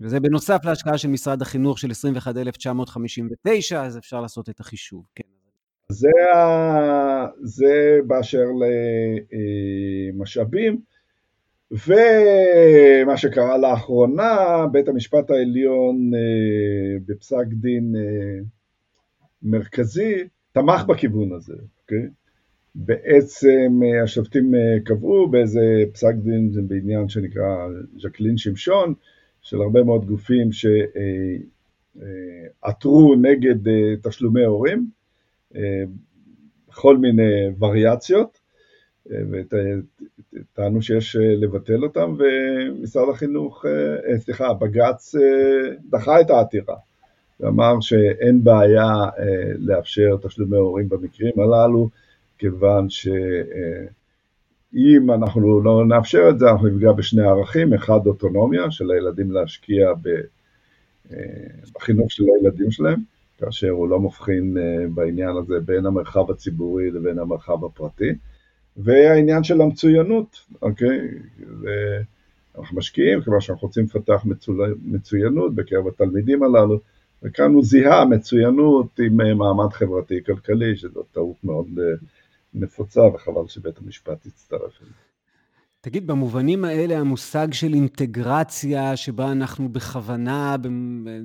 וזה 0.00 0.20
בנוסף 0.20 0.60
להשקעה 0.64 0.98
של 0.98 1.08
משרד 1.08 1.42
החינוך 1.42 1.78
של 1.78 1.90
21,959, 1.90 3.82
אז 3.82 3.98
אפשר 3.98 4.20
לעשות 4.20 4.48
את 4.48 4.60
החישוב, 4.60 5.06
כן. 5.14 5.24
זה, 5.88 6.08
זה 7.42 7.98
באשר 8.06 8.44
למשאבים. 10.12 10.80
ומה 11.72 13.16
שקרה 13.16 13.58
לאחרונה, 13.58 14.66
בית 14.72 14.88
המשפט 14.88 15.30
העליון 15.30 16.10
אה, 16.14 16.98
בפסק 17.06 17.46
דין 17.46 17.92
אה, 17.96 18.40
מרכזי 19.42 20.24
תמך 20.52 20.84
בכיוון 20.88 21.32
הזה, 21.32 21.54
אוקיי? 21.82 22.08
בעצם 22.74 23.80
אה, 23.84 24.02
השופטים 24.02 24.52
קבעו 24.84 25.28
באיזה 25.28 25.84
פסק 25.92 26.14
דין 26.14 26.68
בעניין 26.68 27.08
שנקרא 27.08 27.68
ז'קלין 28.02 28.36
שמשון, 28.36 28.94
של 29.42 29.60
הרבה 29.60 29.82
מאוד 29.82 30.04
גופים 30.04 30.48
שעתרו 32.62 33.14
נגד 33.14 33.54
תשלומי 34.02 34.44
הורים, 34.44 34.86
בכל 36.68 36.98
מיני 36.98 37.48
וריאציות, 37.58 38.42
וטענו 39.06 40.82
שיש 40.82 41.16
אה, 41.16 41.34
לבטל 41.36 41.82
אותם, 41.82 42.14
ומשרד 42.18 43.08
החינוך, 43.08 43.66
אה, 43.66 44.10
אה, 44.10 44.18
סליחה, 44.18 44.52
בג"ץ 44.54 45.14
דחה 45.90 46.20
את 46.20 46.30
העתירה, 46.30 46.76
ואמר 47.40 47.80
שאין 47.80 48.44
בעיה 48.44 48.92
לאפשר 49.58 50.16
תשלומי 50.22 50.56
הורים 50.56 50.88
במקרים 50.88 51.32
הללו, 51.40 51.88
כיוון 52.42 52.90
שאם 52.90 53.20
אנחנו 55.14 55.60
לא 55.60 55.86
נאפשר 55.88 56.28
את 56.30 56.38
זה, 56.38 56.50
אנחנו 56.50 56.68
נפגע 56.68 56.92
בשני 56.92 57.22
ערכים, 57.22 57.74
אחד 57.74 58.06
אוטונומיה 58.06 58.70
של 58.70 58.90
הילדים 58.90 59.30
להשקיע 59.30 59.92
בחינוך 61.74 62.12
של 62.12 62.24
הילדים 62.36 62.70
שלהם, 62.70 63.00
כאשר 63.38 63.70
הוא 63.70 63.88
לא 63.88 64.00
מבחין 64.00 64.56
בעניין 64.94 65.36
הזה 65.36 65.60
בין 65.60 65.86
המרחב 65.86 66.30
הציבורי 66.30 66.90
לבין 66.90 67.18
המרחב 67.18 67.64
הפרטי, 67.64 68.12
והעניין 68.76 69.44
של 69.44 69.60
המצוינות, 69.60 70.40
אוקיי? 70.62 71.00
ואנחנו 72.54 72.76
משקיעים, 72.76 73.22
כיוון 73.22 73.40
שאנחנו 73.40 73.66
רוצים 73.68 73.84
לפתח 73.84 74.24
מצוינות 74.84 75.54
בקרב 75.54 75.88
התלמידים 75.88 76.42
הללו, 76.42 76.80
וכאן 77.22 77.54
הוא 77.54 77.64
זיהה 77.64 78.04
מצוינות 78.04 79.00
עם 79.00 79.20
אה, 79.20 79.34
מעמד 79.34 79.72
חברתי-כלכלי, 79.72 80.76
שזו 80.76 81.02
טעות 81.02 81.36
מאוד 81.44 81.66
אה, 81.78 81.84
נפוצה, 82.54 83.00
וחבל 83.00 83.48
שבית 83.48 83.78
המשפט 83.78 84.26
יצטרף 84.26 84.80
לזה. 84.82 84.92
תגיד, 85.84 86.06
במובנים 86.06 86.64
האלה 86.64 86.98
המושג 86.98 87.48
של 87.52 87.74
אינטגרציה, 87.74 88.96
שבה 88.96 89.32
אנחנו 89.32 89.68
בכוונה, 89.68 90.56
ב, 90.62 90.68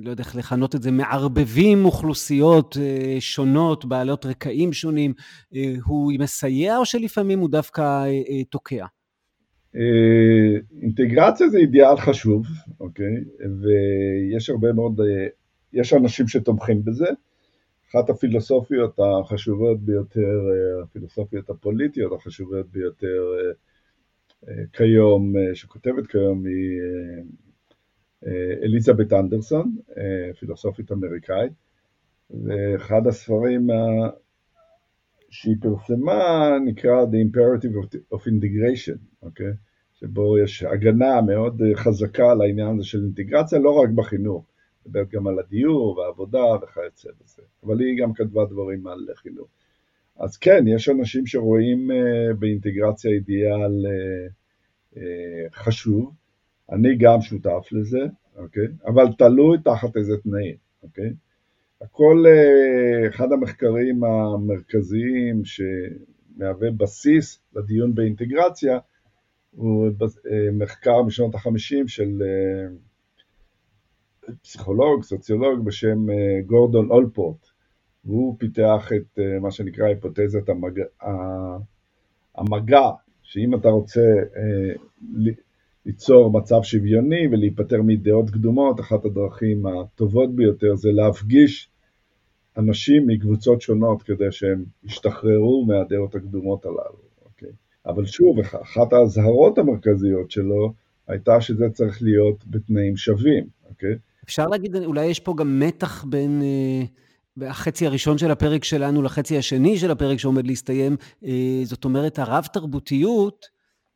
לא 0.04 0.10
יודע 0.10 0.22
איך 0.24 0.36
לכנות 0.36 0.74
את 0.74 0.82
זה, 0.82 0.90
מערבבים 0.90 1.84
אוכלוסיות 1.84 2.76
אה, 2.80 3.16
שונות, 3.20 3.84
בעלות 3.84 4.26
רקעים 4.26 4.72
שונים, 4.72 5.12
אה, 5.54 5.74
הוא 5.84 6.12
מסייע 6.18 6.76
או 6.76 6.84
שלפעמים 6.84 7.38
הוא 7.38 7.50
דווקא 7.50 7.82
אה, 8.06 8.44
תוקע? 8.50 8.86
אינטגרציה 10.82 11.48
זה 11.48 11.58
אידיאל 11.58 11.96
חשוב, 11.96 12.46
אוקיי? 12.80 13.14
ויש 13.40 14.50
הרבה 14.50 14.72
מאוד, 14.72 15.00
יש 15.72 15.92
אנשים 15.92 16.28
שתומכים 16.28 16.84
בזה. 16.84 17.06
אחת 17.90 18.10
הפילוסופיות 18.10 18.98
החשובות 18.98 19.80
ביותר, 19.80 20.40
הפילוסופיות 20.82 21.50
הפוליטיות 21.50 22.12
החשובות 22.12 22.66
ביותר, 22.70 23.22
כיום, 24.72 25.36
אה, 25.36 25.54
שכותבת 25.54 26.06
כיום 26.06 26.46
היא 26.46 26.80
אה, 26.80 27.22
אה, 28.26 28.52
אליזבת 28.62 29.12
אנדרסון, 29.12 29.76
פילוסופית 30.40 30.92
אמריקאית, 30.92 31.52
ואחד 32.44 33.06
הספרים 33.06 33.66
שהיא 35.30 35.56
פרסמה 35.60 36.50
נקרא 36.64 37.04
The 37.04 37.30
Imperative 37.30 37.96
of 38.14 38.18
Integration, 38.18 38.98
אוקיי? 39.22 39.46
Okay? 39.46 39.54
שבו 39.94 40.38
יש 40.38 40.62
הגנה 40.62 41.20
מאוד 41.20 41.62
חזקה 41.74 42.30
על 42.30 42.40
העניין 42.40 42.76
הזה 42.76 42.84
של 42.84 42.98
אינטגרציה, 42.98 43.58
לא 43.58 43.70
רק 43.70 43.88
בחינוך, 43.88 44.44
מדברת 44.88 45.08
גם 45.08 45.26
על 45.26 45.38
הדיור 45.38 45.98
והעבודה 45.98 46.44
וכיוצא 46.62 47.08
בזה, 47.20 47.42
אבל 47.64 47.80
היא 47.80 48.02
גם 48.02 48.14
כתבה 48.14 48.44
דברים 48.44 48.86
על 48.86 49.06
חינוך. 49.14 49.48
אז 50.18 50.36
כן, 50.36 50.64
יש 50.66 50.88
אנשים 50.88 51.26
שרואים 51.26 51.90
uh, 51.90 52.34
באינטגרציה 52.34 53.10
אידיאל 53.10 53.86
uh, 53.86 54.30
uh, 54.94 54.98
חשוב, 55.52 56.12
אני 56.72 56.96
גם 56.96 57.20
שותף 57.20 57.68
לזה, 57.72 57.98
אוקיי? 58.36 58.66
אבל 58.86 59.04
תלוי 59.18 59.58
תחת 59.64 59.96
איזה 59.96 60.16
תנאים, 60.16 60.56
אוקיי? 60.82 61.12
הכל, 61.80 62.24
uh, 62.26 63.08
אחד 63.08 63.32
המחקרים 63.32 64.04
המרכזיים 64.04 65.42
שמהווה 65.44 66.70
בסיס 66.70 67.40
לדיון 67.56 67.94
באינטגרציה, 67.94 68.78
הוא 69.50 69.88
uh, 69.88 70.30
מחקר 70.52 71.02
משנות 71.02 71.34
החמישים 71.34 71.88
של 71.88 72.22
uh, 72.22 72.87
פסיכולוג, 74.42 75.02
סוציולוג 75.02 75.64
בשם 75.64 76.10
uh, 76.10 76.46
גורדון 76.46 76.90
אולפורט, 76.90 77.46
והוא 78.08 78.36
פיתח 78.38 78.90
את 78.96 79.18
אה, 79.18 79.38
מה 79.40 79.50
שנקרא 79.50 79.86
היפותזת 79.86 80.48
המגע, 80.48 80.84
המגע 82.34 82.90
שאם 83.22 83.54
אתה 83.54 83.68
רוצה 83.68 84.00
אה, 84.36 84.74
ליצור 85.86 86.32
מצב 86.32 86.62
שוויוני 86.62 87.28
ולהיפטר 87.30 87.82
מדעות 87.82 88.30
קדומות, 88.30 88.80
אחת 88.80 89.04
הדרכים 89.04 89.66
הטובות 89.66 90.34
ביותר 90.34 90.74
זה 90.74 90.88
להפגיש 90.92 91.70
אנשים 92.56 93.06
מקבוצות 93.06 93.60
שונות 93.60 94.02
כדי 94.02 94.32
שהם 94.32 94.64
ישתחררו 94.84 95.64
מהדעות 95.66 96.14
הקדומות 96.14 96.64
הללו, 96.66 97.02
אוקיי? 97.24 97.52
אבל 97.86 98.06
שוב, 98.06 98.38
אחת 98.40 98.92
האזהרות 98.92 99.58
המרכזיות 99.58 100.30
שלו 100.30 100.72
הייתה 101.08 101.40
שזה 101.40 101.70
צריך 101.72 102.02
להיות 102.02 102.44
בתנאים 102.46 102.96
שווים, 102.96 103.46
אוקיי? 103.68 103.94
אפשר 104.28 104.46
להגיד, 104.46 104.76
אולי 104.76 105.06
יש 105.06 105.20
פה 105.20 105.34
גם 105.36 105.60
מתח 105.60 106.04
בין... 106.04 106.42
אה... 106.42 106.84
החצי 107.42 107.86
הראשון 107.86 108.18
של 108.18 108.30
הפרק 108.30 108.64
שלנו 108.64 109.02
לחצי 109.02 109.38
השני 109.38 109.78
של 109.78 109.90
הפרק 109.90 110.18
שעומד 110.18 110.46
להסתיים. 110.46 110.96
אה, 111.24 111.60
זאת 111.64 111.84
אומרת, 111.84 112.18
הרב-תרבותיות, 112.18 113.46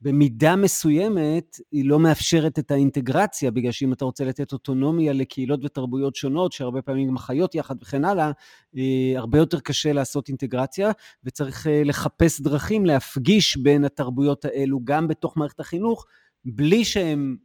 במידה 0.01 0.57
מסוימת, 0.57 1.57
היא 1.73 1.85
לא 1.85 1.99
מאפשרת 1.99 2.59
את 2.59 2.71
האינטגרציה, 2.71 3.51
בגלל 3.51 3.73
שאם 3.73 3.93
אתה 3.93 4.05
רוצה 4.05 4.25
לתת 4.25 4.53
אוטונומיה 4.53 5.13
לקהילות 5.13 5.65
ותרבויות 5.65 6.15
שונות, 6.17 6.53
שהרבה 6.53 6.83
פעמים 6.83 7.09
גם 7.09 7.19
חיות 7.19 7.55
יחד 7.55 7.75
וכן 7.83 8.05
הלאה, 8.05 8.31
אה, 8.77 9.13
הרבה 9.17 9.39
יותר 9.39 9.61
קשה 9.61 9.93
לעשות 9.93 10.29
אינטגרציה, 10.29 10.91
וצריך 11.25 11.67
אה, 11.67 11.83
לחפש 11.85 12.41
דרכים 12.41 12.87
להפגיש 12.87 13.57
בין 13.57 13.85
התרבויות 13.85 14.45
האלו 14.45 14.81
גם 14.85 15.09
בתוך 15.09 15.37
מערכת 15.37 15.61
החינוך, 15.61 16.07
בלי 16.45 16.85
שהם 16.85 17.37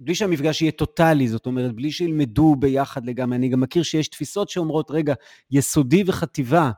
בלי 0.00 0.14
שהמפגש 0.14 0.62
יהיה 0.62 0.72
טוטאלי, 0.72 1.28
זאת 1.28 1.46
אומרת, 1.46 1.74
בלי 1.74 1.90
שילמדו 1.90 2.56
ביחד 2.56 3.06
לגמרי. 3.06 3.36
אני 3.36 3.48
גם 3.48 3.60
מכיר 3.60 3.82
שיש 3.82 4.08
תפיסות 4.08 4.48
שאומרות, 4.48 4.90
רגע, 4.90 5.14
יסודי 5.50 6.02
וחטיבה, 6.06 6.70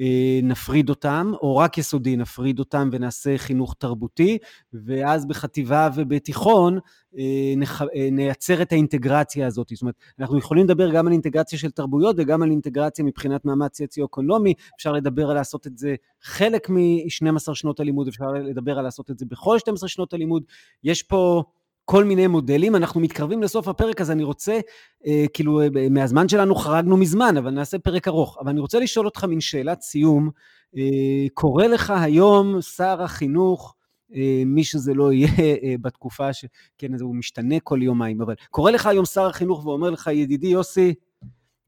אה, 0.00 0.40
נפריד 0.42 0.90
אותם, 0.90 1.32
או 1.42 1.56
רק 1.56 1.78
יסודי 1.78 2.16
נפריד 2.16 2.58
אותם 2.58 2.88
ונעשה 2.92 3.38
חינוך 3.38 3.74
תרבותי, 3.78 4.38
ואז 4.72 5.26
בחטיבה 5.26 5.88
ובתיכון 5.94 6.78
אה, 7.18 7.54
אה, 7.96 8.08
נייצר 8.12 8.62
את 8.62 8.72
האינטגרציה 8.72 9.46
הזאת. 9.46 9.68
זאת 9.68 9.82
אומרת, 9.82 9.94
אנחנו 10.18 10.38
יכולים 10.38 10.64
לדבר 10.64 10.90
גם 10.90 11.06
על 11.06 11.12
אינטגרציה 11.12 11.58
של 11.58 11.70
תרבויות 11.70 12.16
וגם 12.18 12.42
על 12.42 12.50
אינטגרציה 12.50 13.04
מבחינת 13.04 13.44
מאמץ 13.44 13.78
סוציו-אקונומי, 13.78 14.54
אפשר 14.76 14.92
לדבר 14.92 15.30
על 15.30 15.36
לעשות 15.36 15.66
את 15.66 15.78
זה 15.78 15.94
חלק 16.22 16.70
מ-12 16.70 17.54
שנות 17.54 17.80
הלימוד, 17.80 18.08
אפשר 18.08 18.32
לדבר 18.32 18.78
על 18.78 18.84
לעשות 18.84 19.10
את 19.10 19.18
זה 19.18 19.26
בכל 19.26 19.58
12 19.58 19.88
שנות 19.88 20.14
הלימוד. 20.14 20.42
יש 20.84 21.02
פה... 21.02 21.42
כל 21.84 22.04
מיני 22.04 22.26
מודלים. 22.26 22.76
אנחנו 22.76 23.00
מתקרבים 23.00 23.42
לסוף 23.42 23.68
הפרק, 23.68 24.00
אז 24.00 24.10
אני 24.10 24.24
רוצה, 24.24 24.60
אה, 25.06 25.24
כאילו, 25.34 25.60
אה, 25.60 25.68
מהזמן 25.90 26.28
שלנו 26.28 26.54
חרגנו 26.54 26.96
מזמן, 26.96 27.36
אבל 27.36 27.50
נעשה 27.50 27.78
פרק 27.78 28.08
ארוך. 28.08 28.38
אבל 28.40 28.50
אני 28.50 28.60
רוצה 28.60 28.80
לשאול 28.80 29.06
אותך 29.06 29.24
מין 29.24 29.40
שאלת 29.40 29.80
סיום. 29.80 30.30
אה, 30.76 31.28
קורא 31.34 31.66
לך 31.66 31.90
היום 31.90 32.60
שר 32.60 33.02
החינוך, 33.02 33.74
אה, 34.14 34.42
מי 34.46 34.64
שזה 34.64 34.94
לא 34.94 35.12
יהיה 35.12 35.28
אה, 35.38 35.74
בתקופה 35.80 36.32
ש... 36.32 36.44
כן, 36.78 37.00
הוא 37.00 37.14
משתנה 37.14 37.60
כל 37.60 37.82
יומיים, 37.82 38.22
אבל 38.22 38.34
קורא 38.50 38.70
לך 38.70 38.86
היום 38.86 39.04
שר 39.04 39.26
החינוך 39.26 39.66
ואומר 39.66 39.90
לך, 39.90 40.10
ידידי 40.12 40.46
יוסי, 40.46 40.94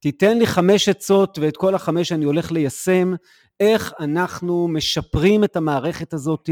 תיתן 0.00 0.38
לי 0.38 0.46
חמש 0.46 0.88
עצות, 0.88 1.38
ואת 1.38 1.56
כל 1.56 1.74
החמש 1.74 2.12
אני 2.12 2.24
הולך 2.24 2.52
ליישם, 2.52 3.14
איך 3.60 3.92
אנחנו 4.00 4.68
משפרים 4.68 5.44
את 5.44 5.56
המערכת 5.56 6.14
הזאת 6.14 6.50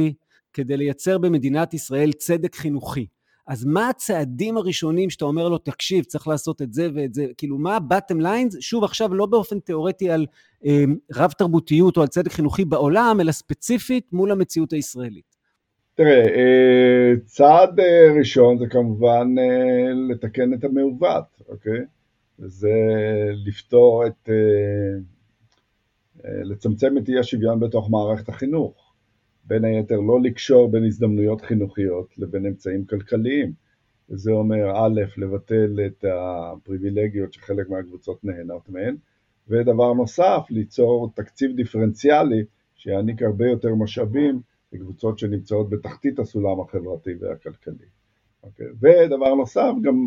כדי 0.52 0.76
לייצר 0.76 1.18
במדינת 1.18 1.74
ישראל 1.74 2.12
צדק 2.12 2.54
חינוכי. 2.56 3.06
אז 3.46 3.64
מה 3.64 3.88
הצעדים 3.88 4.56
הראשונים 4.56 5.10
שאתה 5.10 5.24
אומר 5.24 5.48
לו, 5.48 5.58
תקשיב, 5.58 6.04
צריך 6.04 6.28
לעשות 6.28 6.62
את 6.62 6.72
זה 6.72 6.88
ואת 6.94 7.14
זה, 7.14 7.26
כאילו, 7.36 7.58
מה 7.58 7.76
ה-bottom 7.76 8.22
lines? 8.22 8.56
שוב, 8.60 8.84
עכשיו 8.84 9.14
לא 9.14 9.26
באופן 9.26 9.60
תיאורטי 9.60 10.10
על 10.10 10.26
אה, 10.66 10.84
רב-תרבותיות 11.14 11.96
או 11.96 12.02
על 12.02 12.08
צדק 12.08 12.32
חינוכי 12.32 12.64
בעולם, 12.64 13.18
אלא 13.20 13.32
ספציפית 13.32 14.12
מול 14.12 14.32
המציאות 14.32 14.72
הישראלית. 14.72 15.32
תראה, 15.94 16.26
אה, 16.26 17.12
צעד 17.24 17.80
אה, 17.80 18.12
ראשון 18.18 18.58
זה 18.58 18.66
כמובן 18.66 19.34
אה, 19.38 19.92
לתקן 20.10 20.54
את 20.54 20.64
המעוות, 20.64 21.42
אוקיי? 21.48 21.80
זה 22.38 22.72
לפתור 23.46 24.06
את, 24.06 24.28
לצמצם 26.24 26.98
את 26.98 27.08
אי 27.08 27.18
השוויון 27.18 27.60
בתוך 27.60 27.90
מערכת 27.90 28.28
החינוך. 28.28 28.81
בין 29.44 29.64
היתר 29.64 30.00
לא 30.00 30.20
לקשור 30.20 30.70
בין 30.70 30.84
הזדמנויות 30.84 31.40
חינוכיות 31.40 32.18
לבין 32.18 32.46
אמצעים 32.46 32.84
כלכליים. 32.84 33.52
זה 34.08 34.32
אומר 34.32 34.72
א', 34.76 35.00
לבטל 35.16 35.80
את 35.86 36.04
הפריבילגיות 36.08 37.32
שחלק 37.32 37.68
מהקבוצות 37.68 38.24
נהנות 38.24 38.68
מהן, 38.68 38.96
ודבר 39.48 39.92
נוסף, 39.92 40.42
ליצור 40.50 41.12
תקציב 41.14 41.56
דיפרנציאלי 41.56 42.44
שיעניק 42.74 43.22
הרבה 43.22 43.46
יותר 43.46 43.74
משאבים 43.74 44.40
לקבוצות 44.72 45.18
שנמצאות 45.18 45.70
בתחתית 45.70 46.18
הסולם 46.18 46.60
החברתי 46.60 47.10
והכלכלי. 47.20 47.74
Okay. 47.74 48.46
אוקיי? 48.46 48.66
ודבר 48.80 49.34
נוסף, 49.34 49.72
גם 49.82 50.06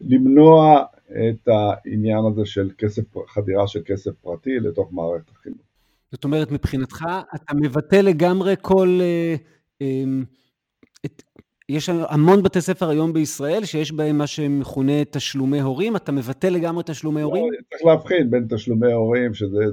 למנוע 0.00 0.84
את 1.10 1.48
העניין 1.48 2.24
הזה 2.32 2.44
של 2.44 2.70
כסף, 2.78 3.02
חדירה 3.26 3.66
של 3.68 3.80
כסף 3.84 4.10
פרטי 4.10 4.60
לתוך 4.60 4.92
מערכת 4.92 5.30
החינוך. 5.30 5.67
זאת 6.12 6.24
אומרת, 6.24 6.50
מבחינתך, 6.50 7.04
אתה 7.34 7.54
מבטא 7.54 7.96
לגמרי 7.96 8.54
כל... 8.62 8.98
אה, 9.00 9.34
אה, 9.82 10.04
את, 11.06 11.22
יש 11.68 11.88
המון 11.88 12.42
בתי 12.42 12.60
ספר 12.60 12.88
היום 12.88 13.12
בישראל 13.12 13.64
שיש 13.64 13.92
בהם 13.92 14.18
מה 14.18 14.26
שמכונה 14.26 15.04
תשלומי 15.04 15.60
הורים, 15.60 15.96
אתה 15.96 16.12
מבטא 16.12 16.46
לגמרי 16.46 16.82
תשלומי 16.86 17.20
הורים? 17.20 17.44
לא, 17.52 17.58
צריך 17.70 17.84
להבחין 17.84 18.30
בין 18.30 18.46
תשלומי 18.50 18.92
הורים, 18.92 19.34
שזה 19.34 19.64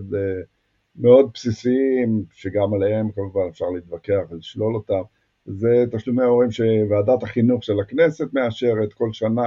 מאוד 0.96 1.30
בסיסיים, 1.34 2.24
שגם 2.34 2.74
עליהם 2.74 3.12
כמובן 3.12 3.42
אפשר 3.52 3.66
להתווכח 3.76 4.22
ולשלול 4.30 4.76
אותם. 4.76 5.02
זה 5.46 5.86
תשלומי 5.92 6.24
הורים 6.24 6.52
שוועדת 6.52 7.24
החינוך 7.24 7.64
של 7.64 7.80
הכנסת 7.80 8.34
מאשרת 8.34 8.94
כל 8.94 9.10
שנה. 9.14 9.44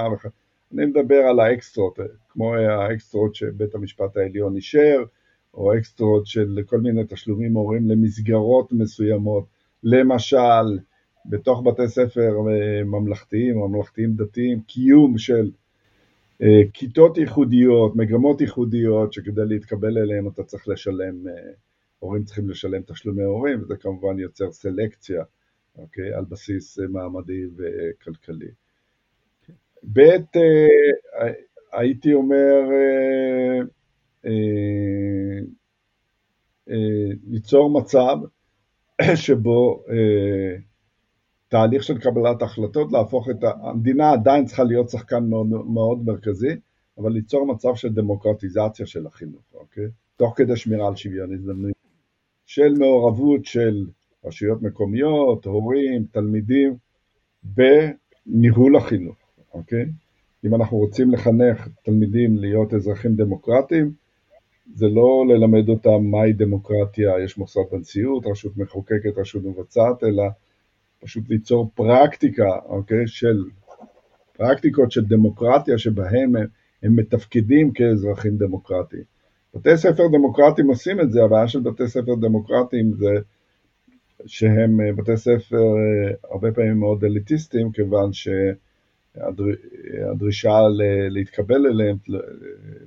אני 0.74 0.86
מדבר 0.86 1.16
על 1.30 1.41
האקסטרות, 1.41 1.99
כמו 2.28 2.55
האקסטרות 2.55 3.34
שבית 3.34 3.74
המשפט 3.74 4.16
העליון 4.16 4.57
אישר, 4.57 5.05
או 5.59 5.78
אקסטרות 5.78 6.26
של 6.26 6.59
כל 6.66 6.80
מיני 6.80 7.02
תשלומים 7.09 7.54
הורים 7.54 7.88
למסגרות 7.88 8.72
מסוימות, 8.72 9.44
למשל 9.82 10.78
בתוך 11.26 11.62
בתי 11.66 11.88
ספר 11.88 12.32
אה, 12.50 12.84
ממלכתיים 12.84 13.59
ממלכתיים 13.59 14.12
דתיים, 14.16 14.61
קיום 14.61 15.18
של 15.18 15.50
אה, 16.42 16.61
כיתות 16.72 17.18
ייחודיות, 17.18 17.96
מגמות 17.96 18.40
ייחודיות, 18.40 19.12
שכדי 19.12 19.44
להתקבל 19.46 19.98
אליהן 19.98 20.28
אתה 20.28 20.42
צריך 20.42 20.68
לשלם 20.68 21.14
הורים 21.98 22.24
צריכים 22.24 22.50
לשלם 22.50 22.82
תשלומי 22.82 23.22
הורים, 23.22 23.62
וזה 23.62 23.76
כמובן 23.76 24.18
יוצר 24.18 24.52
סלקציה, 24.52 25.22
אוקיי? 25.76 26.14
על 26.14 26.24
בסיס 26.24 26.78
מעמדי 26.78 27.42
וכלכלי. 27.56 28.50
ב', 29.92 30.00
הייתי 31.72 32.14
אומר, 32.14 32.61
ליצור 37.26 37.70
מצב 37.80 38.16
שבו 39.24 39.84
תהליך 41.48 41.82
של 41.82 41.98
קבלת 41.98 42.42
החלטות, 42.42 42.92
להפוך 42.92 43.30
את. 43.30 43.36
המדינה 43.62 44.12
עדיין 44.12 44.44
צריכה 44.44 44.64
להיות 44.64 44.88
שחקן 44.88 45.24
מאוד, 45.24 45.46
מאוד 45.46 46.04
מרכזי, 46.04 46.56
אבל 46.98 47.12
ליצור 47.12 47.46
מצב 47.46 47.74
של 47.74 47.88
דמוקרטיזציה 47.88 48.86
של 48.86 49.06
החינוך, 49.06 49.42
אוקיי? 49.54 49.84
תוך 50.16 50.32
כדי 50.36 50.56
שמירה 50.56 50.88
על 50.88 50.96
שוויון 50.96 51.34
הזדמנויות, 51.34 51.76
של 52.46 52.74
מעורבות 52.78 53.44
של 53.44 53.86
רשויות 54.24 54.62
מקומיות, 54.62 55.44
הורים, 55.44 56.04
תלמידים, 56.12 56.76
בניהול 57.42 58.76
החינוך, 58.76 59.16
אוקיי? 59.54 59.86
אם 60.44 60.54
אנחנו 60.54 60.76
רוצים 60.76 61.10
לחנך 61.10 61.68
תלמידים 61.82 62.36
להיות 62.36 62.74
אזרחים 62.74 63.14
דמוקרטיים, 63.14 63.92
זה 64.74 64.86
לא 64.88 65.24
ללמד 65.28 65.68
אותם 65.68 66.04
מהי 66.10 66.32
דמוקרטיה, 66.32 67.12
יש 67.24 67.38
מוסד 67.38 67.60
בנשיאות, 67.72 68.26
רשות 68.26 68.56
מחוקקת, 68.56 69.18
רשות 69.18 69.44
מבצעת, 69.44 70.04
אלא 70.04 70.24
פשוט 71.00 71.28
ליצור 71.28 71.70
פרקטיקה, 71.74 72.48
אוקיי, 72.64 73.06
של, 73.06 73.44
פרקטיקות 74.36 74.92
של 74.92 75.04
דמוקרטיה 75.04 75.78
שבהם 75.78 76.36
הם, 76.36 76.46
הם 76.82 76.96
מתפקדים 76.96 77.72
כאזרחים 77.72 78.36
דמוקרטיים. 78.36 79.02
בתי 79.54 79.76
ספר 79.76 80.02
דמוקרטיים 80.12 80.68
עושים 80.68 81.00
את 81.00 81.10
זה, 81.10 81.24
הבעיה 81.24 81.48
של 81.48 81.60
בתי 81.60 81.88
ספר 81.88 82.14
דמוקרטיים 82.20 82.92
זה 82.92 83.10
שהם 84.26 84.80
אה, 84.80 84.92
בתי 84.92 85.16
ספר 85.16 85.56
אה, 85.56 86.30
הרבה 86.30 86.52
פעמים 86.52 86.78
מאוד 86.78 87.04
אליטיסטיים, 87.04 87.72
כיוון 87.72 88.12
שהדרישה 89.14 90.59
להתקבל 91.11 91.66
אליהם 91.66 91.96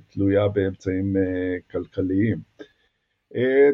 תלויה 0.08 0.48
באמצעים 0.48 1.16
אה, 1.16 1.56
כלכליים. 1.70 2.38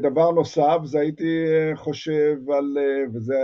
דבר 0.02 0.30
נוסף, 0.30 0.78
זה 0.84 1.00
הייתי 1.00 1.46
חושב 1.74 2.36
על, 2.50 2.76
וזה 3.14 3.34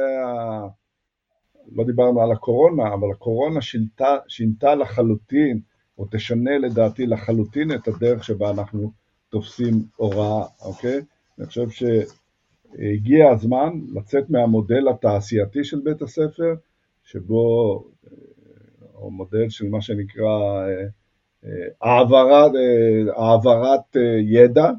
לא 1.72 1.84
דיברנו 1.84 2.22
על 2.22 2.32
הקורונה, 2.32 2.94
אבל 2.94 3.10
הקורונה 3.12 3.62
שינתה, 3.62 4.16
שינתה 4.28 4.74
לחלוטין, 4.74 5.60
או 5.98 6.06
תשנה 6.10 6.58
לדעתי 6.58 7.06
לחלוטין 7.06 7.74
את 7.74 7.88
הדרך 7.88 8.24
שבה 8.24 8.50
אנחנו 8.50 8.92
תופסים 9.28 9.74
הוראה, 9.96 10.44
אוקיי? 10.64 11.00
אני 11.38 11.46
חושב 11.46 11.68
שהגיע 11.70 13.30
הזמן 13.30 13.80
לצאת 13.94 14.30
מהמודל 14.30 14.88
התעשייתי 14.88 15.64
של 15.64 15.80
בית 15.84 16.02
הספר, 16.02 16.54
שבו, 17.04 17.74
אה, 18.06 18.10
או 18.94 19.10
מודל 19.10 19.48
של 19.48 19.68
מה 19.68 19.80
שנקרא 19.80 20.24
אה, 20.24 20.84
אה, 21.44 21.50
העברת, 21.82 22.52
העברת 23.16 23.96
ידע, 24.22 24.70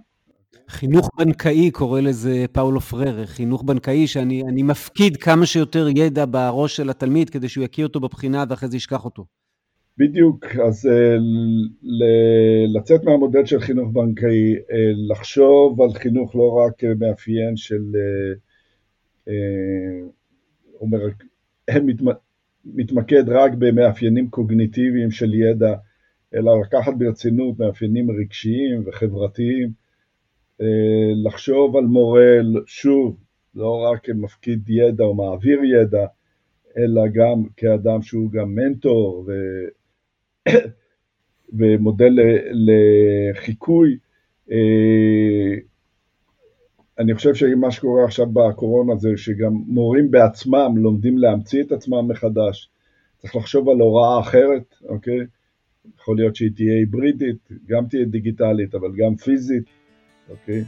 חינוך 0.70 1.10
בנקאי 1.18 1.72
קורא 1.72 2.02
לזה 2.02 2.46
פאולו 2.52 2.82
פררה, 2.82 3.26
חינוך 3.26 3.64
בנקאי 3.64 4.08
שאני 4.08 4.64
מפקיד 4.64 5.18
כמה 5.18 5.46
שיותר 5.46 5.88
ידע 5.96 6.26
בראש 6.26 6.76
של 6.76 6.90
התלמיד 6.90 7.30
כדי 7.30 7.50
שהוא 7.50 7.66
יכיר 7.66 7.88
אותו 7.88 8.00
בבחינה 8.00 8.44
ואחרי 8.50 8.70
זה 8.70 8.78
ישכח 8.78 9.06
אותו. 9.06 9.26
בדיוק, 9.98 10.46
אז 10.46 10.86
אה, 10.86 11.18
לצאת 12.76 13.04
מהמודל 13.04 13.46
של 13.46 13.60
חינוך 13.60 13.90
בנקאי, 13.94 14.56
אה, 14.56 14.92
לחשוב 15.12 15.82
על 15.82 15.94
חינוך 15.94 16.36
לא 16.36 16.52
רק 16.52 16.84
מאפיין 17.00 17.56
של, 17.56 17.84
אה, 19.28 19.34
אומר, 20.82 21.00
מתמקד 22.66 23.30
רק 23.30 23.52
במאפיינים 23.58 24.30
קוגניטיביים 24.30 25.12
של 25.12 25.34
ידע, 25.34 25.76
אלא 26.36 26.62
לקחת 26.62 26.94
ברצינות 26.98 27.60
מאפיינים 27.60 28.12
רגשיים 28.12 28.84
וחברתיים, 28.86 29.72
אה, 30.62 31.12
לחשוב 31.26 31.78
על 31.78 31.84
מורה, 31.84 32.38
שוב, 32.66 33.18
לא 33.56 33.90
רק 33.92 34.06
כמפקיד 34.06 34.70
ידע 34.70 35.04
או 35.04 35.16
מעביר 35.16 35.60
ידע, 35.64 36.06
אלא 36.78 37.02
גם 37.14 37.44
כאדם 37.58 38.02
שהוא 38.02 38.32
גם 38.32 38.56
מנטור 38.56 39.26
ו... 39.28 39.32
ומודל 41.58 42.14
לחיקוי. 42.52 43.98
אני 47.00 47.16
חושב 47.16 47.34
שמה 47.36 47.72
שקורה 47.72 48.06
עכשיו 48.06 48.26
בקורונה 48.26 48.96
זה 48.96 49.10
שגם 49.16 49.54
מורים 49.68 50.12
בעצמם 50.12 50.74
לומדים 50.78 51.18
להמציא 51.18 51.64
את 51.64 51.72
עצמם 51.72 52.08
מחדש. 52.08 52.70
צריך 53.18 53.36
לחשוב 53.36 53.70
על 53.70 53.80
הוראה 53.80 54.20
אחרת, 54.20 54.76
אוקיי? 54.90 55.20
יכול 56.00 56.16
להיות 56.16 56.36
שהיא 56.36 56.52
תהיה 56.56 56.74
היברידית, 56.74 57.50
גם 57.68 57.86
תהיה 57.90 58.06
דיגיטלית, 58.06 58.76
אבל 58.76 58.92
גם 58.98 59.16
פיזית. 59.16 59.64
אוקיי? 60.30 60.64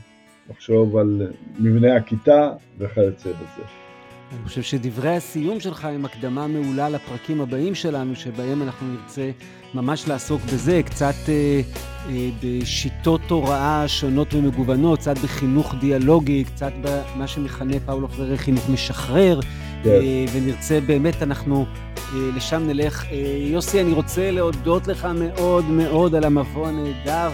לחשוב 0.49 0.97
על 0.97 1.31
מבנה 1.59 1.95
הכיתה 1.95 2.53
וכיוצא 2.77 3.29
בזה. 3.29 3.86
אני 4.31 4.39
חושב 4.47 4.61
שדברי 4.61 5.15
הסיום 5.15 5.59
שלך 5.59 5.85
הם 5.85 6.05
הקדמה 6.05 6.47
מעולה 6.47 6.89
לפרקים 6.89 7.41
הבאים 7.41 7.75
שלנו, 7.75 8.15
שבהם 8.15 8.61
אנחנו 8.61 8.87
נרצה 8.87 9.31
ממש 9.73 10.07
לעסוק 10.07 10.41
בזה, 10.41 10.81
קצת 10.85 11.15
אה, 11.29 11.61
אה, 12.09 12.29
בשיטות 12.43 13.21
הוראה 13.29 13.87
שונות 13.87 14.33
ומגוונות, 14.33 14.99
קצת 14.99 15.17
בחינוך 15.17 15.75
דיאלוגי, 15.79 16.43
קצת 16.43 16.71
במה 16.81 17.27
שמכנה 17.27 17.79
פאולו 17.85 18.07
פררה 18.07 18.37
חינוך 18.37 18.69
משחרר, 18.69 19.39
כן. 19.83 19.89
אה, 19.89 20.25
ונרצה 20.33 20.79
באמת, 20.81 21.23
אנחנו 21.23 21.65
אה, 21.97 22.29
לשם 22.35 22.67
נלך. 22.67 23.05
אה, 23.05 23.17
יוסי, 23.51 23.81
אני 23.81 23.93
רוצה 23.93 24.31
להודות 24.31 24.87
לך 24.87 25.07
מאוד 25.19 25.65
מאוד 25.65 26.15
על 26.15 26.23
המבוא 26.23 26.67
הנהדר. 26.67 27.29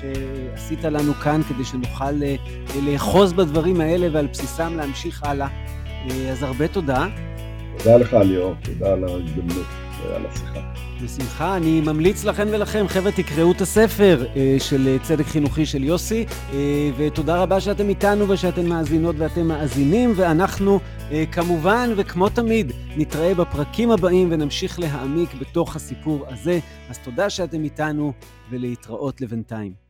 שעשית 0.00 0.84
לנו 0.84 1.14
כאן 1.14 1.40
כדי 1.48 1.64
שנוכל 1.64 2.22
אה, 2.22 2.36
לאחוז 2.82 3.32
בדברים 3.32 3.80
האלה 3.80 4.08
ועל 4.12 4.26
בסיסם 4.26 4.76
להמשיך 4.76 5.22
הלאה. 5.22 5.48
אה, 6.10 6.30
אז 6.30 6.42
הרבה 6.42 6.68
תודה. 6.68 7.06
תודה 7.78 7.96
לך 7.96 8.12
ליאור, 8.12 8.54
תודה 8.62 8.92
על 8.92 9.04
ההזדמנות 9.04 9.66
ועל 10.02 10.26
השיחה. 10.26 10.60
בשמחה, 11.04 11.56
אני 11.56 11.80
ממליץ 11.80 12.24
לכן 12.24 12.48
ולכם, 12.50 12.84
חבר'ה, 12.88 13.12
תקראו 13.12 13.52
את 13.52 13.60
הספר 13.60 14.26
אה, 14.36 14.56
של 14.58 14.96
צדק 15.02 15.26
חינוכי 15.26 15.66
של 15.66 15.84
יוסי, 15.84 16.24
ותודה 16.96 17.42
רבה 17.42 17.60
שאתם 17.60 17.88
איתנו 17.88 18.28
ושאתן 18.28 18.66
מאזינות 18.66 19.16
ואתם 19.18 19.48
מאזינים, 19.48 20.12
ואנחנו 20.16 20.80
כמובן, 21.32 21.90
וכמו 21.96 22.28
תמיד, 22.28 22.72
נתראה 22.96 23.34
בפרקים 23.34 23.90
הבאים 23.90 24.28
ונמשיך 24.30 24.80
להעמיק 24.80 25.34
בתוך 25.34 25.76
הסיפור 25.76 26.24
הזה. 26.28 26.58
אז 26.90 26.98
תודה 26.98 27.30
שאתם 27.30 27.64
איתנו, 27.64 28.12
ולהתראות 28.50 29.20
לבינתיים. 29.20 29.87